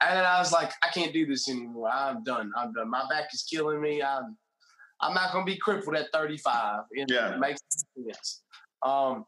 and 0.00 0.16
then 0.16 0.24
I 0.24 0.38
was 0.38 0.52
like, 0.52 0.72
I 0.82 0.88
can't 0.88 1.12
do 1.12 1.26
this 1.26 1.48
anymore. 1.48 1.90
I'm 1.92 2.24
done. 2.24 2.50
I'm 2.56 2.72
done. 2.72 2.90
My 2.90 3.04
back 3.10 3.26
is 3.32 3.42
killing 3.42 3.80
me. 3.80 4.02
I'm, 4.02 4.36
I'm 5.00 5.14
not 5.14 5.32
gonna 5.32 5.44
be 5.44 5.56
crippled 5.58 5.96
at 5.96 6.10
35. 6.12 6.80
It, 6.92 7.10
Yeah. 7.10 7.34
it 7.34 7.38
makes 7.38 7.60
sense. 7.70 8.42
Um, 8.82 9.26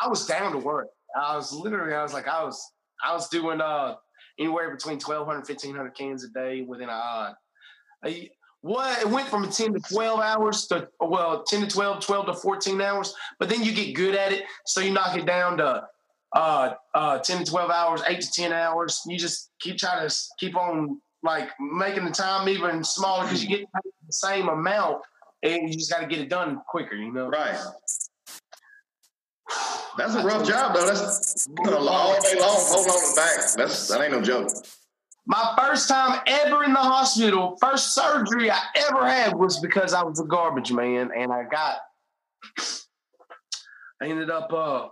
I 0.00 0.08
was 0.08 0.26
down 0.26 0.52
to 0.52 0.58
work. 0.58 0.88
I 1.16 1.36
was 1.36 1.52
literally, 1.52 1.94
I 1.94 2.02
was 2.02 2.12
like, 2.14 2.26
I 2.28 2.42
was, 2.42 2.60
I 3.04 3.12
was 3.12 3.28
doing 3.28 3.60
uh 3.60 3.96
anywhere 4.38 4.70
between 4.74 4.94
1,200, 4.94 5.46
1,500 5.46 5.90
cans 5.96 6.24
a 6.24 6.28
day 6.28 6.62
within 6.62 6.88
a. 6.88 6.92
Uh, 6.92 7.34
a 8.06 8.30
what 8.64 8.98
it 8.98 9.10
went 9.10 9.28
from 9.28 9.46
10 9.46 9.74
to 9.74 9.80
12 9.92 10.20
hours 10.20 10.66
to 10.66 10.88
well 10.98 11.44
10 11.44 11.60
to 11.60 11.66
12 11.66 12.00
12 12.00 12.26
to 12.26 12.32
14 12.32 12.80
hours 12.80 13.14
but 13.38 13.50
then 13.50 13.62
you 13.62 13.72
get 13.72 13.94
good 13.94 14.14
at 14.14 14.32
it 14.32 14.44
so 14.64 14.80
you 14.80 14.90
knock 14.90 15.18
it 15.18 15.26
down 15.26 15.58
to 15.58 15.86
uh 16.32 16.72
uh 16.94 17.18
10 17.18 17.44
to 17.44 17.50
12 17.50 17.70
hours 17.70 18.00
8 18.08 18.18
to 18.22 18.30
10 18.32 18.52
hours 18.54 19.02
you 19.06 19.18
just 19.18 19.50
keep 19.60 19.76
trying 19.76 20.08
to 20.08 20.16
keep 20.38 20.56
on 20.56 20.98
like 21.22 21.50
making 21.60 22.06
the 22.06 22.10
time 22.10 22.48
even 22.48 22.82
smaller 22.82 23.24
because 23.24 23.44
you 23.44 23.50
get 23.50 23.66
the 24.06 24.12
same 24.12 24.48
amount 24.48 25.02
and 25.42 25.68
you 25.68 25.74
just 25.74 25.90
got 25.90 26.00
to 26.00 26.06
get 26.06 26.20
it 26.20 26.30
done 26.30 26.62
quicker 26.66 26.94
you 26.94 27.12
know 27.12 27.28
Right. 27.28 27.60
That's 29.96 30.14
a 30.14 30.24
rough 30.24 30.44
job, 30.44 30.74
though. 30.74 30.86
That's 30.86 31.46
a 31.46 31.76
all 31.76 32.20
day 32.20 32.40
long, 32.40 32.56
holding 32.56 32.90
on 32.90 32.96
the 32.98 33.12
back. 33.14 33.54
That's 33.56 33.88
that 33.88 34.00
ain't 34.00 34.12
no 34.12 34.20
joke. 34.20 34.48
My 35.26 35.54
first 35.58 35.88
time 35.88 36.20
ever 36.26 36.64
in 36.64 36.72
the 36.72 36.78
hospital, 36.78 37.56
first 37.60 37.94
surgery 37.94 38.50
I 38.50 38.60
ever 38.76 39.06
had 39.06 39.34
was 39.34 39.58
because 39.58 39.94
I 39.94 40.02
was 40.02 40.20
a 40.20 40.24
garbage 40.24 40.70
man, 40.70 41.10
and 41.16 41.32
I 41.32 41.44
got. 41.44 41.78
I 44.02 44.08
ended 44.08 44.28
up 44.28 44.52
uh, 44.52 44.88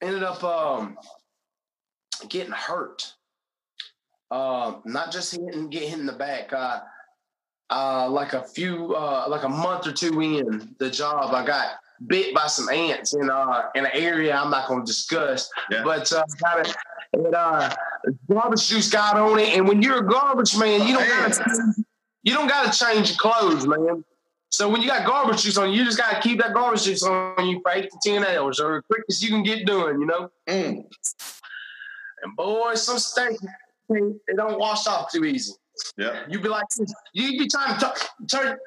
ended 0.00 0.22
up 0.22 0.42
um, 0.42 0.96
getting 2.28 2.52
hurt. 2.52 3.12
Uh, 4.30 4.76
not 4.84 5.12
just 5.12 5.32
hitting, 5.32 5.68
get 5.68 5.82
hit 5.82 5.98
in 5.98 6.06
the 6.06 6.12
back. 6.12 6.52
Uh, 6.52 6.80
uh, 7.68 8.08
like 8.08 8.32
a 8.32 8.42
few, 8.42 8.94
uh, 8.94 9.26
like 9.28 9.42
a 9.42 9.48
month 9.48 9.86
or 9.86 9.92
two 9.92 10.20
in 10.20 10.74
the 10.78 10.90
job, 10.90 11.34
I 11.34 11.44
got 11.44 11.72
bit 12.06 12.34
by 12.34 12.46
some 12.46 12.68
ants 12.70 13.12
in 13.12 13.28
uh 13.28 13.64
in 13.74 13.84
an 13.84 13.90
area 13.92 14.34
I'm 14.34 14.50
not 14.50 14.68
going 14.68 14.80
to 14.80 14.86
discuss. 14.86 15.50
Yeah. 15.70 15.82
But 15.84 16.10
uh, 16.12 16.24
got 16.40 16.60
it, 16.60 16.74
it, 17.12 17.34
uh, 17.34 17.74
garbage 18.28 18.68
juice 18.68 18.90
got 18.90 19.16
on 19.16 19.38
it, 19.38 19.56
and 19.56 19.66
when 19.68 19.82
you're 19.82 19.98
a 19.98 20.08
garbage 20.08 20.56
man, 20.56 20.86
you 20.86 20.94
don't 20.94 21.08
got 21.08 21.38
you 22.22 22.34
don't 22.34 22.48
got 22.48 22.72
to 22.72 22.84
change 22.84 23.10
your 23.10 23.18
clothes, 23.18 23.66
man. 23.66 24.04
So 24.52 24.68
when 24.68 24.82
you 24.82 24.88
got 24.88 25.06
garbage 25.06 25.42
juice 25.42 25.56
on 25.56 25.70
you, 25.70 25.78
you 25.78 25.84
just 25.84 25.98
got 25.98 26.20
to 26.20 26.28
keep 26.28 26.40
that 26.40 26.54
garbage 26.54 26.84
juice 26.84 27.02
on 27.04 27.46
you 27.46 27.60
for 27.62 27.72
eight 27.72 27.88
to 27.90 27.98
ten 28.02 28.24
hours, 28.24 28.60
or 28.60 28.78
as 28.78 28.82
quick 28.90 29.02
as 29.08 29.22
you 29.22 29.28
can 29.30 29.42
get 29.42 29.66
done, 29.66 30.00
you 30.00 30.06
know. 30.06 30.30
Mm. 30.48 30.84
And 32.22 32.36
boy, 32.36 32.74
some 32.74 32.98
steak 32.98 33.38
it 33.92 34.36
don't 34.36 34.58
wash 34.58 34.86
off 34.86 35.10
too 35.10 35.24
easy. 35.24 35.52
Yeah. 35.96 36.24
You 36.28 36.40
be 36.40 36.48
like, 36.48 36.64
you'd 37.12 37.38
be 37.38 37.48
trying 37.48 37.78
to 37.78 37.92
t- 37.94 38.26
turn 38.26 38.58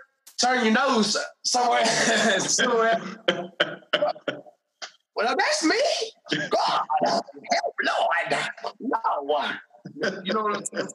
turn 0.42 0.66
your 0.66 0.74
nose 0.74 1.18
somewhere. 1.44 1.86
somewhere. 2.40 3.02
well, 5.16 5.36
that's 5.38 5.64
me. 5.64 5.80
God, 6.50 6.82
help, 7.06 7.26
Lord, 7.84 8.50
no. 8.80 9.52
You 10.24 10.34
know 10.34 10.44
what 10.44 10.58
I'm 10.58 10.66
saying? 10.66 10.88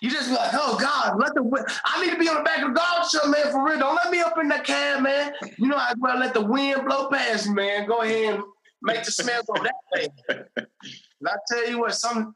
You 0.00 0.10
just 0.10 0.28
be 0.28 0.34
like, 0.34 0.50
oh 0.54 0.78
God, 0.78 1.18
let 1.18 1.34
the 1.34 1.80
I 1.84 2.04
need 2.04 2.12
to 2.12 2.18
be 2.18 2.28
on 2.28 2.36
the 2.36 2.42
back 2.42 2.62
of 2.62 2.68
the 2.68 2.74
golf 2.74 3.10
truck, 3.10 3.28
man, 3.28 3.50
for 3.52 3.64
real. 3.64 3.78
Don't 3.78 3.94
let 3.94 4.10
me 4.10 4.20
up 4.20 4.36
in 4.38 4.48
that 4.48 4.64
cab, 4.64 5.02
man. 5.02 5.32
You 5.56 5.68
know, 5.68 5.76
I 5.76 5.94
well 5.98 6.18
let 6.18 6.34
the 6.34 6.42
wind 6.42 6.84
blow 6.84 7.08
past 7.08 7.48
me, 7.48 7.54
man. 7.54 7.86
Go 7.86 8.02
ahead 8.02 8.34
and 8.34 8.44
make 8.82 9.04
the 9.04 9.12
smell 9.12 9.42
go 9.44 9.62
that 9.62 9.74
way. 9.94 10.08
And 10.28 11.28
I 11.28 11.32
tell 11.50 11.68
you 11.68 11.80
what, 11.80 11.94
some 11.94 12.34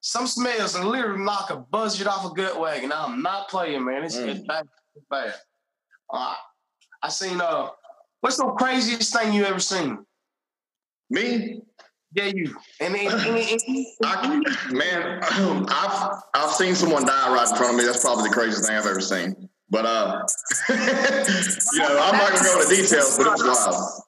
some 0.00 0.26
smells 0.26 0.76
are 0.76 0.84
literally 0.84 1.24
knock 1.24 1.50
a 1.50 1.56
buzzard 1.56 2.06
off 2.06 2.30
a 2.30 2.34
gut 2.34 2.60
wagon. 2.60 2.92
I'm 2.92 3.22
not 3.22 3.48
playing, 3.48 3.84
man. 3.84 4.04
It's, 4.04 4.16
mm. 4.16 4.28
it's 4.28 4.40
bad. 4.40 4.66
It's 4.94 5.06
bad. 5.10 5.34
Uh, 6.10 6.34
I 7.02 7.08
seen 7.08 7.40
uh 7.40 7.68
what's 8.24 8.38
the 8.38 8.46
craziest 8.46 9.14
thing 9.14 9.34
you 9.34 9.44
ever 9.44 9.60
seen? 9.60 9.98
Me? 11.10 11.60
Yeah, 12.14 12.30
you. 12.34 12.56
And, 12.80 12.96
and, 12.96 13.12
and, 13.12 13.60
and 13.68 13.86
I, 14.02 14.72
man, 14.72 15.20
I've 15.68 16.22
I've 16.32 16.50
seen 16.52 16.74
someone 16.74 17.04
die 17.04 17.34
right 17.34 17.46
in 17.46 17.54
front 17.54 17.72
of 17.72 17.76
me. 17.78 17.84
That's 17.84 18.00
probably 18.00 18.30
the 18.30 18.34
craziest 18.34 18.66
thing 18.66 18.76
I've 18.78 18.86
ever 18.86 19.02
seen. 19.02 19.50
But 19.68 19.84
uh, 19.84 20.22
you 20.70 21.80
know, 21.80 22.00
I'm 22.00 22.16
not 22.16 22.32
gonna 22.32 22.44
go 22.44 22.62
into 22.62 22.74
details, 22.74 23.18
but 23.18 23.26
it 23.26 23.30
was 23.30 23.42
wild. 23.42 24.02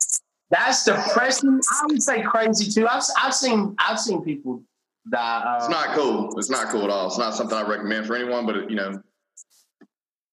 That's 0.50 0.84
depressing. 0.84 1.60
I 1.70 1.86
would 1.86 2.02
say 2.02 2.22
crazy 2.22 2.70
too. 2.70 2.88
I've 2.88 3.02
I've 3.20 3.34
seen 3.34 3.74
I've 3.78 4.00
seen 4.00 4.22
people 4.22 4.62
die. 5.10 5.42
Uh, 5.44 5.56
it's 5.56 5.68
not 5.68 5.88
cool. 5.94 6.38
It's 6.38 6.48
not 6.48 6.68
cool 6.68 6.84
at 6.84 6.90
all. 6.90 7.08
It's 7.08 7.18
not 7.18 7.34
something 7.34 7.58
I 7.58 7.68
recommend 7.68 8.06
for 8.06 8.14
anyone. 8.14 8.46
But 8.46 8.70
you 8.70 8.76
know. 8.76 9.02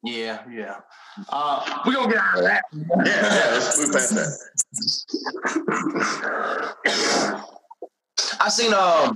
Yeah, 0.04 0.44
yeah. 0.50 0.76
Uh, 1.30 1.82
we're 1.86 1.94
gonna 1.94 2.12
get 2.12 2.22
out 2.22 2.38
of 2.38 2.44
that. 2.44 2.64
Yeah, 2.74 3.06
yeah. 3.06 3.50
Let's 3.52 3.80
move 3.80 3.92
past 3.94 4.16
that. 4.16 4.40
I 8.40 8.50
seen 8.50 8.74
a 8.74 9.16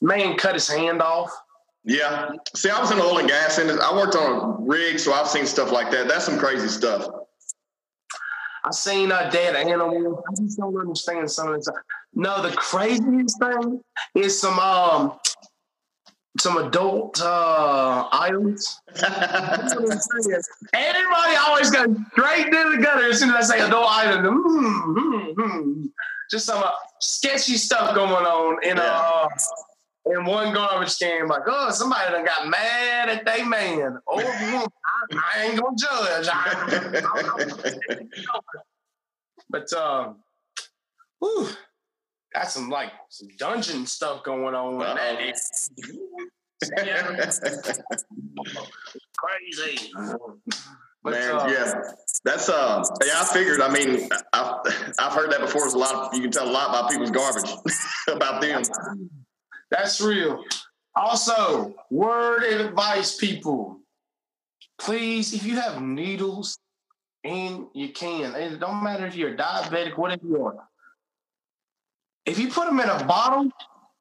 man 0.00 0.36
cut 0.36 0.54
his 0.54 0.68
hand 0.68 1.02
off. 1.02 1.30
Yeah. 1.84 2.30
See, 2.54 2.70
I 2.70 2.80
was 2.80 2.90
in 2.90 2.98
the 2.98 3.04
oil 3.04 3.18
and 3.18 3.28
gas 3.28 3.58
industry. 3.58 3.82
I 3.84 3.94
worked 3.94 4.14
on 4.14 4.32
a 4.32 4.64
rig, 4.64 4.98
so 4.98 5.12
I've 5.12 5.28
seen 5.28 5.46
stuff 5.46 5.70
like 5.72 5.90
that. 5.90 6.08
That's 6.08 6.24
some 6.24 6.38
crazy 6.38 6.68
stuff. 6.68 7.06
I 8.64 8.70
seen 8.72 9.12
a 9.12 9.30
dead 9.30 9.56
animal. 9.56 10.22
I 10.28 10.34
just 10.34 10.58
don't 10.58 10.76
understand 10.78 11.30
some 11.30 11.48
of 11.48 11.56
this. 11.56 11.68
No, 12.14 12.42
the 12.42 12.54
craziest 12.56 13.38
thing 13.38 13.80
is 14.14 14.38
some 14.38 14.58
um 14.58 15.18
some 16.40 16.56
adult 16.58 17.20
uh 17.20 18.08
items. 18.12 18.80
Everybody 20.72 21.36
always 21.46 21.70
goes 21.70 21.96
straight 22.12 22.50
to 22.52 22.76
the 22.76 22.82
gutter 22.82 23.10
as 23.10 23.20
soon 23.20 23.30
as 23.30 23.50
I 23.50 23.56
say 23.56 23.64
adult 23.64 23.88
item. 23.90 24.44
Mm, 24.44 24.94
mm, 24.96 25.34
mm. 25.34 25.90
Just 26.30 26.46
some 26.46 26.62
uh, 26.62 26.70
sketchy 27.00 27.56
stuff 27.56 27.94
going 27.94 28.26
on 28.26 28.62
in 28.64 28.78
uh 28.78 29.28
in 30.06 30.24
one 30.24 30.52
garbage 30.54 30.98
can. 30.98 31.28
Like, 31.28 31.42
oh, 31.46 31.70
somebody 31.70 32.12
done 32.12 32.24
got 32.24 32.48
mad 32.48 33.08
at 33.08 33.24
they 33.26 33.42
man. 33.42 33.98
Oh, 34.06 34.20
I, 34.20 35.06
I 35.12 35.42
ain't 35.44 35.60
gonna 35.60 35.76
judge. 35.76 36.28
I, 36.30 38.00
but 39.50 39.72
um, 39.72 40.16
whew, 41.20 41.48
got 42.34 42.50
some 42.50 42.68
like 42.68 42.92
some 43.08 43.28
dungeon 43.38 43.86
stuff 43.86 44.22
going 44.24 44.54
on. 44.54 44.76
with 44.76 44.86
that. 44.86 45.18
Crazy. 49.16 49.92
But, 51.02 51.12
Man, 51.12 51.36
uh, 51.36 51.46
yeah, 51.46 51.82
that's 52.24 52.48
uh, 52.48 52.84
yeah. 53.04 53.20
I 53.20 53.24
figured. 53.32 53.60
I 53.60 53.72
mean, 53.72 54.08
I've 54.32 54.56
I've 54.98 55.12
heard 55.12 55.30
that 55.30 55.40
before. 55.40 55.64
It's 55.64 55.74
a 55.74 55.78
lot. 55.78 55.94
Of, 55.94 56.14
you 56.14 56.22
can 56.22 56.32
tell 56.32 56.48
a 56.48 56.50
lot 56.50 56.70
about 56.70 56.90
people's 56.90 57.12
garbage 57.12 57.48
about 58.08 58.40
them. 58.40 58.62
That's 59.70 60.00
real. 60.00 60.42
Also, 60.96 61.74
word 61.90 62.42
of 62.42 62.66
advice, 62.66 63.16
people. 63.16 63.78
Please, 64.78 65.32
if 65.32 65.44
you 65.44 65.54
have 65.60 65.80
needles 65.80 66.58
and 67.22 67.66
you 67.74 67.90
can, 67.90 68.34
it 68.34 68.58
don't 68.58 68.82
matter 68.82 69.06
if 69.06 69.14
you're 69.14 69.36
diabetic, 69.36 69.96
whatever 69.96 70.26
you 70.26 70.44
are. 70.44 70.68
If 72.28 72.38
you 72.38 72.48
put 72.48 72.66
them 72.66 72.78
in 72.78 72.88
a 72.88 73.04
bottle, 73.04 73.50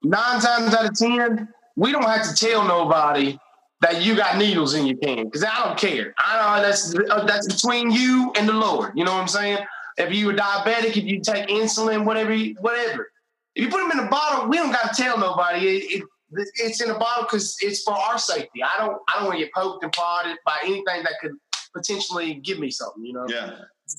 nine 0.03 0.41
times 0.41 0.73
out 0.73 0.85
of 0.85 0.93
ten, 0.97 1.47
we 1.75 1.91
don't 1.91 2.03
have 2.03 2.27
to 2.27 2.35
tell 2.35 2.67
nobody 2.67 3.37
that 3.81 4.01
you 4.01 4.15
got 4.15 4.37
needles 4.37 4.73
in 4.73 4.85
your 4.85 4.97
can 4.97 5.25
because 5.25 5.43
I 5.43 5.63
don't 5.63 5.77
care. 5.77 6.13
I 6.17 6.57
know 6.57 6.61
that's 6.61 6.93
uh, 6.95 7.23
that's 7.25 7.47
between 7.47 7.91
you 7.91 8.33
and 8.35 8.49
the 8.49 8.53
Lord. 8.53 8.91
You 8.95 9.05
know 9.05 9.13
what 9.13 9.21
I'm 9.21 9.27
saying? 9.27 9.59
If 9.97 10.13
you 10.13 10.29
are 10.29 10.33
diabetic, 10.33 10.97
if 10.97 11.05
you 11.05 11.21
take 11.21 11.47
insulin, 11.47 12.05
whatever, 12.05 12.35
whatever. 12.59 13.09
If 13.55 13.63
you 13.63 13.69
put 13.69 13.79
them 13.79 13.97
in 13.97 14.05
a 14.05 14.09
bottle, 14.09 14.47
we 14.49 14.57
don't 14.57 14.71
got 14.71 14.93
to 14.93 15.01
tell 15.01 15.17
nobody. 15.17 15.65
It, 15.65 16.03
it, 16.31 16.49
it's 16.55 16.81
in 16.81 16.89
a 16.91 16.99
bottle 16.99 17.23
because 17.23 17.55
it's 17.61 17.81
for 17.81 17.93
our 17.93 18.17
safety. 18.17 18.61
I 18.61 18.77
don't 18.77 18.97
I 19.07 19.19
don't 19.19 19.29
want 19.29 19.39
to 19.39 19.45
get 19.45 19.53
poked 19.53 19.83
and 19.83 19.93
prodded 19.93 20.37
by 20.45 20.57
anything 20.63 21.03
that 21.03 21.13
could 21.21 21.31
potentially 21.73 22.35
give 22.35 22.59
me 22.59 22.69
something. 22.69 23.05
You 23.05 23.13
know? 23.13 23.25
Yeah. 23.29 23.55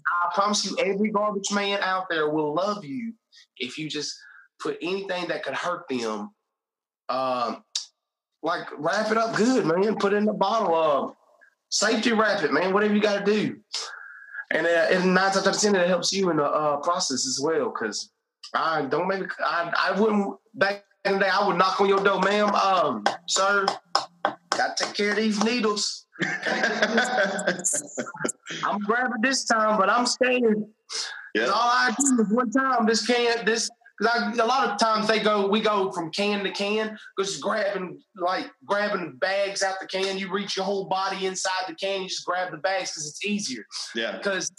I 0.06 0.34
promise 0.34 0.64
you, 0.66 0.76
every 0.78 1.10
garbage 1.10 1.50
man 1.50 1.80
out 1.80 2.08
there 2.10 2.28
will 2.28 2.54
love 2.54 2.84
you 2.84 3.14
if 3.58 3.78
you 3.78 3.88
just 3.88 4.14
put 4.60 4.76
anything 4.82 5.28
that 5.28 5.42
could 5.42 5.54
hurt 5.54 5.88
them 5.88 6.30
um, 7.08 7.64
like 8.42 8.66
wrap 8.78 9.10
it 9.10 9.16
up 9.18 9.34
good, 9.34 9.66
man. 9.66 9.96
Put 9.96 10.12
it 10.12 10.16
in 10.16 10.26
the 10.26 10.32
bottle. 10.32 10.74
of 10.74 11.16
safety 11.70 12.12
wrap 12.12 12.42
it, 12.44 12.52
man. 12.52 12.72
Whatever 12.72 12.94
you 12.94 13.00
got 13.00 13.24
to 13.24 13.32
do. 13.32 13.58
And, 14.50 14.66
uh, 14.66 14.86
and 14.90 15.14
nine 15.14 15.32
times 15.32 15.46
out 15.46 15.54
of 15.54 15.60
ten, 15.60 15.74
it 15.74 15.86
helps 15.88 16.12
you 16.12 16.30
in 16.30 16.38
the 16.38 16.44
uh, 16.44 16.78
process 16.78 17.26
as 17.26 17.40
well. 17.42 17.70
Because 17.70 18.10
I 18.54 18.82
don't 18.86 19.08
make. 19.08 19.24
I 19.40 19.72
I 19.76 20.00
wouldn't 20.00 20.36
back 20.54 20.84
in 21.04 21.14
the 21.14 21.18
day. 21.20 21.28
I 21.28 21.46
would 21.46 21.56
knock 21.56 21.80
on 21.80 21.88
your 21.88 22.02
door, 22.02 22.20
ma'am. 22.20 22.54
Um, 22.54 23.04
sir, 23.26 23.66
got 24.24 24.76
to 24.76 24.84
take 24.84 24.94
care 24.94 25.10
of 25.10 25.16
these 25.16 25.42
needles. 25.44 26.06
I'm 28.64 28.78
grabbing 28.80 29.20
this 29.20 29.44
time, 29.44 29.78
but 29.78 29.90
I'm 29.90 30.06
scared. 30.06 30.64
Yeah. 31.34 31.46
All 31.46 31.52
I 31.54 31.94
do 31.98 32.20
is 32.22 32.28
one 32.30 32.50
time 32.50 32.86
this 32.86 33.06
can 33.06 33.44
this 33.44 33.70
because 33.98 34.38
a 34.38 34.46
lot 34.46 34.68
of 34.68 34.78
times 34.78 35.08
they 35.08 35.18
go, 35.18 35.48
we 35.48 35.60
go 35.60 35.90
from 35.90 36.10
can 36.10 36.44
to 36.44 36.50
can, 36.52 36.96
just 37.18 37.40
grabbing 37.40 38.00
like 38.16 38.46
grabbing 38.64 39.16
bags 39.16 39.62
out 39.62 39.76
the 39.80 39.86
can. 39.86 40.18
You 40.18 40.30
reach 40.30 40.56
your 40.56 40.64
whole 40.64 40.84
body 40.84 41.26
inside 41.26 41.64
the 41.66 41.74
can, 41.74 42.02
you 42.02 42.08
just 42.08 42.24
grab 42.24 42.52
the 42.52 42.58
bags 42.58 42.92
because 42.92 43.08
it's 43.08 43.24
easier. 43.24 43.64
Yeah. 43.94 44.16
Because 44.16 44.52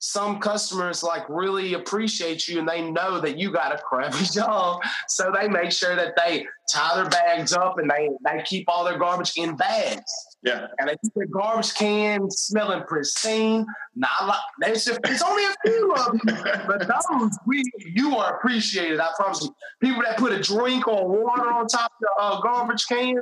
some 0.00 0.38
customers 0.38 1.02
like 1.02 1.28
really 1.28 1.74
appreciate 1.74 2.46
you 2.46 2.60
and 2.60 2.68
they 2.68 2.88
know 2.90 3.20
that 3.20 3.36
you 3.36 3.50
got 3.50 3.74
a 3.74 3.78
crappy 3.78 4.24
job. 4.32 4.80
So 5.08 5.32
they 5.32 5.48
make 5.48 5.72
sure 5.72 5.96
that 5.96 6.14
they 6.16 6.46
tie 6.70 6.94
their 6.96 7.10
bags 7.10 7.52
up 7.52 7.78
and 7.78 7.90
they, 7.90 8.10
they 8.24 8.42
keep 8.44 8.68
all 8.68 8.84
their 8.84 8.98
garbage 8.98 9.32
in 9.36 9.56
bags. 9.56 10.12
Yeah. 10.42 10.68
And 10.78 10.88
they 10.88 10.96
keep 11.02 11.12
their 11.14 11.26
garbage 11.26 11.74
can 11.74 12.30
smelling 12.30 12.84
pristine. 12.84 13.66
Not 13.96 14.28
like 14.28 14.38
there's 14.60 14.86
it's 14.86 15.22
only 15.22 15.44
a 15.44 15.54
few 15.66 15.94
of 15.94 16.18
them, 16.20 16.64
but 16.68 16.86
those 16.86 17.38
we 17.44 17.64
you 17.80 18.16
are 18.16 18.36
appreciated. 18.36 19.00
I 19.00 19.08
promise 19.16 19.42
you. 19.42 19.54
People 19.80 20.02
that 20.02 20.16
put 20.16 20.32
a 20.32 20.40
drink 20.40 20.86
or 20.86 21.08
water 21.08 21.50
on 21.50 21.66
top 21.66 21.90
of 21.90 21.98
the 22.00 22.22
uh, 22.22 22.40
garbage 22.40 22.86
can, 22.86 23.16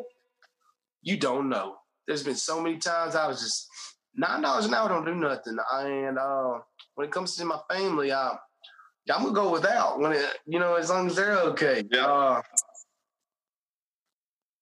you 1.02 1.16
don't 1.16 1.48
know. 1.48 1.76
There's 2.06 2.22
been 2.22 2.36
so 2.36 2.60
many 2.60 2.76
times 2.76 3.14
I 3.14 3.26
was 3.26 3.40
just 3.40 3.66
nine 4.16 4.42
dollars 4.42 4.66
an 4.66 4.74
hour 4.74 4.88
don't 4.88 5.04
do 5.04 5.14
nothing. 5.14 5.56
And 5.72 6.18
uh, 6.18 6.58
when 6.94 7.06
it 7.06 7.12
comes 7.12 7.36
to 7.36 7.44
my 7.44 7.58
family, 7.70 8.12
I, 8.12 8.36
I'm 9.12 9.22
gonna 9.22 9.34
go 9.34 9.52
without 9.52 10.00
when 10.00 10.12
it, 10.12 10.24
you 10.46 10.58
know, 10.58 10.74
as 10.74 10.90
long 10.90 11.06
as 11.06 11.16
they're 11.16 11.38
okay. 11.38 11.84
Yeah. 11.90 12.06
Uh, 12.06 12.42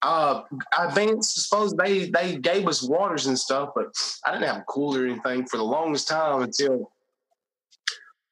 uh, 0.03 0.43
Advanced 0.79 1.35
Disposal 1.35 1.79
they 1.79 2.11
they 2.11 2.37
gave 2.37 2.69
us 2.69 2.83
waters 2.83 3.27
and 3.27 3.39
stuff, 3.39 3.71
but 3.75 3.87
I 4.27 4.33
didn't 4.33 4.47
have 4.47 4.59
a 4.59 4.65
cooler 4.69 5.03
or 5.03 5.07
anything 5.07 5.47
for 5.47 5.57
the 5.57 5.65
longest 5.65 6.09
time 6.09 6.43
until. 6.43 6.91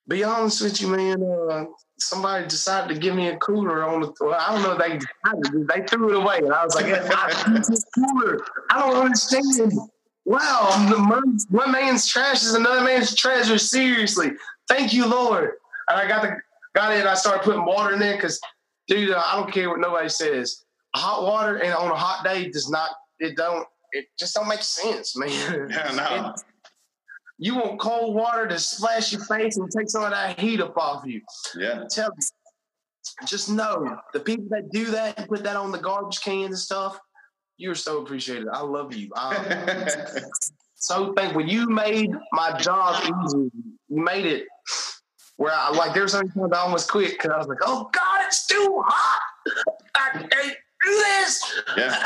Be 0.09 0.25
honest 0.25 0.61
with 0.61 0.83
you, 0.83 0.89
man. 0.89 1.23
Uh, 1.23 1.65
somebody 1.97 2.47
decided 2.47 2.93
to 2.93 3.01
give 3.01 3.15
me 3.15 3.29
a 3.29 3.37
cooler 3.37 3.85
on 3.85 4.01
the. 4.01 4.13
Well, 4.21 4.35
I 4.39 4.53
don't 4.53 4.63
know. 4.63 4.77
They 4.77 4.99
they 5.75 5.87
threw 5.87 6.11
it 6.11 6.17
away, 6.17 6.39
and 6.39 6.53
I 6.53 6.65
was 6.65 6.75
like, 6.75 6.87
I 6.93 7.59
this 7.59 7.85
cooler. 7.95 8.41
I 8.71 8.81
don't 8.81 9.05
understand. 9.05 9.73
Wow, 10.25 10.71
one 11.51 11.73
man's 11.73 12.07
trash 12.07 12.43
is 12.43 12.55
another 12.55 12.83
man's 12.83 13.15
treasure. 13.15 13.59
Seriously, 13.59 14.31
thank 14.69 14.93
you, 14.93 15.07
Lord. 15.07 15.53
And 15.89 15.99
I 15.99 16.07
got 16.07 16.23
the 16.23 16.37
got 16.75 16.93
it. 16.93 17.01
And 17.01 17.09
I 17.09 17.15
started 17.15 17.43
putting 17.43 17.65
water 17.65 17.93
in 17.93 17.99
there 17.99 18.15
because, 18.15 18.41
dude, 18.87 19.11
uh, 19.11 19.23
I 19.25 19.37
don't 19.37 19.53
care 19.53 19.69
what 19.69 19.81
nobody 19.81 20.09
says 20.09 20.65
hot 20.95 21.23
water 21.23 21.57
and 21.57 21.73
on 21.75 21.91
a 21.91 21.95
hot 21.95 22.25
day 22.25 22.51
does 22.51 22.69
not 22.69 22.91
it 23.19 23.37
don't 23.37 23.67
it 23.93 24.07
just 24.19 24.35
don't 24.35 24.49
make 24.49 24.63
sense, 24.63 25.17
man. 25.17 25.31
Yeah, 25.71 25.93
no. 25.95 26.33
It, 26.35 26.41
you 27.39 27.57
want 27.57 27.81
cold 27.81 28.15
water 28.15 28.47
to 28.47 28.59
splash 28.59 29.13
your 29.13 29.25
face 29.25 29.57
and 29.57 29.69
take 29.77 29.91
some 29.91 30.05
of 30.05 30.11
that 30.11 30.39
heat 30.39 30.61
up 30.61 30.77
off 30.77 31.05
you. 31.05 31.21
Yeah. 31.59 31.85
Tell 31.91 32.11
you, 32.17 33.27
just 33.27 33.51
know 33.51 33.99
the 34.13 34.21
people 34.21 34.45
that 34.51 34.71
do 34.71 34.85
that 34.93 35.19
and 35.19 35.29
put 35.29 35.43
that 35.43 35.57
on 35.57 35.73
the 35.73 35.79
garbage 35.79 36.21
cans 36.21 36.47
and 36.47 36.59
stuff, 36.59 37.01
you're 37.63 37.75
so 37.77 38.03
appreciated. 38.03 38.49
I 38.53 38.61
love 38.61 38.93
you. 38.95 39.11
I'm 39.15 39.87
so 40.75 41.13
thankful. 41.15 41.47
You 41.47 41.69
made 41.69 42.11
my 42.33 42.57
job 42.59 43.03
easy. 43.05 43.51
You 43.89 44.03
made 44.03 44.27
it 44.27 44.47
where 45.37 45.53
I 45.53 45.71
like 45.71 45.95
there's 45.95 46.13
something 46.13 46.43
I 46.53 46.59
almost 46.59 46.91
quit 46.91 47.13
because 47.13 47.31
I 47.31 47.39
was 47.39 47.47
like, 47.47 47.59
oh 47.63 47.89
God, 47.93 48.21
it's 48.27 48.47
too 48.47 48.83
hot. 48.85 49.23
I 49.95 50.11
can't 50.19 50.57
do 50.85 50.91
this. 50.91 51.61
Yeah. 51.77 52.05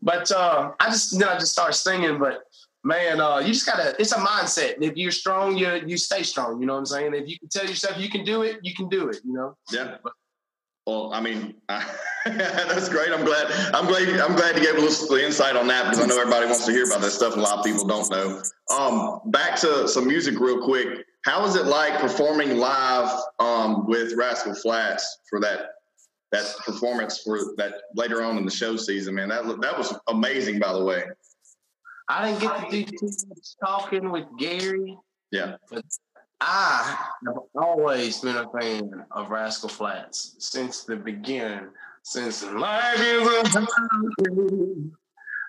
But 0.00 0.32
uh, 0.32 0.72
I 0.80 0.90
just 0.90 1.18
then 1.18 1.28
I 1.28 1.38
just 1.38 1.52
started 1.52 1.74
singing. 1.74 2.18
But 2.18 2.42
man, 2.82 3.20
uh, 3.20 3.38
you 3.38 3.52
just 3.52 3.66
gotta. 3.66 3.94
It's 3.98 4.12
a 4.12 4.16
mindset. 4.16 4.82
If 4.82 4.96
you're 4.96 5.12
strong, 5.12 5.56
you 5.56 5.82
you 5.86 5.96
stay 5.96 6.22
strong. 6.22 6.60
You 6.60 6.66
know 6.66 6.74
what 6.74 6.80
I'm 6.80 6.86
saying? 6.86 7.14
If 7.14 7.28
you 7.28 7.38
can 7.38 7.48
tell 7.48 7.66
yourself 7.66 7.98
you 7.98 8.10
can 8.10 8.24
do 8.24 8.42
it, 8.42 8.58
you 8.62 8.74
can 8.74 8.88
do 8.88 9.08
it. 9.08 9.20
You 9.24 9.32
know. 9.34 9.56
Yeah. 9.70 9.98
Well, 10.86 11.12
I 11.14 11.20
mean, 11.20 11.54
that's 12.26 12.88
great. 12.88 13.12
I'm 13.12 13.24
glad. 13.24 13.46
I'm 13.74 13.86
glad. 13.86 14.08
I'm 14.20 14.34
glad 14.34 14.56
to 14.56 14.60
get 14.60 14.76
a 14.76 14.80
little 14.80 15.16
insight 15.16 15.54
on 15.54 15.68
that 15.68 15.84
because 15.84 16.00
I 16.00 16.06
know 16.06 16.18
everybody 16.18 16.46
wants 16.46 16.66
to 16.66 16.72
hear 16.72 16.84
about 16.84 17.00
that 17.02 17.12
stuff. 17.12 17.34
And 17.34 17.42
a 17.42 17.44
lot 17.44 17.58
of 17.58 17.64
people 17.64 17.86
don't 17.86 18.10
know. 18.10 18.42
Um, 18.76 19.20
back 19.26 19.56
to 19.60 19.86
some 19.86 20.08
music 20.08 20.40
real 20.40 20.60
quick. 20.64 21.04
How 21.24 21.42
was 21.42 21.54
it 21.54 21.66
like 21.66 22.00
performing 22.00 22.56
live 22.56 23.16
um, 23.38 23.86
with 23.86 24.14
Rascal 24.14 24.54
Flatts 24.54 25.18
for 25.30 25.38
that 25.40 25.68
that 26.32 26.46
performance 26.64 27.18
for 27.22 27.38
that 27.58 27.74
later 27.94 28.22
on 28.22 28.38
in 28.38 28.44
the 28.44 28.50
show 28.50 28.76
season, 28.76 29.14
man. 29.14 29.28
That 29.28 29.44
that 29.60 29.78
was 29.78 29.94
amazing, 30.08 30.58
by 30.58 30.72
the 30.72 30.82
way. 30.82 31.04
I 32.08 32.32
didn't 32.32 32.40
get 32.40 32.70
to 32.70 32.70
do 32.70 32.84
too 32.84 33.06
much 33.28 33.56
talking 33.64 34.10
with 34.10 34.24
Gary. 34.38 34.98
Yeah. 35.30 35.56
But 35.70 35.84
I 36.44 36.96
have 37.26 37.38
always 37.54 38.20
been 38.20 38.36
a 38.36 38.48
fan 38.50 39.04
of 39.12 39.30
Rascal 39.30 39.68
Flatts 39.68 40.34
since 40.38 40.82
the 40.84 40.96
beginning. 40.96 41.68
Since 42.02 42.42
life 42.44 42.98
is 42.98 43.54
a 43.54 43.66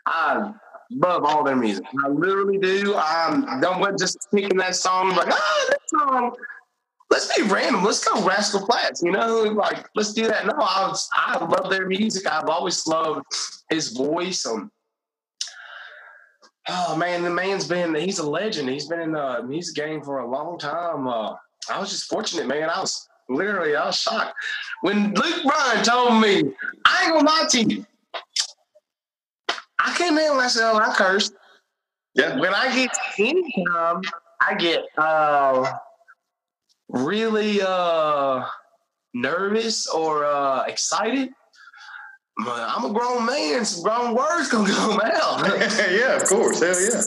I 0.06 0.54
love 0.92 1.24
all 1.26 1.44
their 1.44 1.56
music. 1.56 1.86
I 2.06 2.10
literally 2.10 2.60
do. 2.60 2.94
I'm 2.96 3.60
don't 3.60 3.98
just 3.98 4.28
picking 4.32 4.58
that 4.58 4.76
song 4.76 5.16
like, 5.16 5.30
ah, 5.32 5.66
that 5.70 5.80
song 5.88 6.36
let's 7.14 7.36
be 7.38 7.44
random. 7.44 7.84
Let's 7.84 8.04
go 8.04 8.26
Rascal 8.26 8.66
Flatts. 8.66 9.02
You 9.04 9.12
know, 9.12 9.44
like 9.44 9.88
let's 9.96 10.14
do 10.14 10.28
that. 10.28 10.46
No, 10.46 10.54
I 10.58 10.88
was, 10.88 11.08
I 11.14 11.44
love 11.44 11.70
their 11.70 11.88
music. 11.88 12.26
I've 12.28 12.50
always 12.50 12.86
loved 12.88 13.24
his 13.70 13.90
voice. 13.90 14.46
Um, 14.46 14.72
oh 16.70 16.96
man, 16.96 17.24
the 17.24 17.30
man's 17.30 17.68
been 17.68 17.96
he's 17.96 18.20
a 18.20 18.30
legend. 18.30 18.70
He's 18.70 18.88
been 18.88 19.02
in 19.02 19.12
the 19.12 19.44
music 19.44 19.76
game 19.76 20.02
for 20.02 20.20
a 20.20 20.30
long 20.30 20.58
time. 20.58 21.08
Uh, 21.08 21.36
I 21.70 21.80
was 21.80 21.90
just 21.90 22.06
fortunate, 22.06 22.48
man. 22.48 22.70
I 22.70 22.80
was 22.80 23.08
literally 23.30 23.76
I 23.76 23.88
was 23.88 23.96
shocked 23.98 24.36
when 24.82 25.14
Luke 25.14 25.44
Bryan 25.44 25.84
told 25.84 26.22
me. 26.22 26.44
I 26.86 27.04
ain't 27.04 27.14
gonna 27.14 27.26
lie 27.26 27.46
to 27.50 27.64
you. 27.64 27.86
I 29.80 29.94
can't 29.96 30.16
name 30.16 30.38
myself. 30.38 30.80
I 30.82 30.94
cursed. 30.96 31.34
Yeah. 32.16 32.40
When 32.40 32.54
I 32.54 32.74
get 32.74 32.92
income, 33.18 34.02
I 34.42 34.56
get 34.56 34.86
uh 34.98 35.74
really 36.90 37.62
uh 37.62 38.46
nervous 39.14 39.88
or 39.88 40.26
uh 40.26 40.64
excited, 40.64 41.32
I'm 42.40 42.86
a 42.86 42.94
grown 42.94 43.26
man. 43.26 43.64
Some 43.66 43.84
grown 43.84 44.16
words 44.16 44.50
gonna 44.50 44.72
come 44.72 45.00
out. 45.04 45.48
yeah, 45.92 46.16
of 46.16 46.26
course. 46.26 46.62
Hell 46.62 46.80
yeah. 46.80 47.02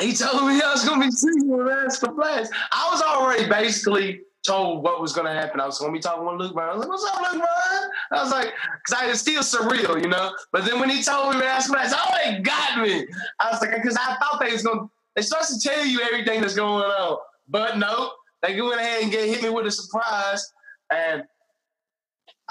He 0.00 0.14
told 0.14 0.46
me 0.46 0.60
I 0.60 0.72
was 0.72 0.84
gonna 0.84 1.04
be 1.04 1.10
singing 1.10 1.48
with 1.48 1.66
Rascal 1.66 2.14
Flatts. 2.14 2.50
I 2.70 2.88
was 2.92 3.02
already 3.02 3.48
basically 3.48 4.20
told 4.46 4.84
what 4.84 5.00
was 5.00 5.12
gonna 5.12 5.32
happen. 5.32 5.60
I 5.60 5.66
was 5.66 5.78
gonna 5.78 5.92
be 5.92 5.98
talking 5.98 6.24
with 6.24 6.36
Luke 6.36 6.54
Bryan. 6.54 6.70
I 6.70 6.74
was 6.76 6.86
like, 6.86 6.88
"What's 6.88 7.04
up, 7.04 7.20
Luke 7.20 7.42
Bryan?" 7.42 7.90
I 8.12 8.22
was 8.22 8.30
like, 8.30 8.52
"Cause 8.86 8.98
I 9.00 9.06
was 9.08 9.20
still 9.20 9.42
surreal, 9.42 10.00
you 10.00 10.08
know." 10.08 10.32
But 10.52 10.64
then 10.64 10.78
when 10.78 10.88
he 10.88 11.02
told 11.02 11.34
me 11.34 11.40
Rascal 11.40 11.74
Flatts, 11.74 11.94
oh, 11.96 12.16
it 12.26 12.42
got 12.42 12.80
me. 12.80 13.06
I 13.40 13.50
was 13.50 13.60
like, 13.60 13.82
"Cause 13.82 13.96
I 13.96 14.16
thought 14.16 14.40
they 14.40 14.52
was 14.52 14.62
gonna." 14.62 14.88
They 15.16 15.22
starts 15.22 15.58
to 15.58 15.68
tell 15.68 15.84
you 15.84 16.00
everything 16.02 16.40
that's 16.40 16.54
going 16.54 16.84
on. 16.84 17.18
But 17.48 17.78
no, 17.78 18.12
they 18.42 18.60
went 18.60 18.80
ahead 18.80 19.02
and 19.02 19.10
get 19.10 19.28
hit 19.28 19.42
me 19.42 19.48
with 19.48 19.66
a 19.66 19.70
surprise, 19.72 20.52
and 20.92 21.24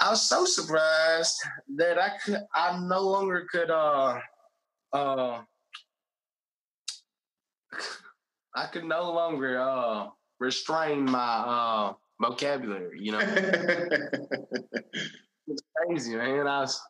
I 0.00 0.10
was 0.10 0.22
so 0.22 0.44
surprised 0.44 1.36
that 1.76 1.98
I 1.98 2.10
could 2.24 2.38
I 2.54 2.78
no 2.80 3.00
longer 3.00 3.46
could 3.50 3.70
uh 3.70 4.20
uh 4.92 5.42
I 8.54 8.66
could 8.72 8.84
no 8.84 9.12
longer 9.12 9.60
uh 9.60 10.08
restrain 10.38 11.04
my 11.04 11.18
uh 11.18 11.92
vocabulary, 12.20 13.00
you 13.00 13.12
know. 13.12 13.20
it's 15.46 15.62
crazy, 15.76 16.14
man. 16.16 16.46
I 16.46 16.60
was 16.60 16.80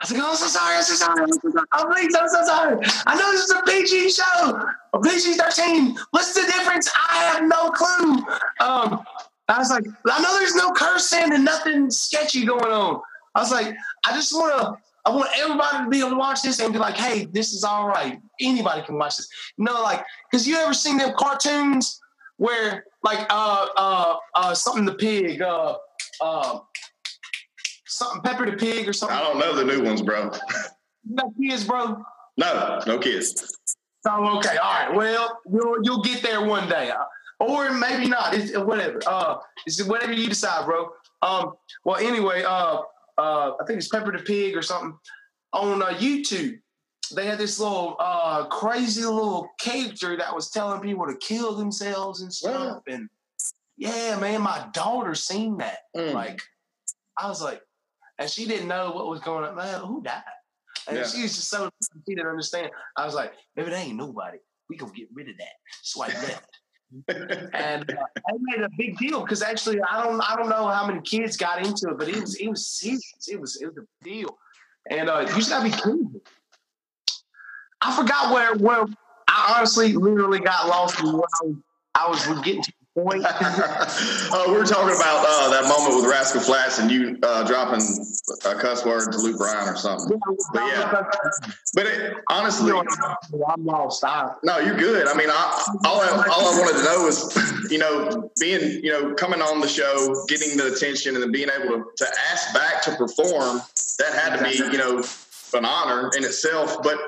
I 0.00 0.04
was 0.04 0.12
like, 0.12 0.22
oh, 0.22 0.30
I'm 0.30 0.36
so 0.36 0.46
sorry, 0.46 0.76
I'm 0.76 0.82
so 0.82 0.94
sorry, 0.94 1.22
I'm 1.22 1.32
so 1.32 1.50
sorry. 1.50 1.66
Oh, 1.72 1.86
please, 1.90 2.14
I'm 2.14 2.28
so 2.28 2.44
sorry. 2.44 2.76
I 3.06 3.16
know 3.18 3.32
this 3.32 3.44
is 3.44 3.50
a 3.50 3.62
PG 3.62 4.10
show, 4.10 4.62
a 4.92 5.00
PG 5.00 5.34
13. 5.34 5.98
What's 6.12 6.34
the 6.34 6.42
difference? 6.42 6.88
I 6.94 7.16
have 7.24 7.42
no 7.42 7.70
clue. 7.70 8.24
Um, 8.60 9.02
I 9.48 9.58
was 9.58 9.70
like, 9.70 9.84
I 10.06 10.22
know 10.22 10.38
there's 10.38 10.54
no 10.54 10.70
cursing 10.72 11.32
and 11.32 11.44
nothing 11.44 11.90
sketchy 11.90 12.44
going 12.44 12.70
on. 12.70 13.00
I 13.34 13.40
was 13.40 13.50
like, 13.50 13.74
I 14.04 14.12
just 14.14 14.32
want 14.32 14.60
to, 14.60 14.76
I 15.06 15.14
want 15.14 15.30
everybody 15.38 15.84
to 15.84 15.90
be 15.90 16.00
able 16.00 16.10
to 16.10 16.16
watch 16.16 16.42
this 16.42 16.60
and 16.60 16.72
be 16.72 16.78
like, 16.78 16.96
hey, 16.96 17.26
this 17.32 17.52
is 17.52 17.64
all 17.64 17.88
right. 17.88 18.20
Anybody 18.40 18.82
can 18.82 18.98
watch 18.98 19.16
this. 19.16 19.28
You 19.56 19.64
know, 19.64 19.82
like, 19.82 20.04
because 20.30 20.46
you 20.46 20.56
ever 20.56 20.74
seen 20.74 20.98
them 20.98 21.14
cartoons 21.16 21.98
where, 22.36 22.84
like, 23.02 23.20
uh, 23.30 23.66
uh, 23.76 24.16
uh, 24.34 24.54
something 24.54 24.84
the 24.84 24.94
pig, 24.94 25.40
uh, 25.40 25.76
uh, 26.20 26.58
something 27.86 28.20
Pepper 28.22 28.46
the 28.50 28.56
Pig 28.56 28.88
or 28.88 28.92
something. 28.92 29.16
I 29.16 29.22
don't 29.22 29.38
know 29.38 29.54
the 29.54 29.64
new 29.64 29.82
ones, 29.82 30.02
bro. 30.02 30.30
no 31.08 31.32
kids, 31.40 31.64
bro? 31.64 32.04
No, 32.36 32.80
no 32.86 32.98
kids. 32.98 33.56
Oh, 34.06 34.38
okay. 34.38 34.56
All 34.56 34.72
right. 34.72 34.94
Well, 34.94 35.40
you'll 35.50 35.76
you'll 35.82 36.02
get 36.02 36.22
there 36.22 36.44
one 36.44 36.68
day, 36.68 36.90
or 37.40 37.72
maybe 37.72 38.08
not. 38.08 38.34
It's 38.34 38.56
whatever. 38.56 39.00
Uh, 39.06 39.36
it's 39.66 39.82
whatever 39.84 40.12
you 40.12 40.28
decide, 40.28 40.64
bro. 40.64 40.90
Um. 41.22 41.54
Well, 41.84 41.96
anyway, 41.96 42.42
uh, 42.44 42.80
uh, 43.18 43.52
I 43.60 43.64
think 43.66 43.78
it's 43.78 43.88
Pepper 43.88 44.12
the 44.12 44.22
Pig 44.22 44.56
or 44.56 44.62
something 44.62 44.96
on 45.52 45.82
uh, 45.82 45.88
YouTube. 45.88 46.58
They 47.14 47.26
had 47.26 47.38
this 47.38 47.58
little 47.58 47.96
uh 47.98 48.46
crazy 48.46 49.02
little 49.02 49.48
character 49.58 50.16
that 50.16 50.34
was 50.34 50.50
telling 50.50 50.80
people 50.80 51.06
to 51.06 51.16
kill 51.16 51.54
themselves 51.54 52.20
and 52.20 52.32
stuff. 52.32 52.82
Yeah. 52.86 52.94
And 52.94 53.08
yeah, 53.78 54.18
man, 54.18 54.42
my 54.42 54.66
daughter 54.72 55.14
seen 55.14 55.56
that. 55.58 55.78
Mm. 55.96 56.12
Like, 56.12 56.40
I 57.16 57.28
was 57.28 57.40
like, 57.40 57.62
and 58.18 58.28
she 58.28 58.46
didn't 58.46 58.68
know 58.68 58.90
what 58.90 59.08
was 59.08 59.20
going 59.20 59.44
on. 59.44 59.56
Man, 59.56 59.80
who 59.80 60.02
died? 60.02 60.22
And 60.86 60.96
yeah. 60.96 61.06
she 61.06 61.22
was 61.22 61.34
just 61.34 61.48
so 61.48 61.70
she 61.82 62.14
didn't 62.14 62.28
understand. 62.28 62.70
I 62.96 63.06
was 63.06 63.14
like, 63.14 63.32
maybe 63.56 63.70
there 63.70 63.78
ain't 63.78 63.96
nobody. 63.96 64.38
We 64.68 64.76
gonna 64.76 64.92
get 64.92 65.08
rid 65.14 65.28
of 65.28 65.38
that. 65.38 65.52
Swipe 65.82 66.14
left. 66.14 66.58
And 67.08 67.90
uh, 67.90 67.94
I 68.28 68.32
made 68.40 68.62
a 68.62 68.68
big 68.78 68.96
deal 68.96 69.20
because 69.20 69.42
actually 69.42 69.80
I 69.82 70.02
don't 70.02 70.20
I 70.20 70.36
don't 70.36 70.48
know 70.48 70.66
how 70.68 70.86
many 70.86 71.00
kids 71.02 71.36
got 71.36 71.64
into 71.64 71.90
it, 71.90 71.98
but 71.98 72.08
it 72.08 72.20
was 72.20 72.36
it 72.36 72.48
was 72.48 72.66
serious. 72.66 73.28
It 73.30 73.40
was 73.40 73.60
it 73.60 73.66
was 73.66 73.76
a 73.78 74.04
deal. 74.04 74.38
And 74.90 75.10
uh, 75.10 75.20
you 75.28 75.34
just 75.34 75.50
gotta 75.50 75.70
be 75.70 75.76
cool. 75.76 76.10
I 77.80 77.94
forgot 77.94 78.32
where 78.32 78.56
where 78.56 78.86
I 79.28 79.54
honestly 79.56 79.92
literally 79.92 80.40
got 80.40 80.66
lost 80.66 81.00
in 81.00 81.12
what 81.12 81.28
I 81.42 81.46
was, 81.46 81.56
I 81.94 82.08
was 82.30 82.40
getting 82.42 82.62
to 82.62 82.72
point. 83.02 83.24
uh, 83.26 84.44
we 84.48 84.54
were 84.54 84.64
talking 84.64 84.94
about 84.96 85.24
uh, 85.26 85.50
that 85.50 85.68
moment 85.68 85.96
with 85.96 86.10
Rascal 86.10 86.40
Flatts 86.40 86.78
and 86.78 86.90
you 86.90 87.18
uh, 87.22 87.44
dropping 87.44 87.80
a 88.44 88.54
cuss 88.54 88.84
word 88.84 89.12
to 89.12 89.18
Luke 89.18 89.38
Bryan 89.38 89.68
or 89.68 89.76
something. 89.76 90.18
But 90.52 90.62
yeah, 90.66 91.04
but 91.74 91.86
it, 91.86 92.14
honestly, 92.28 92.72
I'm 92.72 93.64
lost. 93.64 94.04
I, 94.04 94.32
no, 94.42 94.58
you're 94.58 94.76
good. 94.76 95.06
I 95.06 95.14
mean, 95.14 95.30
I, 95.30 95.64
all 95.84 96.00
I, 96.00 96.08
all 96.08 96.54
I 96.54 96.58
wanted 96.58 96.78
to 96.78 96.84
know 96.84 97.04
was, 97.04 97.70
you 97.70 97.78
know, 97.78 98.30
being, 98.40 98.82
you 98.84 98.90
know, 98.90 99.14
coming 99.14 99.40
on 99.40 99.60
the 99.60 99.68
show, 99.68 100.24
getting 100.28 100.56
the 100.56 100.72
attention, 100.72 101.14
and 101.14 101.22
then 101.22 101.32
being 101.32 101.48
able 101.48 101.76
to, 101.76 101.84
to 101.96 102.06
ask 102.30 102.54
back 102.54 102.82
to 102.82 102.96
perform. 102.96 103.60
That 103.98 104.14
had 104.14 104.36
to 104.36 104.44
be, 104.44 104.56
you 104.56 104.78
know, 104.78 105.02
an 105.54 105.64
honor 105.64 106.10
in 106.16 106.24
itself. 106.24 106.82
But 106.82 106.98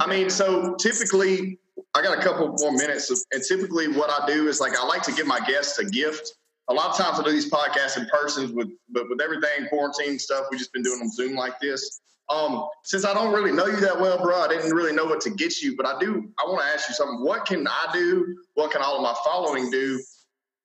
I 0.00 0.06
mean, 0.06 0.30
so 0.30 0.74
typically 0.76 1.58
I 1.94 2.02
got 2.02 2.18
a 2.18 2.22
couple 2.22 2.54
more 2.58 2.72
minutes, 2.72 3.10
and 3.32 3.42
typically 3.42 3.88
what 3.88 4.10
I 4.10 4.26
do 4.26 4.48
is 4.48 4.60
like 4.60 4.78
I 4.78 4.84
like 4.86 5.02
to 5.02 5.12
give 5.12 5.26
my 5.26 5.40
guests 5.40 5.78
a 5.78 5.84
gift. 5.84 6.34
A 6.68 6.74
lot 6.74 6.90
of 6.90 6.96
times 6.96 7.18
I 7.18 7.24
do 7.24 7.32
these 7.32 7.50
podcasts 7.50 7.98
in 7.98 8.06
person, 8.06 8.54
with 8.54 8.68
but 8.90 9.08
with 9.08 9.20
everything 9.20 9.66
quarantine 9.68 10.18
stuff, 10.18 10.46
we 10.50 10.58
just 10.58 10.72
been 10.72 10.82
doing 10.82 11.00
on 11.00 11.10
Zoom 11.10 11.34
like 11.34 11.58
this. 11.60 12.00
Um, 12.28 12.68
since 12.84 13.04
I 13.04 13.12
don't 13.12 13.34
really 13.34 13.50
know 13.50 13.66
you 13.66 13.80
that 13.80 13.98
well, 14.00 14.22
bro, 14.22 14.40
I 14.40 14.46
didn't 14.46 14.70
really 14.70 14.92
know 14.92 15.04
what 15.04 15.20
to 15.22 15.30
get 15.30 15.60
you, 15.62 15.76
but 15.76 15.84
I 15.84 15.98
do. 15.98 16.30
I 16.38 16.44
want 16.48 16.60
to 16.60 16.66
ask 16.66 16.88
you 16.88 16.94
something. 16.94 17.24
What 17.24 17.44
can 17.44 17.66
I 17.66 17.90
do? 17.92 18.36
What 18.54 18.70
can 18.70 18.82
all 18.82 18.96
of 18.96 19.02
my 19.02 19.16
following 19.24 19.68
do? 19.68 20.00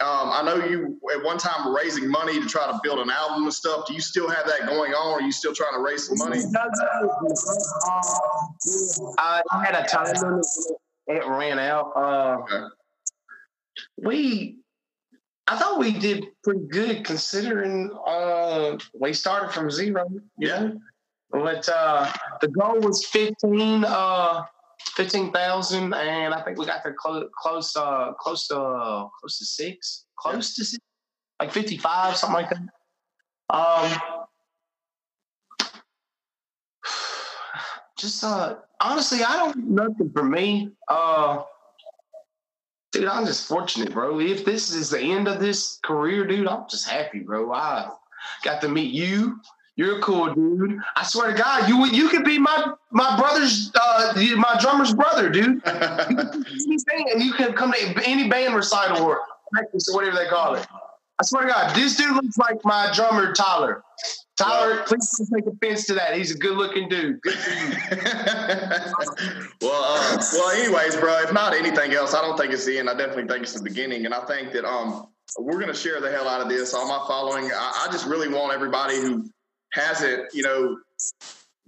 Um, 0.01 0.29
I 0.29 0.43
know 0.43 0.63
you 0.63 0.99
at 1.11 1.23
one 1.23 1.37
time 1.39 1.65
were 1.65 1.75
raising 1.75 2.07
money 2.07 2.39
to 2.39 2.45
try 2.45 2.67
to 2.67 2.79
build 2.83 2.99
an 2.99 3.09
album 3.09 3.43
and 3.43 3.53
stuff. 3.53 3.87
Do 3.87 3.93
you 3.93 4.01
still 4.01 4.29
have 4.29 4.45
that 4.45 4.67
going 4.67 4.93
on? 4.93 5.13
Or 5.13 5.19
are 5.19 5.21
you 5.21 5.31
still 5.31 5.55
trying 5.55 5.73
to 5.73 5.79
raise 5.79 6.05
some 6.07 6.17
money? 6.17 6.37
I 9.17 9.41
had 9.63 9.73
a 9.73 9.87
time 9.87 10.41
it 11.07 11.25
ran 11.27 11.59
out. 11.59 11.91
Uh, 11.95 12.37
okay. 12.41 12.65
We, 13.97 14.57
I 15.47 15.57
thought 15.57 15.79
we 15.79 15.91
did 15.91 16.25
pretty 16.43 16.65
good 16.69 17.05
considering 17.05 17.91
uh, 18.05 18.77
we 18.99 19.13
started 19.13 19.51
from 19.51 19.69
zero. 19.69 20.07
yeah. 20.37 20.59
Know? 20.59 20.79
But 21.31 21.67
uh, 21.67 22.11
the 22.41 22.47
goal 22.47 22.79
was 22.79 23.05
15, 23.07 23.83
uh, 23.83 24.43
15,000 24.95 25.93
and 25.93 26.33
I 26.33 26.41
think 26.41 26.57
we 26.57 26.65
got 26.65 26.83
to 26.83 26.93
close, 26.93 27.27
close, 27.41 27.75
uh, 27.75 28.13
close 28.13 28.47
to, 28.47 28.55
close 29.19 29.37
to 29.39 29.45
six, 29.45 30.05
close 30.17 30.57
yeah. 30.57 30.61
to 30.61 30.69
six, 30.69 30.83
like 31.39 31.51
55, 31.51 32.15
something 32.15 32.33
like 32.33 32.49
that. 32.49 32.61
Um, 33.53 34.14
just, 37.97 38.23
uh, 38.23 38.55
honestly, 38.79 39.23
I 39.23 39.37
don't 39.37 39.69
nothing 39.69 40.11
for 40.11 40.23
me. 40.23 40.71
Uh, 40.87 41.43
dude, 42.91 43.05
I'm 43.05 43.25
just 43.25 43.47
fortunate, 43.47 43.93
bro. 43.93 44.19
If 44.19 44.45
this 44.45 44.73
is 44.73 44.89
the 44.89 44.99
end 44.99 45.27
of 45.27 45.39
this 45.39 45.79
career, 45.83 46.25
dude, 46.25 46.47
I'm 46.47 46.65
just 46.69 46.87
happy, 46.87 47.19
bro. 47.19 47.53
I 47.53 47.89
got 48.43 48.61
to 48.61 48.69
meet 48.69 48.93
you. 48.93 49.39
You're 49.77 49.97
a 49.97 50.01
cool 50.01 50.33
dude. 50.33 50.79
I 50.95 51.03
swear 51.03 51.31
to 51.31 51.37
God, 51.37 51.67
you 51.67 51.85
you 51.87 52.07
could 52.07 52.23
be 52.23 52.39
my 52.39 52.73
my 52.91 53.17
brother's 53.17 53.71
uh 53.75 54.13
my 54.37 54.57
drummer's 54.61 54.93
brother, 54.93 55.29
dude. 55.29 55.61
and 55.65 56.45
you 57.23 57.33
can 57.33 57.51
come 57.51 57.73
to 57.73 58.07
any 58.07 58.29
band 58.29 58.55
recital 58.55 59.03
or 59.03 59.19
practice 59.51 59.89
or 59.89 59.95
whatever 59.95 60.15
they 60.15 60.27
call 60.27 60.55
it. 60.55 60.65
I 61.19 61.23
swear 61.23 61.43
to 61.43 61.49
God, 61.49 61.75
this 61.75 61.95
dude 61.95 62.13
looks 62.13 62.37
like 62.37 62.57
my 62.65 62.91
drummer 62.93 63.33
Tyler. 63.33 63.83
Tyler, 64.37 64.83
please 64.85 65.09
don't 65.17 65.29
take 65.33 65.53
offense 65.53 65.85
to 65.85 65.93
that. 65.93 66.17
He's 66.17 66.35
a 66.35 66.37
good-looking 66.37 66.89
dude. 66.89 67.21
Good 67.21 67.35
for 67.35 67.51
you. 67.51 67.71
well, 69.61 69.83
uh, 69.83 70.21
well. 70.33 70.49
Anyways, 70.49 70.97
bro. 70.97 71.21
If 71.21 71.31
not 71.31 71.53
anything 71.53 71.93
else, 71.93 72.13
I 72.13 72.21
don't 72.21 72.37
think 72.37 72.51
it's 72.51 72.65
the 72.65 72.77
end. 72.77 72.89
I 72.89 72.95
definitely 72.95 73.27
think 73.27 73.43
it's 73.43 73.53
the 73.53 73.63
beginning, 73.63 74.05
and 74.05 74.13
I 74.13 74.25
think 74.25 74.51
that 74.51 74.65
um 74.65 75.07
we're 75.39 75.59
gonna 75.59 75.73
share 75.73 76.01
the 76.01 76.11
hell 76.11 76.27
out 76.27 76.41
of 76.41 76.49
this. 76.49 76.73
All 76.73 76.87
my 76.87 77.05
following, 77.07 77.45
I, 77.45 77.85
I 77.87 77.91
just 77.91 78.05
really 78.05 78.27
want 78.27 78.53
everybody 78.53 78.97
who 78.97 79.25
hasn't, 79.71 80.33
you 80.33 80.43
know, 80.43 80.77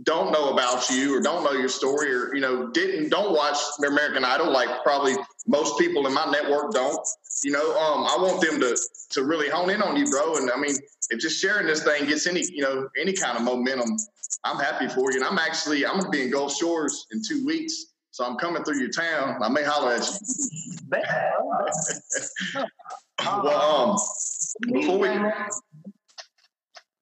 don't 0.03 0.31
know 0.31 0.53
about 0.53 0.89
you 0.89 1.17
or 1.17 1.21
don't 1.21 1.43
know 1.43 1.53
your 1.53 1.69
story 1.69 2.13
or 2.13 2.33
you 2.35 2.41
know 2.41 2.67
didn't 2.67 3.09
don't 3.09 3.33
watch 3.33 3.57
American 3.85 4.23
Idol 4.23 4.51
like 4.51 4.83
probably 4.83 5.15
most 5.47 5.79
people 5.79 6.05
in 6.05 6.13
my 6.13 6.29
network 6.31 6.71
don't. 6.71 6.99
You 7.43 7.51
know, 7.51 7.77
um, 7.77 8.05
I 8.05 8.17
want 8.19 8.41
them 8.41 8.59
to 8.59 8.77
to 9.11 9.23
really 9.23 9.49
hone 9.49 9.69
in 9.69 9.81
on 9.81 9.95
you, 9.95 10.05
bro. 10.09 10.37
And 10.37 10.51
I 10.51 10.57
mean, 10.57 10.75
if 11.09 11.19
just 11.19 11.41
sharing 11.41 11.67
this 11.67 11.83
thing 11.83 12.05
gets 12.05 12.27
any 12.27 12.43
you 12.51 12.61
know 12.61 12.89
any 12.99 13.13
kind 13.13 13.37
of 13.37 13.43
momentum, 13.43 13.97
I'm 14.43 14.59
happy 14.59 14.87
for 14.87 15.11
you. 15.11 15.17
And 15.17 15.25
I'm 15.25 15.39
actually 15.39 15.85
I'm 15.85 15.97
gonna 15.99 16.09
be 16.09 16.23
in 16.23 16.31
Gulf 16.31 16.55
Shores 16.55 17.07
in 17.11 17.21
two 17.27 17.45
weeks, 17.45 17.87
so 18.11 18.23
I'm 18.25 18.37
coming 18.37 18.63
through 18.63 18.79
your 18.79 18.89
town. 18.89 19.41
I 19.41 19.49
may 19.49 19.63
holler 19.63 19.93
at 19.93 20.07
you. 20.07 20.17
well, 23.19 23.91
um, 23.91 23.97
before 24.71 24.99
we, 24.99 25.09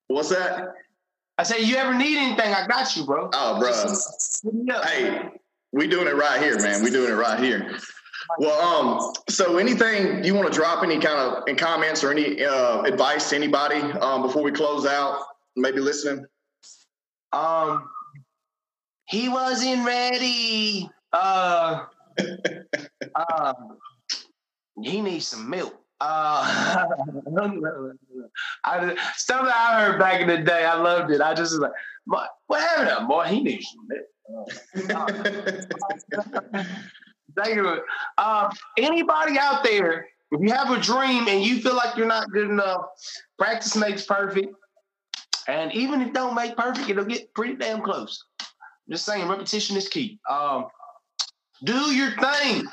what's 0.07 0.29
that? 0.29 0.69
I 1.37 1.43
say, 1.43 1.61
you 1.61 1.75
ever 1.75 1.93
need 1.93 2.17
anything, 2.17 2.53
I 2.53 2.65
got 2.65 2.95
you, 2.95 3.05
bro. 3.05 3.29
Oh, 3.33 3.59
bro. 3.59 4.81
Hey, 4.83 5.29
we 5.73 5.87
doing 5.87 6.07
it 6.07 6.15
right 6.15 6.41
here, 6.41 6.57
man. 6.59 6.81
We 6.81 6.89
doing 6.89 7.11
it 7.11 7.15
right 7.15 7.39
here. 7.39 7.77
Well, 8.39 8.59
um, 8.61 9.13
so 9.29 9.57
anything 9.57 10.23
you 10.23 10.33
want 10.33 10.47
to 10.47 10.53
drop 10.53 10.83
any 10.83 10.97
kind 10.99 11.19
of 11.19 11.43
in 11.47 11.55
comments 11.55 12.03
or 12.03 12.11
any 12.11 12.43
uh, 12.43 12.81
advice 12.83 13.29
to 13.29 13.35
anybody 13.35 13.81
um, 13.99 14.21
before 14.21 14.43
we 14.43 14.51
close 14.51 14.85
out? 14.85 15.19
Maybe 15.55 15.79
listening. 15.79 16.25
Um, 17.33 17.89
he 19.07 19.29
wasn't 19.29 19.85
ready. 19.85 20.89
Uh, 21.11 21.85
uh, 23.13 23.53
he 24.81 25.01
needs 25.01 25.27
some 25.27 25.49
milk. 25.49 25.84
Uh, 26.01 26.85
I, 28.63 28.95
stuff 29.15 29.45
that 29.45 29.55
I 29.55 29.81
heard 29.81 29.99
back 29.99 30.21
in 30.21 30.27
the 30.27 30.37
day, 30.39 30.65
I 30.65 30.75
loved 30.75 31.11
it. 31.11 31.21
I 31.21 31.33
just 31.33 31.53
was 31.53 31.59
like, 31.59 31.71
what 32.05 32.61
happened 32.61 32.89
to 32.89 32.97
him, 32.97 33.07
boy? 33.07 33.25
He 33.25 33.41
needs 33.41 33.65
Thank 37.35 37.55
you. 37.55 37.81
Um, 38.17 38.49
anybody 38.77 39.37
out 39.37 39.63
there, 39.63 40.07
if 40.31 40.41
you 40.41 40.51
have 40.51 40.71
a 40.71 40.79
dream 40.79 41.27
and 41.27 41.43
you 41.43 41.59
feel 41.61 41.75
like 41.75 41.95
you're 41.97 42.07
not 42.07 42.29
good 42.31 42.49
enough, 42.49 42.81
practice 43.37 43.75
makes 43.75 44.05
perfect. 44.05 44.53
And 45.47 45.71
even 45.73 46.01
if 46.01 46.13
don't 46.13 46.33
make 46.33 46.57
perfect, 46.57 46.89
it'll 46.89 47.05
get 47.05 47.33
pretty 47.33 47.55
damn 47.55 47.81
close. 47.81 48.23
just 48.89 49.05
saying, 49.05 49.27
repetition 49.27 49.77
is 49.77 49.87
key. 49.87 50.19
Um, 50.29 50.65
do 51.63 51.93
your 51.93 52.11
thing. 52.17 52.65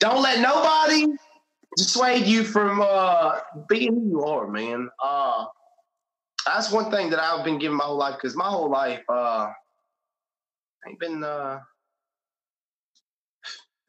Don't 0.00 0.22
let 0.22 0.40
nobody 0.40 1.06
dissuade 1.76 2.26
you 2.26 2.44
from 2.44 2.80
uh, 2.82 3.38
being 3.68 3.94
who 3.94 4.08
you 4.08 4.24
are, 4.24 4.46
man. 4.46 4.88
Uh, 5.02 5.46
that's 6.46 6.70
one 6.72 6.90
thing 6.90 7.10
that 7.10 7.20
I've 7.20 7.44
been 7.44 7.58
giving 7.58 7.76
my 7.76 7.84
whole 7.84 7.98
life 7.98 8.16
because 8.16 8.36
my 8.36 8.48
whole 8.48 8.70
life 8.70 9.02
uh, 9.08 9.48
ain't 10.88 10.98
been 10.98 11.22
uh, 11.22 11.60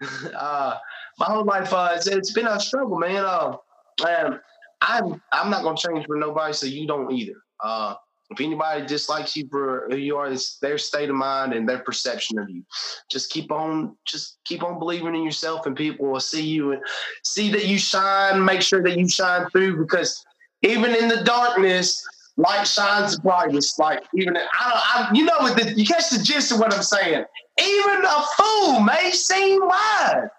uh, 0.35 0.77
my 1.19 1.25
whole 1.25 1.45
life 1.45 1.73
uh, 1.73 1.91
it's, 1.95 2.07
it's 2.07 2.31
been 2.33 2.47
a 2.47 2.59
struggle, 2.59 2.97
man. 2.97 3.23
Uh, 3.25 3.57
man, 4.03 4.39
I'm 4.81 5.21
I'm 5.31 5.49
not 5.49 5.63
gonna 5.63 5.77
change 5.77 6.05
for 6.05 6.17
nobody, 6.17 6.53
so 6.53 6.65
you 6.67 6.87
don't 6.87 7.11
either. 7.11 7.41
Uh, 7.63 7.95
if 8.33 8.41
anybody 8.41 8.85
dislikes 8.85 9.35
you 9.35 9.47
for 9.49 9.87
who 9.89 9.97
you 9.97 10.17
are, 10.17 10.27
it's 10.31 10.57
their 10.57 10.77
state 10.77 11.09
of 11.09 11.15
mind 11.15 11.53
and 11.53 11.67
their 11.67 11.79
perception 11.79 12.39
of 12.39 12.49
you. 12.49 12.63
Just 13.09 13.31
keep 13.31 13.51
on, 13.51 13.95
just 14.05 14.39
keep 14.45 14.63
on 14.63 14.79
believing 14.79 15.15
in 15.15 15.23
yourself, 15.23 15.65
and 15.65 15.75
people 15.75 16.07
will 16.07 16.19
see 16.19 16.43
you 16.43 16.71
and 16.71 16.81
see 17.23 17.51
that 17.51 17.65
you 17.65 17.77
shine. 17.77 18.43
Make 18.43 18.61
sure 18.61 18.81
that 18.83 18.97
you 18.97 19.07
shine 19.07 19.49
through, 19.51 19.77
because 19.77 20.23
even 20.63 20.95
in 20.95 21.07
the 21.07 21.23
darkness, 21.23 22.03
light 22.37 22.67
shines 22.67 23.19
brightest. 23.19 23.79
Like 23.79 24.03
even 24.15 24.35
I, 24.35 24.39
don't, 24.41 24.51
I 24.55 25.09
you 25.13 25.25
know, 25.25 25.37
what 25.39 25.57
the, 25.57 25.73
you 25.73 25.85
catch 25.85 26.09
the 26.09 26.23
gist 26.23 26.51
of 26.51 26.59
what 26.59 26.73
I'm 26.73 26.83
saying. 26.83 27.23
Even 27.61 28.05
a 28.05 28.23
fool 28.37 28.79
may 28.79 29.11
seem 29.11 29.61
wise 29.65 30.29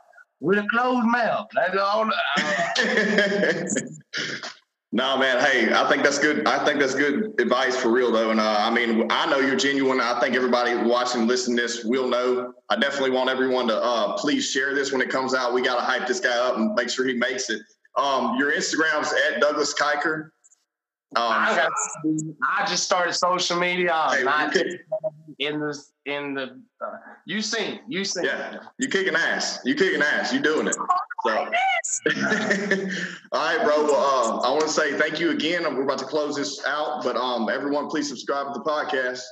with 0.41 0.59
a 0.59 0.67
closed 0.71 1.07
mouth. 1.07 1.47
That's 1.55 1.79
all. 1.79 2.11
Uh, 2.37 3.65
No, 4.95 5.19
man. 5.19 5.45
Hey, 5.45 5.73
I 5.73 5.89
think 5.89 6.05
that's 6.05 6.21
good. 6.21 6.47
I 6.47 6.65
think 6.65 6.79
that's 6.79 6.95
good 6.95 7.35
advice 7.41 7.75
for 7.75 7.89
real, 7.89 8.13
though. 8.13 8.31
And 8.31 8.39
uh, 8.39 8.59
I 8.61 8.71
mean, 8.71 9.09
I 9.11 9.29
know 9.29 9.41
you're 9.41 9.57
genuine. 9.57 10.01
I 10.01 10.21
think 10.21 10.37
everybody 10.37 10.77
watching, 10.77 11.27
listening 11.27 11.57
to 11.57 11.65
this 11.65 11.85
will 11.85 12.07
know. 12.07 12.55
I 12.71 12.77
definitely 12.77 13.11
want 13.11 13.29
everyone 13.29 13.67
to 13.67 13.77
uh, 13.77 14.17
please 14.17 14.49
share 14.49 14.73
this 14.73 14.93
when 14.93 15.01
it 15.01 15.11
comes 15.11 15.35
out. 15.35 15.53
We 15.53 15.63
got 15.63 15.75
to 15.75 15.81
hype 15.81 16.07
this 16.07 16.21
guy 16.21 16.37
up 16.37 16.59
and 16.59 16.73
make 16.75 16.91
sure 16.91 17.09
he 17.09 17.15
makes 17.15 17.51
it. 17.51 17.61
Um, 17.97 18.37
your 18.39 18.53
Instagram's 18.53 19.13
at 19.29 19.41
Douglas 19.41 19.75
Kiker. 19.75 20.31
Um, 21.17 21.25
I, 21.27 21.57
got, 21.57 21.73
I 22.57 22.65
just 22.65 22.85
started 22.85 23.15
social 23.15 23.59
media. 23.59 23.93
I'm 23.93 24.19
hey, 24.19 24.25
not 24.25 24.55
in 25.39 25.61
the 25.61 25.79
in 26.07 26.35
the. 26.35 26.61
Uh, 26.85 26.97
you 27.27 27.41
seen 27.41 27.81
you 27.89 28.05
seen. 28.05 28.25
Yeah, 28.25 28.59
you 28.79 28.89
kicking 28.89 29.15
ass. 29.15 29.61
You 29.65 29.75
kicking 29.75 30.03
ass. 30.03 30.33
You 30.33 30.41
doing 30.41 30.67
it. 30.67 30.75
So. 30.75 31.31
All 31.31 31.47
right, 33.33 33.65
bro. 33.65 33.85
Well, 33.85 33.95
uh, 33.95 34.47
I 34.47 34.51
want 34.51 34.63
to 34.63 34.69
say 34.69 34.93
thank 34.99 35.19
you 35.19 35.31
again. 35.31 35.63
We're 35.63 35.85
about 35.85 35.99
to 35.99 36.05
close 36.05 36.37
this 36.37 36.65
out, 36.67 37.03
but 37.03 37.17
um, 37.17 37.49
everyone, 37.49 37.89
please 37.89 38.09
subscribe 38.09 38.53
to 38.53 38.53
the 38.53 38.65
podcast. 38.65 39.23